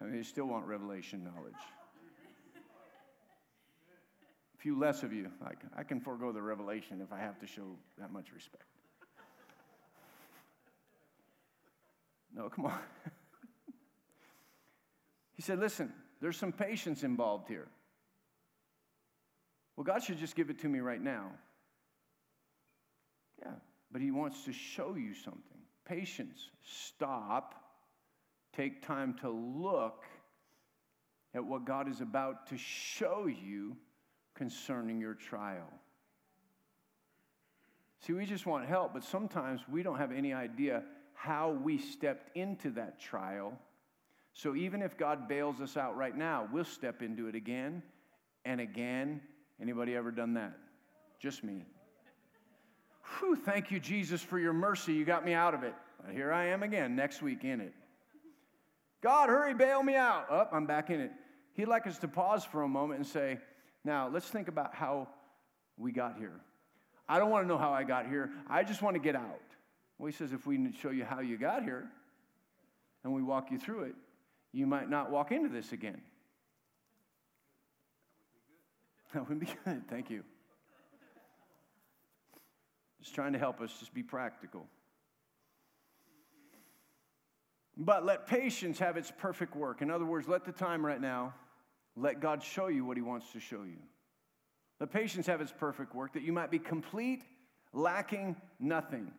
I 0.00 0.04
mean, 0.04 0.16
you 0.16 0.22
still 0.22 0.44
want 0.44 0.66
revelation 0.66 1.24
knowledge. 1.24 1.54
A 4.54 4.58
few 4.58 4.78
less 4.78 5.02
of 5.02 5.12
you, 5.12 5.30
like, 5.42 5.58
I 5.76 5.82
can 5.82 6.00
forego 6.00 6.32
the 6.32 6.42
revelation 6.42 7.00
if 7.00 7.12
I 7.12 7.18
have 7.18 7.38
to 7.40 7.46
show 7.46 7.76
that 7.98 8.12
much 8.12 8.32
respect. 8.32 8.64
No, 12.34 12.50
come 12.50 12.66
on. 12.66 12.78
he 15.34 15.42
said, 15.42 15.60
listen, 15.60 15.92
there's 16.24 16.38
some 16.38 16.52
patience 16.52 17.02
involved 17.02 17.48
here. 17.48 17.66
Well, 19.76 19.84
God 19.84 20.02
should 20.02 20.16
just 20.16 20.34
give 20.34 20.48
it 20.48 20.58
to 20.60 20.68
me 20.70 20.78
right 20.78 21.02
now. 21.02 21.26
Yeah, 23.42 23.52
but 23.92 24.00
He 24.00 24.10
wants 24.10 24.42
to 24.46 24.52
show 24.54 24.94
you 24.94 25.12
something. 25.12 25.58
Patience. 25.86 26.48
Stop. 26.62 27.62
Take 28.56 28.86
time 28.86 29.18
to 29.20 29.28
look 29.28 30.04
at 31.34 31.44
what 31.44 31.66
God 31.66 31.90
is 31.90 32.00
about 32.00 32.46
to 32.46 32.56
show 32.56 33.26
you 33.26 33.76
concerning 34.34 34.98
your 34.98 35.12
trial. 35.12 35.68
See, 38.00 38.14
we 38.14 38.24
just 38.24 38.46
want 38.46 38.64
help, 38.64 38.94
but 38.94 39.04
sometimes 39.04 39.60
we 39.70 39.82
don't 39.82 39.98
have 39.98 40.10
any 40.10 40.32
idea 40.32 40.84
how 41.12 41.50
we 41.50 41.76
stepped 41.76 42.34
into 42.34 42.70
that 42.70 42.98
trial 42.98 43.58
so 44.34 44.56
even 44.56 44.82
if 44.82 44.98
God 44.98 45.28
bails 45.28 45.60
us 45.60 45.76
out 45.76 45.96
right 45.96 46.16
now, 46.16 46.48
we'll 46.52 46.64
step 46.64 47.02
into 47.02 47.28
it 47.28 47.36
again 47.36 47.82
and 48.44 48.60
again. 48.60 49.20
Anybody 49.62 49.94
ever 49.94 50.10
done 50.10 50.34
that? 50.34 50.58
Just 51.20 51.44
me. 51.44 51.64
Whew, 53.18 53.36
thank 53.36 53.70
you, 53.70 53.78
Jesus, 53.78 54.20
for 54.20 54.38
your 54.38 54.52
mercy. 54.52 54.92
You 54.92 55.04
got 55.04 55.24
me 55.24 55.34
out 55.34 55.54
of 55.54 55.62
it. 55.62 55.74
Here 56.10 56.32
I 56.32 56.48
am 56.48 56.64
again 56.64 56.96
next 56.96 57.22
week 57.22 57.44
in 57.44 57.60
it. 57.60 57.72
God, 59.02 59.28
hurry, 59.28 59.54
bail 59.54 59.82
me 59.82 59.94
out. 59.94 60.30
Up, 60.30 60.50
oh, 60.52 60.56
I'm 60.56 60.66
back 60.66 60.90
in 60.90 61.00
it. 61.00 61.12
He'd 61.52 61.68
like 61.68 61.86
us 61.86 61.98
to 61.98 62.08
pause 62.08 62.44
for 62.44 62.62
a 62.62 62.68
moment 62.68 62.98
and 62.98 63.06
say, 63.06 63.38
now 63.84 64.08
let's 64.08 64.28
think 64.28 64.48
about 64.48 64.74
how 64.74 65.08
we 65.76 65.92
got 65.92 66.16
here. 66.18 66.40
I 67.08 67.18
don't 67.18 67.30
want 67.30 67.44
to 67.44 67.48
know 67.48 67.58
how 67.58 67.70
I 67.70 67.84
got 67.84 68.06
here. 68.06 68.30
I 68.48 68.64
just 68.64 68.82
want 68.82 68.94
to 68.94 69.00
get 69.00 69.14
out. 69.14 69.40
Well, 69.98 70.06
he 70.06 70.12
says, 70.12 70.32
if 70.32 70.46
we 70.46 70.72
show 70.72 70.90
you 70.90 71.04
how 71.04 71.20
you 71.20 71.38
got 71.38 71.62
here 71.62 71.88
and 73.04 73.12
we 73.12 73.22
walk 73.22 73.52
you 73.52 73.58
through 73.58 73.84
it, 73.84 73.94
you 74.54 74.66
might 74.68 74.88
not 74.88 75.10
walk 75.10 75.32
into 75.32 75.48
this 75.48 75.72
again. 75.72 76.00
That 79.12 79.28
would 79.28 79.38
be 79.38 79.46
good. 79.64 79.86
Thank 79.88 80.10
you. 80.10 80.24
Just 83.00 83.14
trying 83.14 83.32
to 83.34 83.38
help 83.38 83.60
us 83.60 83.72
just 83.78 83.94
be 83.94 84.02
practical. 84.02 84.66
But 87.76 88.04
let 88.04 88.26
patience 88.26 88.80
have 88.80 88.96
its 88.96 89.12
perfect 89.16 89.54
work. 89.54 89.82
In 89.82 89.90
other 89.90 90.04
words, 90.04 90.26
let 90.26 90.44
the 90.44 90.50
time 90.50 90.84
right 90.84 91.00
now 91.00 91.32
let 91.96 92.18
God 92.20 92.42
show 92.42 92.66
you 92.66 92.84
what 92.84 92.96
He 92.96 93.02
wants 93.04 93.30
to 93.34 93.40
show 93.40 93.62
you. 93.62 93.78
Let 94.80 94.90
patience 94.90 95.28
have 95.28 95.40
its 95.40 95.52
perfect 95.56 95.94
work, 95.94 96.14
that 96.14 96.22
you 96.22 96.32
might 96.32 96.50
be 96.50 96.58
complete, 96.58 97.22
lacking 97.72 98.34
nothing. 98.58 99.12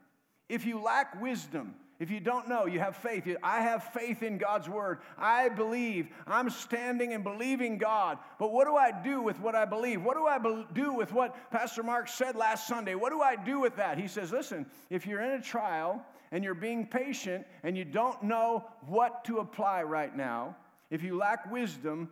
If 0.47 0.65
you 0.65 0.81
lack 0.81 1.21
wisdom, 1.21 1.75
if 1.97 2.11
you 2.11 2.19
don't 2.19 2.49
know, 2.49 2.65
you 2.65 2.79
have 2.79 2.97
faith. 2.97 3.25
I 3.41 3.61
have 3.61 3.85
faith 3.93 4.21
in 4.21 4.37
God's 4.37 4.67
word. 4.67 4.99
I 5.17 5.47
believe. 5.47 6.09
I'm 6.27 6.49
standing 6.49 7.13
and 7.13 7.23
believing 7.23 7.77
God. 7.77 8.17
But 8.37 8.51
what 8.51 8.67
do 8.67 8.75
I 8.75 8.91
do 8.91 9.21
with 9.21 9.39
what 9.39 9.55
I 9.55 9.63
believe? 9.63 10.03
What 10.03 10.17
do 10.17 10.27
I 10.27 10.37
do 10.73 10.93
with 10.93 11.13
what 11.13 11.51
Pastor 11.51 11.83
Mark 11.83 12.09
said 12.09 12.35
last 12.35 12.67
Sunday? 12.67 12.95
What 12.95 13.11
do 13.11 13.21
I 13.21 13.37
do 13.37 13.61
with 13.61 13.77
that? 13.77 13.97
He 13.97 14.09
says, 14.09 14.33
listen, 14.33 14.65
if 14.89 15.07
you're 15.07 15.21
in 15.21 15.31
a 15.31 15.41
trial 15.41 16.05
and 16.31 16.43
you're 16.43 16.53
being 16.53 16.85
patient 16.85 17.45
and 17.63 17.77
you 17.77 17.85
don't 17.85 18.21
know 18.21 18.65
what 18.87 19.23
to 19.25 19.37
apply 19.37 19.83
right 19.83 20.15
now, 20.15 20.57
if 20.89 21.01
you 21.01 21.15
lack 21.15 21.49
wisdom, 21.49 22.09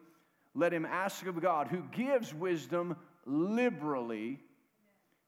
let 0.56 0.74
him 0.74 0.86
ask 0.86 1.26
of 1.26 1.42
God, 1.42 1.68
who 1.68 1.84
gives 1.92 2.34
wisdom 2.34 2.96
liberally 3.26 4.40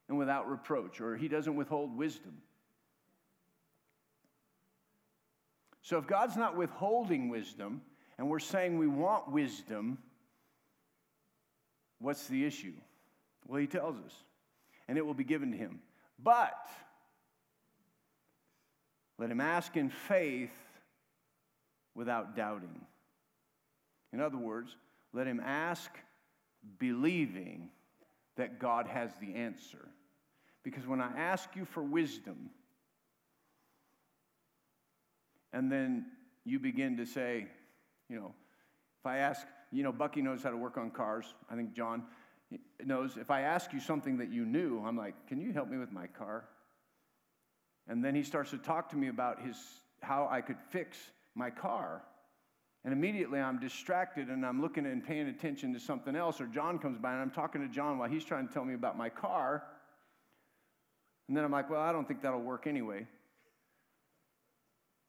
and 0.08 0.16
without 0.16 0.48
reproach, 0.48 1.00
or 1.00 1.14
he 1.14 1.28
doesn't 1.28 1.56
withhold 1.56 1.94
wisdom. 1.94 2.38
So 5.86 5.98
if 5.98 6.08
God's 6.08 6.36
not 6.36 6.56
withholding 6.56 7.28
wisdom 7.28 7.80
and 8.18 8.28
we're 8.28 8.40
saying 8.40 8.76
we 8.76 8.88
want 8.88 9.30
wisdom, 9.30 9.98
what's 12.00 12.26
the 12.26 12.44
issue? 12.44 12.72
Well, 13.46 13.60
he 13.60 13.68
tells 13.68 13.94
us, 14.04 14.12
and 14.88 14.98
it 14.98 15.06
will 15.06 15.14
be 15.14 15.22
given 15.22 15.52
to 15.52 15.56
him. 15.56 15.78
But 16.20 16.58
let 19.16 19.30
him 19.30 19.40
ask 19.40 19.76
in 19.76 19.88
faith 19.88 20.50
without 21.94 22.34
doubting. 22.34 22.80
In 24.12 24.20
other 24.20 24.38
words, 24.38 24.74
let 25.12 25.28
him 25.28 25.38
ask 25.38 25.88
believing 26.80 27.68
that 28.34 28.58
God 28.58 28.88
has 28.88 29.12
the 29.20 29.36
answer. 29.36 29.86
Because 30.64 30.84
when 30.84 31.00
I 31.00 31.16
ask 31.16 31.48
you 31.54 31.64
for 31.64 31.84
wisdom, 31.84 32.50
and 35.52 35.70
then 35.70 36.06
you 36.44 36.58
begin 36.58 36.96
to 36.96 37.06
say, 37.06 37.46
you 38.08 38.16
know, 38.16 38.34
if 39.00 39.06
I 39.06 39.18
ask, 39.18 39.46
you 39.72 39.82
know, 39.82 39.92
Bucky 39.92 40.22
knows 40.22 40.42
how 40.42 40.50
to 40.50 40.56
work 40.56 40.78
on 40.78 40.90
cars. 40.90 41.34
I 41.50 41.54
think 41.54 41.74
John 41.74 42.04
knows. 42.84 43.16
If 43.16 43.30
I 43.30 43.42
ask 43.42 43.72
you 43.72 43.80
something 43.80 44.18
that 44.18 44.30
you 44.30 44.44
knew, 44.44 44.82
I'm 44.84 44.96
like, 44.96 45.14
can 45.28 45.40
you 45.40 45.52
help 45.52 45.68
me 45.68 45.78
with 45.78 45.92
my 45.92 46.06
car? 46.06 46.44
And 47.88 48.04
then 48.04 48.14
he 48.14 48.22
starts 48.22 48.50
to 48.50 48.58
talk 48.58 48.90
to 48.90 48.96
me 48.96 49.08
about 49.08 49.42
his 49.42 49.56
how 50.02 50.28
I 50.30 50.40
could 50.40 50.58
fix 50.70 50.98
my 51.34 51.50
car. 51.50 52.02
And 52.84 52.92
immediately 52.92 53.40
I'm 53.40 53.58
distracted 53.58 54.28
and 54.28 54.46
I'm 54.46 54.60
looking 54.60 54.86
and 54.86 55.04
paying 55.04 55.28
attention 55.28 55.72
to 55.74 55.80
something 55.80 56.14
else. 56.14 56.40
Or 56.40 56.46
John 56.46 56.78
comes 56.78 56.98
by 56.98 57.12
and 57.12 57.20
I'm 57.20 57.30
talking 57.30 57.60
to 57.60 57.68
John 57.68 57.98
while 57.98 58.08
he's 58.08 58.24
trying 58.24 58.46
to 58.46 58.54
tell 58.54 58.64
me 58.64 58.74
about 58.74 58.96
my 58.96 59.08
car. 59.08 59.64
And 61.26 61.36
then 61.36 61.44
I'm 61.44 61.50
like, 61.50 61.68
well, 61.68 61.80
I 61.80 61.90
don't 61.90 62.06
think 62.06 62.22
that'll 62.22 62.40
work 62.40 62.66
anyway. 62.66 63.06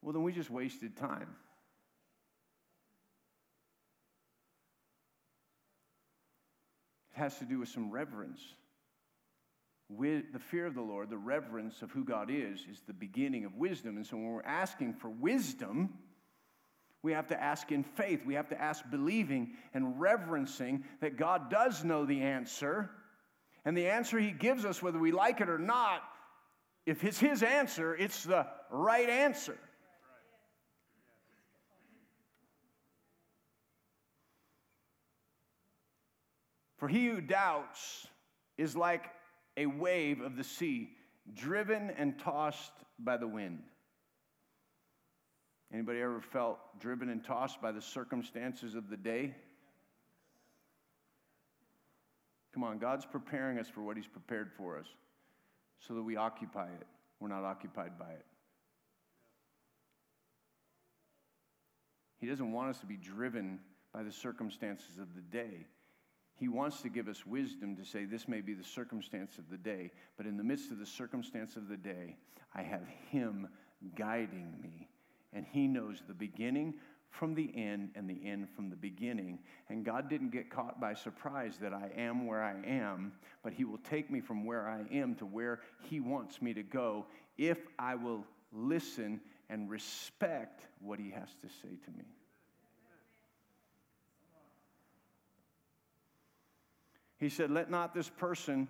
Well, 0.01 0.13
then 0.13 0.23
we 0.23 0.31
just 0.31 0.49
wasted 0.49 0.95
time. 0.95 1.35
It 7.15 7.19
has 7.19 7.37
to 7.39 7.45
do 7.45 7.59
with 7.59 7.69
some 7.69 7.91
reverence. 7.91 8.41
With 9.89 10.33
the 10.33 10.39
fear 10.39 10.65
of 10.65 10.75
the 10.75 10.81
Lord, 10.81 11.09
the 11.09 11.17
reverence 11.17 11.81
of 11.81 11.91
who 11.91 12.03
God 12.03 12.29
is, 12.29 12.59
is 12.69 12.81
the 12.85 12.93
beginning 12.93 13.45
of 13.45 13.55
wisdom. 13.55 13.95
And 13.95 14.05
so 14.05 14.17
when 14.17 14.27
we're 14.27 14.41
asking 14.43 14.93
for 14.95 15.09
wisdom, 15.09 15.93
we 17.01 17.13
have 17.13 17.27
to 17.27 17.41
ask 17.41 17.71
in 17.71 17.83
faith. 17.83 18.25
We 18.25 18.33
have 18.33 18.49
to 18.49 18.61
ask 18.61 18.83
believing 18.89 19.53
and 19.73 19.99
reverencing 19.99 20.83
that 20.99 21.17
God 21.17 21.49
does 21.49 21.83
know 21.83 22.05
the 22.05 22.21
answer. 22.21 22.89
And 23.63 23.77
the 23.77 23.87
answer 23.87 24.19
He 24.19 24.31
gives 24.31 24.65
us, 24.65 24.81
whether 24.81 24.99
we 24.99 25.11
like 25.11 25.41
it 25.41 25.49
or 25.49 25.57
not, 25.57 26.03
if 26.85 27.03
it's 27.03 27.19
His 27.19 27.41
answer, 27.43 27.95
it's 27.95 28.23
the 28.23 28.45
right 28.69 29.09
answer. 29.09 29.57
For 36.77 36.87
he 36.87 37.07
who 37.07 37.21
doubts 37.21 38.07
is 38.57 38.75
like 38.75 39.05
a 39.55 39.65
wave 39.65 40.21
of 40.21 40.35
the 40.35 40.43
sea, 40.43 40.91
driven 41.33 41.91
and 41.97 42.17
tossed 42.19 42.71
by 42.99 43.17
the 43.17 43.27
wind. 43.27 43.63
Anybody 45.73 46.01
ever 46.01 46.21
felt 46.21 46.59
driven 46.79 47.09
and 47.09 47.23
tossed 47.23 47.61
by 47.61 47.71
the 47.71 47.81
circumstances 47.81 48.75
of 48.75 48.89
the 48.89 48.97
day? 48.97 49.35
Come 52.53 52.63
on, 52.63 52.79
God's 52.79 53.05
preparing 53.05 53.59
us 53.59 53.67
for 53.67 53.81
what 53.81 53.97
He's 53.97 54.07
prepared 54.07 54.51
for 54.57 54.77
us 54.77 54.87
so 55.79 55.93
that 55.95 56.03
we 56.03 56.15
occupy 56.15 56.67
it. 56.67 56.87
We're 57.19 57.27
not 57.27 57.43
occupied 57.43 57.99
by 57.99 58.11
it. 58.11 58.25
He 62.19 62.27
doesn't 62.27 62.51
want 62.51 62.69
us 62.69 62.79
to 62.79 62.85
be 62.85 62.95
driven 62.95 63.59
by 63.93 64.03
the 64.03 64.11
circumstances 64.11 64.97
of 64.99 65.13
the 65.15 65.21
day. 65.21 65.65
He 66.37 66.47
wants 66.47 66.81
to 66.81 66.89
give 66.89 67.07
us 67.07 67.25
wisdom 67.25 67.75
to 67.75 67.83
say, 67.83 68.05
this 68.05 68.27
may 68.27 68.41
be 68.41 68.53
the 68.53 68.63
circumstance 68.63 69.37
of 69.39 69.49
the 69.49 69.57
day, 69.57 69.91
but 70.17 70.27
in 70.27 70.37
the 70.37 70.43
midst 70.43 70.71
of 70.71 70.77
the 70.77 70.85
circumstance 70.85 71.55
of 71.55 71.67
the 71.67 71.77
day, 71.77 72.15
I 72.53 72.61
have 72.61 72.87
Him 73.09 73.47
guiding 73.95 74.53
me. 74.61 74.87
And 75.33 75.45
He 75.45 75.67
knows 75.67 76.03
the 76.07 76.13
beginning 76.13 76.75
from 77.09 77.33
the 77.33 77.51
end 77.55 77.89
and 77.95 78.07
the 78.07 78.19
end 78.23 78.49
from 78.55 78.69
the 78.69 78.75
beginning. 78.75 79.39
And 79.69 79.83
God 79.83 80.09
didn't 80.09 80.31
get 80.31 80.51
caught 80.51 80.79
by 80.79 80.93
surprise 80.93 81.57
that 81.59 81.73
I 81.73 81.89
am 81.97 82.27
where 82.27 82.43
I 82.43 82.55
am, 82.65 83.13
but 83.43 83.53
He 83.53 83.65
will 83.65 83.79
take 83.79 84.11
me 84.11 84.21
from 84.21 84.45
where 84.45 84.67
I 84.67 84.85
am 84.93 85.15
to 85.15 85.25
where 85.25 85.61
He 85.83 85.99
wants 85.99 86.41
me 86.41 86.53
to 86.53 86.63
go 86.63 87.07
if 87.37 87.57
I 87.79 87.95
will 87.95 88.23
listen 88.53 89.21
and 89.49 89.69
respect 89.69 90.67
what 90.81 90.99
He 90.99 91.09
has 91.09 91.29
to 91.41 91.47
say 91.47 91.77
to 91.85 91.91
me. 91.97 92.05
He 97.17 97.29
said, 97.29 97.51
Let 97.51 97.69
not 97.69 97.93
this 97.93 98.09
person 98.09 98.67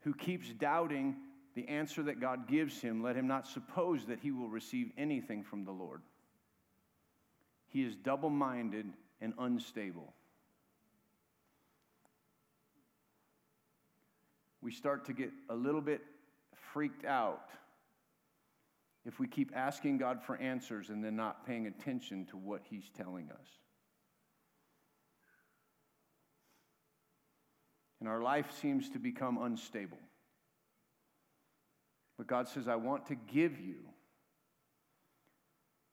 who 0.00 0.14
keeps 0.14 0.52
doubting 0.52 1.16
the 1.54 1.66
answer 1.68 2.02
that 2.04 2.20
God 2.20 2.46
gives 2.46 2.80
him, 2.80 3.02
let 3.02 3.16
him 3.16 3.26
not 3.26 3.46
suppose 3.46 4.06
that 4.06 4.20
he 4.20 4.30
will 4.30 4.48
receive 4.48 4.92
anything 4.96 5.42
from 5.42 5.64
the 5.64 5.72
Lord. 5.72 6.02
He 7.66 7.82
is 7.82 7.96
double 7.96 8.30
minded 8.30 8.86
and 9.20 9.34
unstable. 9.38 10.12
We 14.60 14.72
start 14.72 15.04
to 15.06 15.12
get 15.12 15.30
a 15.48 15.54
little 15.54 15.80
bit 15.80 16.02
freaked 16.72 17.04
out 17.04 17.50
if 19.04 19.18
we 19.18 19.26
keep 19.26 19.50
asking 19.54 19.98
God 19.98 20.22
for 20.22 20.36
answers 20.36 20.90
and 20.90 21.02
then 21.02 21.16
not 21.16 21.46
paying 21.46 21.66
attention 21.66 22.26
to 22.26 22.36
what 22.36 22.62
He's 22.68 22.90
telling 22.96 23.30
us. 23.30 23.46
And 28.00 28.08
our 28.08 28.22
life 28.22 28.46
seems 28.60 28.88
to 28.90 28.98
become 28.98 29.38
unstable. 29.38 29.98
But 32.16 32.26
God 32.26 32.48
says, 32.48 32.68
I 32.68 32.76
want 32.76 33.06
to 33.06 33.14
give 33.14 33.60
you. 33.60 33.76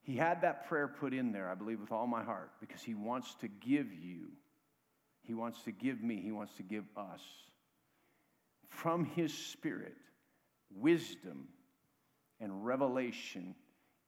He 0.02 0.16
had 0.16 0.42
that 0.42 0.68
prayer 0.68 0.88
put 0.88 1.14
in 1.14 1.32
there, 1.32 1.50
I 1.50 1.56
believe, 1.56 1.80
with 1.80 1.92
all 1.92 2.08
my 2.08 2.24
heart, 2.24 2.52
because 2.60 2.82
He 2.82 2.94
wants 2.94 3.36
to 3.42 3.48
give 3.48 3.92
you. 3.92 4.28
He 5.24 5.34
wants 5.34 5.62
to 5.64 5.72
give 5.72 6.02
me. 6.02 6.22
He 6.22 6.32
wants 6.32 6.54
to 6.58 6.64
give 6.64 6.86
us 6.96 7.22
from 8.70 9.06
His 9.06 9.34
Spirit 9.34 9.96
wisdom 10.76 11.48
and 12.40 12.66
revelation 12.66 13.56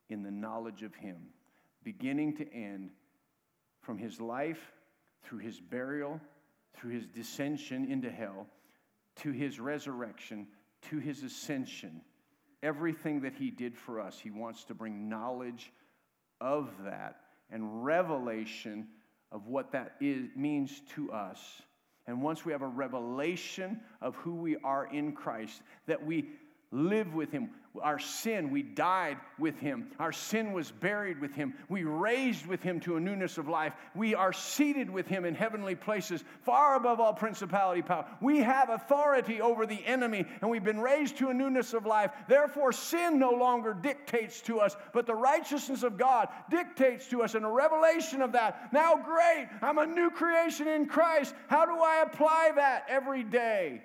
in 0.10 0.24
the 0.24 0.32
knowledge 0.32 0.84
of 0.84 0.94
Him, 0.96 1.18
beginning 1.84 2.38
to 2.38 2.54
end, 2.54 2.92
from 3.82 3.98
His 3.98 4.20
life 4.20 4.72
through 5.24 5.40
His 5.40 5.60
burial 5.60 6.20
through 6.74 6.92
his 6.92 7.08
descension 7.08 7.90
into 7.90 8.10
hell, 8.10 8.48
to 9.18 9.32
his 9.32 9.60
resurrection, 9.60 10.48
to 10.90 11.00
his 11.00 11.24
ascension. 11.24 12.02
Everything 12.64 13.22
that 13.22 13.34
he 13.34 13.52
did 13.52 13.78
for 13.78 14.00
us, 14.00 14.20
he 14.20 14.32
wants 14.32 14.64
to 14.66 14.74
bring 14.74 15.10
knowledge 15.10 15.72
of 16.42 16.70
that 16.84 17.22
and 17.50 17.84
revelation 17.84 18.88
of 19.32 19.48
what 19.48 19.72
that 19.72 19.96
is, 20.00 20.30
means 20.36 20.82
to 20.96 21.12
us. 21.12 21.62
And 22.08 22.22
once 22.22 22.46
we 22.46 22.54
have 22.54 22.62
a 22.62 22.68
revelation 22.68 23.82
of 24.02 24.16
who 24.16 24.36
we 24.36 24.56
are 24.58 24.88
in 24.92 25.12
Christ, 25.12 25.62
that 25.88 26.06
we 26.06 26.30
live 26.72 27.14
with 27.14 27.32
him, 27.32 27.50
our 27.82 28.00
sin, 28.00 28.50
we 28.52 28.64
died 28.64 29.18
with 29.40 29.58
him. 29.60 29.88
Our 30.00 30.12
sin 30.12 30.54
was 30.54 30.72
buried 30.72 31.20
with 31.20 31.34
him. 31.34 31.54
We 31.70 31.84
raised 31.84 32.46
with 32.46 32.62
him 32.62 32.80
to 32.82 32.98
a 32.98 33.00
newness 33.00 33.38
of 33.38 33.48
life. 33.48 33.74
We 33.96 34.16
are 34.16 34.34
seated 34.34 34.90
with 34.90 35.08
him 35.08 35.26
in 35.26 35.36
heavenly 35.36 35.76
places, 35.76 36.24
far 36.44 36.76
above 36.76 37.00
all 37.00 37.14
principality 37.14 37.82
power. 37.82 38.06
We 38.22 38.40
have 38.40 38.70
authority 38.70 39.42
over 39.42 39.66
the 39.66 39.86
enemy, 39.86 40.26
and 40.42 40.50
we've 40.50 40.64
been 40.64 40.80
raised 40.80 41.18
to 41.18 41.30
a 41.30 41.34
newness 41.34 41.74
of 41.74 41.86
life. 41.86 42.12
Therefore, 42.28 42.72
sin 42.72 43.20
no 43.20 43.32
longer 43.32 43.74
dictates 43.74 44.42
to 44.42 44.60
us, 44.60 44.76
but 44.94 45.06
the 45.06 45.16
righteousness 45.16 45.84
of 45.84 45.98
God 45.98 46.30
dictates 46.50 47.08
to 47.08 47.24
us. 47.24 47.36
And 47.36 47.46
a 47.46 47.50
revelation 47.50 48.22
of 48.22 48.32
that. 48.34 48.74
Now, 48.74 48.96
great, 48.96 49.48
I'm 49.62 49.78
a 49.78 49.86
new 49.86 50.10
creation 50.10 50.68
in 50.68 50.88
Christ. 50.88 51.34
How 51.48 51.66
do 51.66 51.74
I 51.82 52.04
apply 52.06 52.52
that 52.56 52.86
every 52.90 53.24
day? 53.24 53.82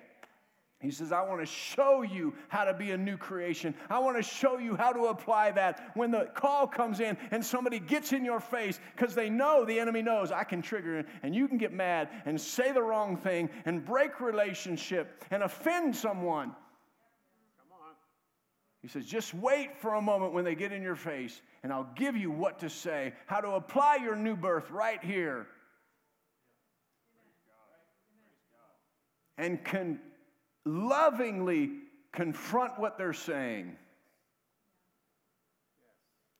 He 0.83 0.91
says, 0.91 1.13
I 1.13 1.21
want 1.21 1.39
to 1.39 1.45
show 1.45 2.01
you 2.01 2.33
how 2.49 2.65
to 2.65 2.73
be 2.73 2.91
a 2.91 2.97
new 2.97 3.15
creation. 3.15 3.73
I 3.89 3.99
want 3.99 4.17
to 4.17 4.21
show 4.21 4.57
you 4.57 4.75
how 4.75 4.91
to 4.91 5.05
apply 5.05 5.51
that 5.51 5.91
when 5.93 6.11
the 6.11 6.29
call 6.35 6.67
comes 6.67 6.99
in 6.99 7.17
and 7.31 7.43
somebody 7.43 7.79
gets 7.79 8.11
in 8.11 8.25
your 8.25 8.41
face 8.41 8.81
because 8.93 9.15
they 9.15 9.29
know 9.29 9.63
the 9.63 9.79
enemy 9.79 10.01
knows 10.01 10.33
I 10.33 10.43
can 10.43 10.61
trigger 10.61 10.99
it 10.99 11.05
and 11.23 11.33
you 11.33 11.47
can 11.47 11.57
get 11.57 11.71
mad 11.71 12.09
and 12.25 12.39
say 12.39 12.73
the 12.73 12.81
wrong 12.81 13.15
thing 13.15 13.49
and 13.63 13.85
break 13.85 14.19
relationship 14.19 15.23
and 15.31 15.43
offend 15.43 15.95
someone. 15.95 16.49
Come 16.49 17.77
on. 17.81 17.93
He 18.81 18.89
says, 18.89 19.05
just 19.05 19.33
wait 19.33 19.77
for 19.77 19.93
a 19.93 20.01
moment 20.01 20.33
when 20.33 20.43
they 20.43 20.53
get 20.53 20.73
in 20.73 20.83
your 20.83 20.97
face 20.97 21.41
and 21.63 21.71
I'll 21.71 21.89
give 21.95 22.17
you 22.17 22.29
what 22.29 22.59
to 22.59 22.69
say, 22.69 23.13
how 23.27 23.39
to 23.39 23.51
apply 23.51 23.99
your 24.03 24.17
new 24.17 24.35
birth 24.35 24.69
right 24.69 25.01
here. 25.01 25.47
And 29.37 29.63
can 29.63 30.01
lovingly 30.65 31.71
confront 32.11 32.79
what 32.79 32.97
they're 32.97 33.13
saying 33.13 33.75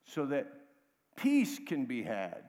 so 0.05 0.25
that 0.27 0.47
peace 1.15 1.59
can 1.65 1.85
be 1.85 2.03
had. 2.03 2.43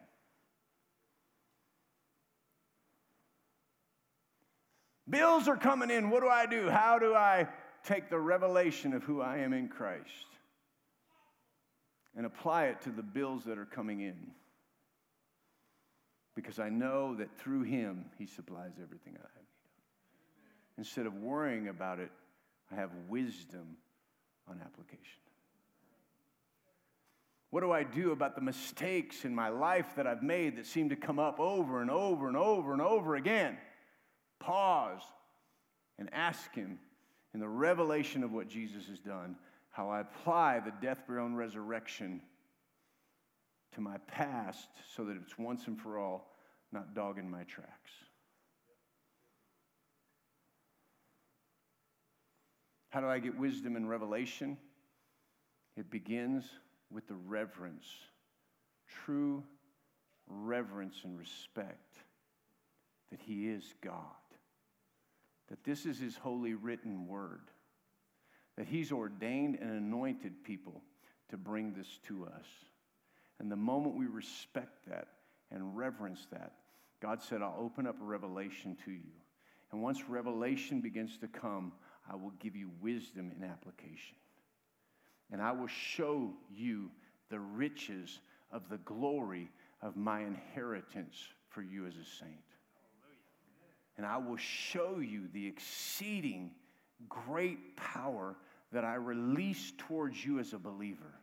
Bills 5.08 5.48
are 5.48 5.56
coming 5.56 5.90
in. 5.90 6.10
What 6.10 6.22
do 6.22 6.28
I 6.28 6.46
do? 6.46 6.68
How 6.68 6.98
do 6.98 7.14
I 7.14 7.48
take 7.84 8.08
the 8.08 8.18
revelation 8.18 8.94
of 8.94 9.02
who 9.04 9.20
I 9.20 9.38
am 9.38 9.52
in 9.52 9.68
Christ 9.68 10.26
and 12.16 12.24
apply 12.24 12.66
it 12.66 12.80
to 12.82 12.90
the 12.90 13.02
bills 13.02 13.44
that 13.44 13.58
are 13.58 13.66
coming 13.66 14.00
in? 14.00 14.30
Because 16.34 16.58
I 16.58 16.68
know 16.68 17.14
that 17.16 17.36
through 17.38 17.62
Him, 17.62 18.06
He 18.18 18.26
supplies 18.26 18.72
everything 18.82 19.14
I 19.18 19.22
have. 19.22 19.43
Instead 20.78 21.06
of 21.06 21.14
worrying 21.14 21.68
about 21.68 22.00
it, 22.00 22.10
I 22.70 22.76
have 22.76 22.90
wisdom 23.08 23.76
on 24.48 24.60
application. 24.60 25.20
What 27.50 27.60
do 27.60 27.70
I 27.70 27.84
do 27.84 28.10
about 28.10 28.34
the 28.34 28.40
mistakes 28.40 29.24
in 29.24 29.32
my 29.32 29.48
life 29.48 29.94
that 29.94 30.08
I've 30.08 30.24
made 30.24 30.56
that 30.56 30.66
seem 30.66 30.88
to 30.88 30.96
come 30.96 31.20
up 31.20 31.38
over 31.38 31.80
and 31.80 31.90
over 31.90 32.26
and 32.26 32.36
over 32.36 32.72
and 32.72 32.82
over 32.82 33.14
again? 33.14 33.56
Pause 34.40 35.04
and 35.98 36.12
ask 36.12 36.52
Him 36.52 36.80
in 37.32 37.38
the 37.38 37.48
revelation 37.48 38.24
of 38.24 38.32
what 38.32 38.48
Jesus 38.48 38.88
has 38.88 38.98
done, 38.98 39.36
how 39.70 39.88
I 39.88 40.00
apply 40.00 40.60
the 40.60 40.72
death, 40.82 41.06
burial, 41.06 41.26
and 41.26 41.38
resurrection 41.38 42.20
to 43.74 43.80
my 43.80 43.98
past 44.08 44.68
so 44.96 45.04
that 45.04 45.16
it's 45.16 45.38
once 45.38 45.68
and 45.68 45.80
for 45.80 45.98
all 45.98 46.34
not 46.72 46.94
dogging 46.94 47.30
my 47.30 47.44
tracks. 47.44 47.92
How 52.94 53.00
do 53.00 53.08
I 53.08 53.18
get 53.18 53.36
wisdom 53.36 53.74
and 53.74 53.90
revelation? 53.90 54.56
It 55.76 55.90
begins 55.90 56.44
with 56.92 57.08
the 57.08 57.16
reverence, 57.16 57.88
true 59.04 59.42
reverence 60.28 61.00
and 61.02 61.18
respect 61.18 61.96
that 63.10 63.18
He 63.20 63.48
is 63.48 63.64
God, 63.82 63.98
that 65.48 65.64
this 65.64 65.86
is 65.86 65.98
His 65.98 66.16
holy 66.16 66.54
written 66.54 67.08
word, 67.08 67.50
that 68.56 68.68
He's 68.68 68.92
ordained 68.92 69.58
and 69.60 69.72
anointed 69.72 70.44
people 70.44 70.80
to 71.30 71.36
bring 71.36 71.74
this 71.74 71.98
to 72.06 72.26
us. 72.26 72.46
And 73.40 73.50
the 73.50 73.56
moment 73.56 73.96
we 73.96 74.06
respect 74.06 74.86
that 74.86 75.08
and 75.50 75.76
reverence 75.76 76.28
that, 76.30 76.52
God 77.02 77.20
said, 77.20 77.42
I'll 77.42 77.58
open 77.58 77.88
up 77.88 78.00
a 78.00 78.04
revelation 78.04 78.76
to 78.84 78.92
you. 78.92 79.10
And 79.72 79.82
once 79.82 80.08
revelation 80.08 80.80
begins 80.80 81.18
to 81.18 81.26
come, 81.26 81.72
I 82.10 82.16
will 82.16 82.32
give 82.40 82.54
you 82.54 82.70
wisdom 82.80 83.32
in 83.36 83.44
application. 83.44 84.16
And 85.32 85.40
I 85.40 85.52
will 85.52 85.68
show 85.68 86.30
you 86.54 86.90
the 87.30 87.38
riches 87.38 88.20
of 88.52 88.68
the 88.68 88.78
glory 88.78 89.50
of 89.82 89.96
my 89.96 90.20
inheritance 90.20 91.16
for 91.48 91.62
you 91.62 91.86
as 91.86 91.94
a 91.94 92.04
saint. 92.04 92.38
And 93.96 94.04
I 94.04 94.16
will 94.18 94.36
show 94.36 94.98
you 94.98 95.28
the 95.32 95.46
exceeding 95.46 96.50
great 97.08 97.76
power 97.76 98.36
that 98.72 98.84
I 98.84 98.94
release 98.94 99.72
towards 99.78 100.24
you 100.24 100.40
as 100.40 100.52
a 100.52 100.58
believer. 100.58 101.14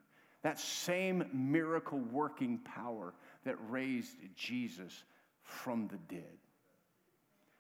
That 0.42 0.60
same 0.60 1.26
miracle 1.34 2.00
working 2.12 2.60
power 2.60 3.14
that 3.46 3.56
raised 3.70 4.16
Jesus 4.36 5.04
from 5.44 5.88
the 5.88 5.98
dead. 6.14 6.38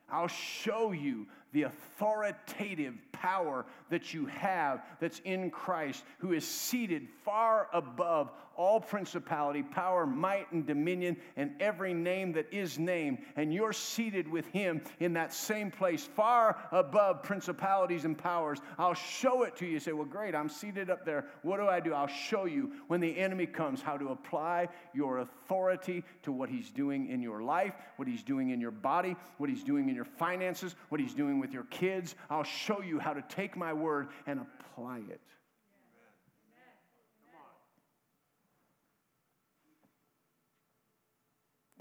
I'll 0.09 0.27
show 0.27 0.91
you 0.91 1.27
the 1.53 1.63
authoritative 1.63 2.95
power 3.11 3.65
that 3.89 4.13
you 4.13 4.25
have 4.25 4.83
that's 4.99 5.19
in 5.25 5.51
Christ, 5.51 6.03
who 6.19 6.33
is 6.33 6.45
seated 6.47 7.07
far 7.23 7.67
above 7.73 8.31
all 8.57 8.79
principality, 8.79 9.63
power, 9.63 10.05
might, 10.05 10.51
and 10.51 10.65
dominion, 10.65 11.17
and 11.35 11.51
every 11.59 11.93
name 11.93 12.33
that 12.33 12.45
is 12.51 12.77
named. 12.77 13.19
And 13.35 13.53
you're 13.53 13.73
seated 13.73 14.27
with 14.27 14.45
him 14.47 14.81
in 14.99 15.13
that 15.13 15.33
same 15.33 15.71
place, 15.71 16.03
far 16.03 16.57
above 16.71 17.23
principalities 17.23 18.05
and 18.05 18.17
powers. 18.17 18.59
I'll 18.77 18.93
show 18.93 19.43
it 19.43 19.55
to 19.57 19.65
you. 19.65 19.71
You 19.71 19.79
say, 19.79 19.93
Well, 19.93 20.05
great, 20.05 20.35
I'm 20.35 20.49
seated 20.49 20.89
up 20.89 21.05
there. 21.05 21.25
What 21.41 21.57
do 21.57 21.67
I 21.67 21.79
do? 21.79 21.93
I'll 21.93 22.07
show 22.07 22.45
you 22.45 22.71
when 22.87 22.99
the 22.99 23.17
enemy 23.17 23.45
comes 23.45 23.81
how 23.81 23.97
to 23.97 24.09
apply 24.09 24.67
your 24.93 25.19
authority 25.19 26.03
to 26.23 26.31
what 26.31 26.49
he's 26.49 26.69
doing 26.69 27.09
in 27.09 27.21
your 27.21 27.41
life, 27.41 27.73
what 27.95 28.07
he's 28.07 28.23
doing 28.23 28.49
in 28.49 28.61
your 28.61 28.71
body, 28.71 29.15
what 29.37 29.49
he's 29.49 29.63
doing 29.63 29.89
in 29.89 29.95
your 29.95 30.05
finances, 30.05 30.75
what 30.89 31.01
he's 31.01 31.13
doing 31.13 31.39
with 31.41 31.51
your 31.51 31.65
kids. 31.65 32.15
I'll 32.29 32.43
show 32.43 32.81
you 32.81 32.99
how 32.99 33.13
to 33.13 33.23
take 33.23 33.57
my 33.57 33.73
word 33.73 34.07
and 34.27 34.39
apply 34.39 35.01
it. 35.09 35.19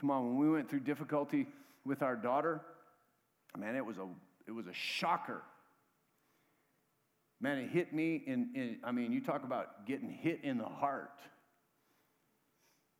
Come 0.00 0.10
on, 0.10 0.28
when 0.28 0.38
we 0.38 0.50
went 0.50 0.70
through 0.70 0.80
difficulty 0.80 1.46
with 1.84 2.02
our 2.02 2.16
daughter, 2.16 2.62
man, 3.58 3.76
it 3.76 3.84
was 3.84 3.98
a, 3.98 4.06
it 4.48 4.52
was 4.52 4.66
a 4.66 4.72
shocker. 4.72 5.42
Man, 7.38 7.58
it 7.58 7.68
hit 7.68 7.92
me 7.92 8.22
in, 8.26 8.48
in, 8.54 8.78
I 8.82 8.92
mean, 8.92 9.12
you 9.12 9.20
talk 9.20 9.44
about 9.44 9.86
getting 9.86 10.08
hit 10.08 10.40
in 10.42 10.56
the 10.56 10.64
heart. 10.64 11.20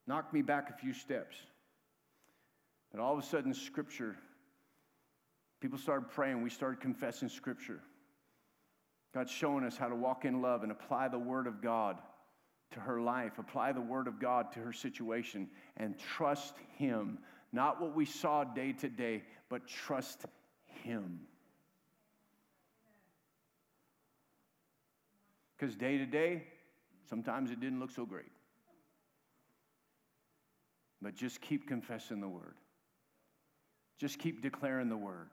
Knocked 0.06 0.34
me 0.34 0.42
back 0.42 0.68
a 0.68 0.78
few 0.78 0.92
steps. 0.92 1.36
But 2.92 3.00
all 3.00 3.14
of 3.16 3.18
a 3.18 3.26
sudden, 3.26 3.54
Scripture 3.54 4.16
People 5.61 5.78
started 5.78 6.08
praying. 6.08 6.42
We 6.42 6.50
started 6.50 6.80
confessing 6.80 7.28
Scripture. 7.28 7.80
God's 9.12 9.30
showing 9.30 9.64
us 9.64 9.76
how 9.76 9.88
to 9.88 9.94
walk 9.94 10.24
in 10.24 10.40
love 10.40 10.62
and 10.62 10.72
apply 10.72 11.08
the 11.08 11.18
Word 11.18 11.46
of 11.46 11.61
God 11.61 11.98
to 12.72 12.80
her 12.80 13.00
life, 13.00 13.38
apply 13.38 13.72
the 13.72 13.80
Word 13.80 14.06
of 14.06 14.20
God 14.20 14.52
to 14.52 14.61
her 14.61 14.72
situation, 14.72 15.48
and 15.76 15.98
trust 15.98 16.54
Him. 16.78 17.18
Not 17.52 17.80
what 17.80 17.94
we 17.94 18.06
saw 18.06 18.44
day 18.44 18.72
to 18.74 18.88
day, 18.88 19.24
but 19.48 19.66
trust 19.66 20.24
Him. 20.66 21.20
Because 25.58 25.76
day 25.76 25.98
to 25.98 26.06
day, 26.06 26.44
sometimes 27.08 27.50
it 27.50 27.61
didn't 27.61 27.80
look 27.80 27.90
so 27.90 28.06
great. 28.06 28.30
But 31.02 31.16
just 31.16 31.40
keep 31.40 31.66
confessing 31.66 32.20
the 32.20 32.28
Word, 32.28 32.56
just 33.98 34.18
keep 34.18 34.40
declaring 34.40 34.88
the 34.88 34.96
Word. 34.96 35.28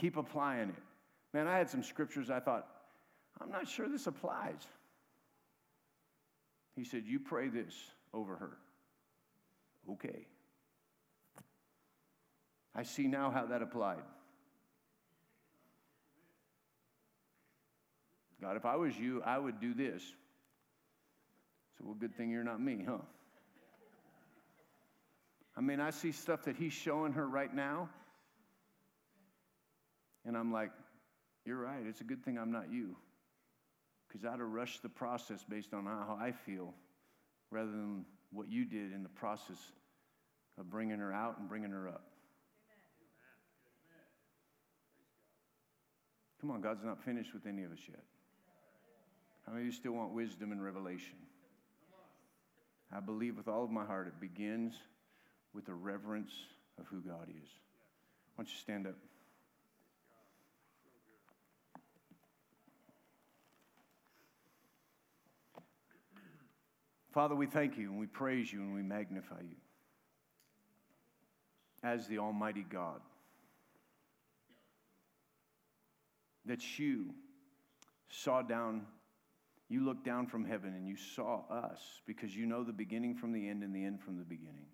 Keep 0.00 0.16
applying 0.16 0.70
it. 0.70 0.82
Man, 1.34 1.46
I 1.46 1.58
had 1.58 1.68
some 1.68 1.82
scriptures 1.82 2.30
I 2.30 2.40
thought, 2.40 2.66
I'm 3.38 3.50
not 3.50 3.68
sure 3.68 3.86
this 3.86 4.06
applies. 4.06 4.66
He 6.74 6.84
said, 6.84 7.04
You 7.06 7.20
pray 7.20 7.48
this 7.48 7.74
over 8.14 8.34
her. 8.36 8.56
Okay. 9.92 10.26
I 12.74 12.82
see 12.84 13.08
now 13.08 13.30
how 13.30 13.44
that 13.46 13.60
applied. 13.60 14.02
God, 18.40 18.56
if 18.56 18.64
I 18.64 18.76
was 18.76 18.96
you, 18.96 19.22
I 19.22 19.38
would 19.38 19.60
do 19.60 19.74
this. 19.74 20.02
So, 21.76 21.84
well, 21.84 21.94
good 21.94 22.16
thing 22.16 22.30
you're 22.30 22.42
not 22.42 22.58
me, 22.58 22.84
huh? 22.88 22.98
I 25.58 25.60
mean, 25.60 25.78
I 25.78 25.90
see 25.90 26.12
stuff 26.12 26.44
that 26.44 26.56
he's 26.56 26.72
showing 26.72 27.12
her 27.12 27.28
right 27.28 27.54
now 27.54 27.90
and 30.26 30.36
I'm 30.36 30.52
like, 30.52 30.70
You're 31.44 31.58
right. 31.58 31.84
It's 31.86 32.00
a 32.00 32.04
good 32.04 32.24
thing 32.24 32.38
I'm 32.38 32.52
not 32.52 32.72
you. 32.72 32.96
because 34.08 34.24
I'd 34.24 34.38
have 34.38 34.40
rushed 34.40 34.82
the 34.82 34.88
process 34.88 35.44
based 35.48 35.72
on 35.72 35.84
how 35.86 36.18
I 36.20 36.32
feel 36.32 36.74
rather 37.50 37.70
than 37.70 38.04
what 38.32 38.48
you 38.48 38.64
did 38.64 38.92
in 38.92 39.02
the 39.02 39.08
process 39.08 39.58
of 40.58 40.70
bringing 40.70 40.98
her 40.98 41.12
out 41.12 41.38
and 41.38 41.48
bringing 41.48 41.70
her 41.70 41.88
up. 41.88 42.02
Come 46.40 46.50
on, 46.50 46.60
God's 46.60 46.84
not 46.84 47.02
finished 47.04 47.34
with 47.34 47.46
any 47.46 47.64
of 47.64 47.72
us 47.72 47.80
yet. 47.88 48.02
How 49.46 49.52
many 49.52 49.62
of 49.62 49.66
you 49.66 49.72
still 49.72 49.92
want 49.92 50.12
wisdom 50.12 50.52
and 50.52 50.62
revelation? 50.62 51.16
I 52.92 53.00
believe 53.00 53.36
with 53.36 53.46
all 53.46 53.62
of 53.62 53.70
my 53.70 53.84
heart 53.84 54.06
it 54.06 54.20
begins 54.20 54.74
with 55.52 55.68
a 55.68 55.74
reverence 55.74 56.32
of 56.78 56.86
who 56.86 57.00
God 57.00 57.28
is. 57.28 57.48
Why 58.34 58.44
don't 58.44 58.48
you 58.48 58.58
stand 58.58 58.86
up? 58.86 58.94
Father, 67.12 67.34
we 67.34 67.46
thank 67.46 67.76
you 67.76 67.90
and 67.90 67.98
we 67.98 68.06
praise 68.06 68.52
you 68.52 68.60
and 68.60 68.72
we 68.72 68.82
magnify 68.82 69.40
you 69.40 69.56
as 71.82 72.06
the 72.06 72.18
Almighty 72.18 72.64
God. 72.68 73.00
That 76.46 76.78
you 76.78 77.14
saw 78.08 78.42
down, 78.42 78.86
you 79.68 79.84
looked 79.84 80.04
down 80.04 80.26
from 80.26 80.44
heaven 80.44 80.74
and 80.74 80.86
you 80.86 80.96
saw 80.96 81.42
us 81.50 81.80
because 82.06 82.34
you 82.34 82.46
know 82.46 82.62
the 82.62 82.72
beginning 82.72 83.16
from 83.16 83.32
the 83.32 83.48
end 83.48 83.62
and 83.62 83.74
the 83.74 83.84
end 83.84 84.00
from 84.00 84.16
the 84.16 84.24
beginning. 84.24 84.66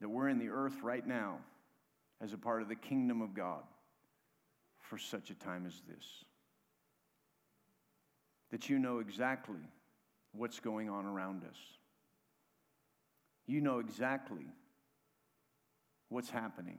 That 0.00 0.08
we're 0.08 0.28
in 0.28 0.38
the 0.38 0.48
earth 0.48 0.82
right 0.82 1.06
now 1.06 1.38
as 2.20 2.32
a 2.32 2.38
part 2.38 2.62
of 2.62 2.68
the 2.68 2.74
kingdom 2.74 3.22
of 3.22 3.34
God 3.34 3.62
for 4.80 4.98
such 4.98 5.30
a 5.30 5.34
time 5.34 5.64
as 5.64 5.80
this 5.88 6.24
that 8.52 8.68
you 8.68 8.78
know 8.78 9.00
exactly 9.00 9.58
what's 10.32 10.60
going 10.60 10.88
on 10.88 11.06
around 11.06 11.42
us. 11.42 11.56
You 13.46 13.60
know 13.60 13.80
exactly 13.80 14.46
what's 16.10 16.30
happening. 16.30 16.78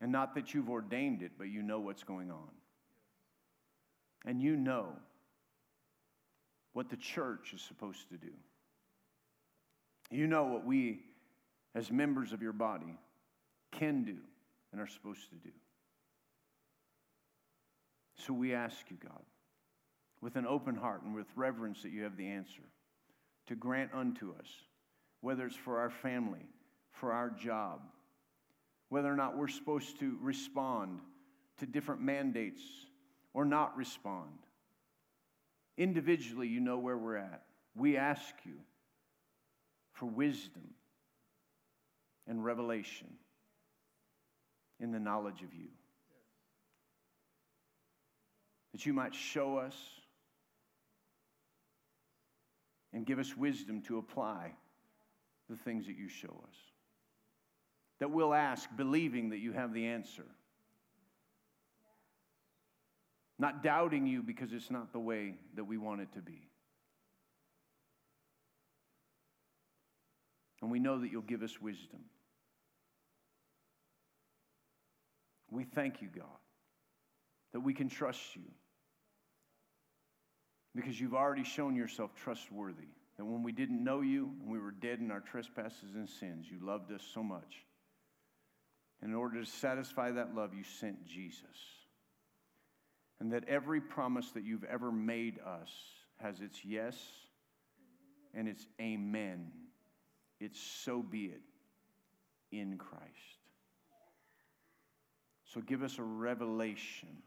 And 0.00 0.12
not 0.12 0.34
that 0.36 0.54
you've 0.54 0.70
ordained 0.70 1.22
it, 1.22 1.32
but 1.36 1.48
you 1.48 1.62
know 1.62 1.80
what's 1.80 2.04
going 2.04 2.30
on. 2.30 2.48
And 4.24 4.40
you 4.40 4.56
know 4.56 4.88
what 6.72 6.88
the 6.88 6.96
church 6.96 7.52
is 7.52 7.60
supposed 7.60 8.08
to 8.10 8.16
do. 8.16 8.32
You 10.10 10.26
know 10.28 10.44
what 10.44 10.64
we, 10.64 11.00
as 11.74 11.90
members 11.90 12.32
of 12.32 12.42
your 12.42 12.52
body, 12.52 12.96
can 13.72 14.04
do 14.04 14.16
and 14.72 14.80
are 14.80 14.86
supposed 14.86 15.28
to 15.30 15.36
do. 15.36 15.52
So 18.26 18.32
we 18.32 18.54
ask 18.54 18.78
you, 18.90 18.96
God, 19.00 19.22
with 20.20 20.34
an 20.34 20.46
open 20.46 20.74
heart 20.74 21.02
and 21.02 21.14
with 21.14 21.26
reverence 21.36 21.82
that 21.82 21.92
you 21.92 22.02
have 22.02 22.16
the 22.16 22.26
answer, 22.26 22.62
to 23.46 23.54
grant 23.54 23.90
unto 23.94 24.32
us, 24.32 24.48
whether 25.20 25.46
it's 25.46 25.54
for 25.54 25.78
our 25.78 25.90
family, 25.90 26.44
for 26.90 27.12
our 27.12 27.30
job, 27.30 27.80
whether 28.88 29.12
or 29.12 29.16
not 29.16 29.36
we're 29.36 29.46
supposed 29.46 30.00
to 30.00 30.18
respond 30.20 31.00
to 31.58 31.66
different 31.66 32.00
mandates 32.00 32.62
or 33.32 33.44
not 33.44 33.76
respond. 33.76 34.38
Individually, 35.78 36.48
you 36.48 36.58
know 36.58 36.78
where 36.78 36.96
we're 36.96 37.16
at. 37.16 37.42
We 37.76 37.96
ask 37.96 38.34
you 38.44 38.56
for 39.92 40.06
wisdom 40.06 40.74
and 42.26 42.44
revelation 42.44 43.08
in 44.80 44.90
the 44.90 45.00
knowledge 45.00 45.42
of 45.42 45.54
you 45.54 45.68
that 48.76 48.84
you 48.84 48.92
might 48.92 49.14
show 49.14 49.56
us 49.56 49.74
and 52.92 53.06
give 53.06 53.18
us 53.18 53.34
wisdom 53.34 53.80
to 53.80 53.96
apply 53.96 54.52
the 55.48 55.56
things 55.56 55.86
that 55.86 55.96
you 55.96 56.10
show 56.10 56.44
us. 56.46 56.56
That 58.00 58.10
we'll 58.10 58.34
ask, 58.34 58.68
believing 58.76 59.30
that 59.30 59.38
you 59.38 59.52
have 59.52 59.72
the 59.72 59.86
answer. 59.86 60.26
Not 63.38 63.62
doubting 63.62 64.06
you 64.06 64.22
because 64.22 64.52
it's 64.52 64.70
not 64.70 64.92
the 64.92 65.00
way 65.00 65.36
that 65.54 65.64
we 65.64 65.78
want 65.78 66.02
it 66.02 66.12
to 66.12 66.20
be. 66.20 66.46
And 70.60 70.70
we 70.70 70.80
know 70.80 71.00
that 71.00 71.10
you'll 71.10 71.22
give 71.22 71.42
us 71.42 71.58
wisdom. 71.62 72.00
We 75.50 75.64
thank 75.64 76.02
you, 76.02 76.08
God, 76.14 76.26
that 77.54 77.60
we 77.60 77.72
can 77.72 77.88
trust 77.88 78.36
you 78.36 78.42
because 80.76 81.00
you've 81.00 81.14
already 81.14 81.42
shown 81.42 81.74
yourself 81.74 82.10
trustworthy. 82.14 82.88
That 83.16 83.24
when 83.24 83.42
we 83.42 83.50
didn't 83.50 83.82
know 83.82 84.02
you 84.02 84.30
and 84.42 84.50
we 84.50 84.58
were 84.58 84.70
dead 84.70 84.98
in 85.00 85.10
our 85.10 85.20
trespasses 85.20 85.94
and 85.94 86.08
sins, 86.08 86.46
you 86.50 86.58
loved 86.64 86.92
us 86.92 87.02
so 87.14 87.22
much. 87.22 87.64
And 89.00 89.10
in 89.10 89.16
order 89.16 89.40
to 89.40 89.46
satisfy 89.46 90.10
that 90.12 90.34
love, 90.34 90.52
you 90.54 90.64
sent 90.64 91.06
Jesus. 91.06 91.56
And 93.18 93.32
that 93.32 93.48
every 93.48 93.80
promise 93.80 94.30
that 94.32 94.44
you've 94.44 94.64
ever 94.64 94.92
made 94.92 95.38
us 95.38 95.70
has 96.18 96.40
its 96.40 96.62
yes 96.62 96.96
and 98.34 98.46
its 98.46 98.66
amen. 98.80 99.50
It's 100.40 100.60
so 100.60 101.02
be 101.02 101.24
it 101.24 101.40
in 102.52 102.76
Christ. 102.76 103.02
So 105.54 105.62
give 105.62 105.82
us 105.82 105.98
a 105.98 106.02
revelation 106.02 107.22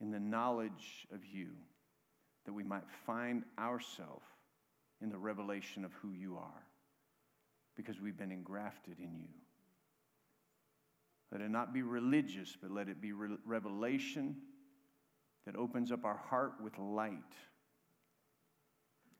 in 0.00 0.10
the 0.10 0.20
knowledge 0.20 1.06
of 1.12 1.20
you 1.30 1.48
that 2.44 2.52
we 2.52 2.64
might 2.64 2.88
find 3.06 3.44
ourselves 3.58 4.26
in 5.00 5.10
the 5.10 5.18
revelation 5.18 5.84
of 5.84 5.92
who 5.94 6.12
you 6.12 6.36
are 6.36 6.66
because 7.76 8.00
we've 8.00 8.16
been 8.16 8.32
engrafted 8.32 8.98
in 8.98 9.18
you. 9.18 9.28
Let 11.30 11.40
it 11.40 11.50
not 11.50 11.72
be 11.72 11.82
religious, 11.82 12.56
but 12.60 12.70
let 12.70 12.88
it 12.88 13.00
be 13.00 13.12
re- 13.12 13.38
revelation 13.46 14.36
that 15.46 15.56
opens 15.56 15.90
up 15.90 16.04
our 16.04 16.16
heart 16.16 16.52
with 16.62 16.78
light 16.78 17.16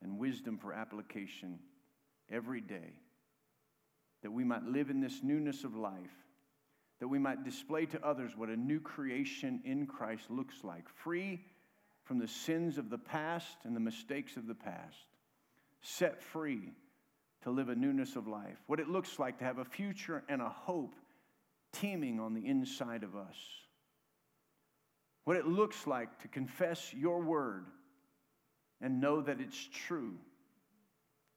and 0.03 0.19
wisdom 0.19 0.59
for 0.59 0.73
application 0.73 1.59
every 2.31 2.61
day, 2.61 2.93
that 4.23 4.31
we 4.31 4.45
might 4.45 4.65
live 4.65 4.91
in 4.91 5.01
this 5.01 5.21
newness 5.23 5.65
of 5.65 5.75
life, 5.75 6.13
that 7.01 7.09
we 7.09 7.19
might 7.19 7.45
display 7.45 7.87
to 7.87 8.05
others 8.07 8.37
what 8.37 8.49
a 8.49 8.57
new 8.57 8.79
creation 8.79 9.61
in 9.65 9.87
Christ 9.87 10.31
looks 10.31 10.63
like, 10.63 10.89
free 10.89 11.41
from 12.13 12.19
the 12.19 12.29
sins 12.29 12.77
of 12.77 12.91
the 12.91 12.99
past 12.99 13.57
and 13.65 13.75
the 13.75 13.81
mistakes 13.81 14.37
of 14.37 14.47
the 14.47 14.55
past, 14.55 15.07
set 15.81 16.23
free 16.23 16.75
to 17.43 17.51
live 17.51 17.71
a 17.71 17.75
newness 17.75 18.17
of 18.17 18.29
life, 18.29 18.59
what 18.67 18.79
it 18.79 18.87
looks 18.87 19.19
like 19.19 19.39
to 19.39 19.45
have 19.45 19.57
a 19.57 19.65
future 19.65 20.23
and 20.29 20.43
a 20.43 20.49
hope 20.51 20.95
teeming 21.73 22.21
on 22.21 22.35
the 22.35 22.47
inside 22.47 23.03
of 23.03 23.17
us, 23.17 23.37
what 25.25 25.39
it 25.39 25.47
looks 25.47 25.87
like 25.87 26.21
to 26.21 26.29
confess 26.29 26.93
your 26.93 27.23
word 27.23 27.65
and 28.83 29.01
know 29.01 29.23
that 29.23 29.41
it's 29.41 29.71
true 29.73 30.19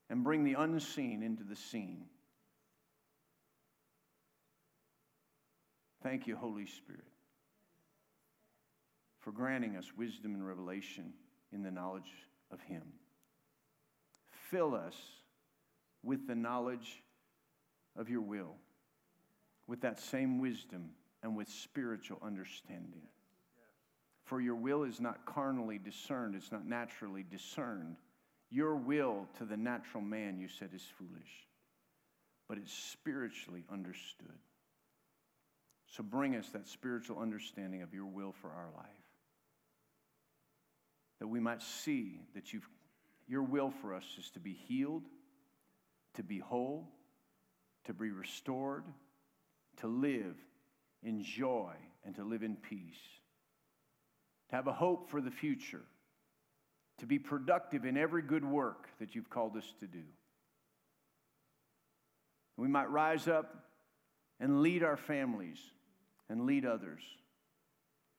and 0.10 0.26
bring 0.26 0.44
the 0.44 0.56
unseen 0.56 1.24
into 1.24 1.46
the 1.46 1.56
seen. 1.56 2.04
Thank 6.04 6.28
you, 6.28 6.36
Holy 6.36 6.66
Spirit 6.66 7.15
for 9.26 9.32
granting 9.32 9.76
us 9.76 9.92
wisdom 9.98 10.36
and 10.36 10.48
revelation 10.48 11.12
in 11.52 11.64
the 11.64 11.72
knowledge 11.72 12.12
of 12.52 12.62
Him. 12.62 12.84
Fill 14.52 14.76
us 14.76 14.96
with 16.04 16.28
the 16.28 16.36
knowledge 16.36 17.02
of 17.98 18.08
your 18.08 18.22
will, 18.22 18.54
with 19.66 19.82
that 19.82 20.00
same 20.00 20.40
wisdom 20.40 20.92
and 21.24 21.36
with 21.36 21.50
spiritual 21.50 22.20
understanding. 22.24 23.02
For 24.26 24.40
your 24.40 24.56
will 24.56 24.84
is 24.84 25.02
not 25.02 25.26
carnally 25.26 25.80
discerned, 25.80 26.36
it's 26.36 26.52
not 26.52 26.68
naturally 26.68 27.26
discerned. 27.28 27.96
Your 28.52 28.76
will 28.76 29.28
to 29.40 29.46
the 29.46 29.58
natural 29.58 30.04
man, 30.04 30.38
you 30.38 30.48
said, 30.48 30.70
is 30.72 30.86
foolish, 31.00 31.48
but 32.48 32.60
it's 32.60 32.72
spiritually 32.72 33.64
understood. 33.74 34.38
So 35.88 36.04
bring 36.04 36.36
us 36.36 36.50
that 36.50 36.68
spiritual 36.68 37.18
understanding 37.18 37.82
of 37.82 37.92
your 37.92 38.06
will 38.06 38.32
for 38.32 38.52
our 38.52 38.70
life 38.78 39.05
that 41.20 41.28
we 41.28 41.40
might 41.40 41.62
see 41.62 42.20
that 42.34 42.54
you've, 42.54 42.68
your 43.28 43.44
will 43.44 43.72
for 43.82 43.94
us 43.94 44.06
is 44.20 44.30
to 44.32 44.40
be 44.40 44.54
healed, 44.54 45.04
to 46.16 46.24
be 46.24 46.40
whole, 46.40 46.88
to 47.86 47.94
be 47.94 48.12
restored, 48.12 48.84
to 49.78 49.88
live 49.88 50.36
in 51.04 51.24
joy, 51.24 51.74
and 52.06 52.16
to 52.16 52.24
live 52.24 52.44
in 52.44 52.56
peace, 52.56 53.02
to 54.50 54.56
have 54.56 54.68
a 54.68 54.74
hope 54.74 55.10
for 55.10 55.22
the 55.22 55.32
future, 55.32 55.84
to 57.00 57.06
be 57.06 57.20
productive 57.20 57.86
in 57.86 57.98
every 57.98 58.22
good 58.22 58.46
work 58.46 58.88
that 59.00 59.16
you've 59.16 59.30
called 59.30 59.58
us 59.58 59.74
to 59.80 59.88
do. 59.88 60.04
We 62.58 62.68
might 62.68 62.90
rise 62.90 63.28
up 63.28 63.54
and 64.40 64.62
lead 64.62 64.84
our 64.84 64.98
families 64.98 65.60
and 66.30 66.46
lead 66.46 66.66
others 66.66 67.02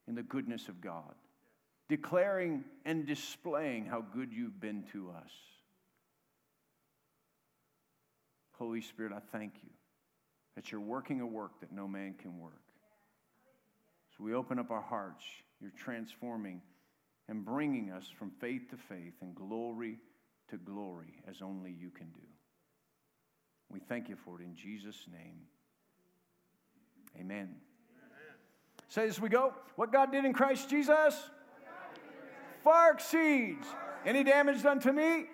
in 0.07 0.14
the 0.14 0.22
goodness 0.22 0.68
of 0.68 0.80
God, 0.80 1.14
declaring 1.89 2.64
and 2.84 3.07
displaying 3.07 3.87
how 3.87 4.05
good 4.12 4.32
you've 4.32 4.61
been 4.61 4.84
to 4.93 5.11
us. 5.11 5.30
Holy 8.59 8.80
Spirit, 8.80 9.12
I 9.12 9.20
thank 9.37 9.55
you 9.62 9.70
that 10.55 10.72
you're 10.72 10.80
working 10.80 11.20
a 11.20 11.26
work 11.26 11.61
that 11.61 11.70
no 11.70 11.87
man 11.87 12.14
can 12.18 12.39
work. 12.39 12.53
So 14.16 14.24
we 14.24 14.34
open 14.34 14.59
up 14.59 14.70
our 14.70 14.80
hearts. 14.80 15.24
You're 15.61 15.72
transforming 15.76 16.62
and 17.28 17.45
bringing 17.45 17.91
us 17.91 18.07
from 18.18 18.30
faith 18.41 18.70
to 18.70 18.76
faith 18.76 19.14
and 19.20 19.34
glory 19.34 19.99
to 20.49 20.57
glory 20.57 21.20
as 21.28 21.43
only 21.43 21.70
you 21.70 21.91
can 21.91 22.07
do. 22.07 22.26
We 23.68 23.80
thank 23.80 24.09
you 24.09 24.16
for 24.16 24.41
it 24.41 24.45
in 24.45 24.55
Jesus' 24.55 25.07
name. 25.12 25.41
Amen. 27.16 27.37
Amen. 27.37 27.57
Say 28.89 29.09
as 29.09 29.20
we 29.20 29.28
go. 29.28 29.53
What 29.74 29.93
God 29.93 30.12
did 30.12 30.24
in 30.24 30.32
Christ 30.32 30.70
Jesus 30.70 31.30
far 32.66 32.94
exceeds 32.94 33.64
any 34.04 34.24
damage 34.24 34.60
done 34.60 34.80
to 34.80 34.92
me 34.92 35.26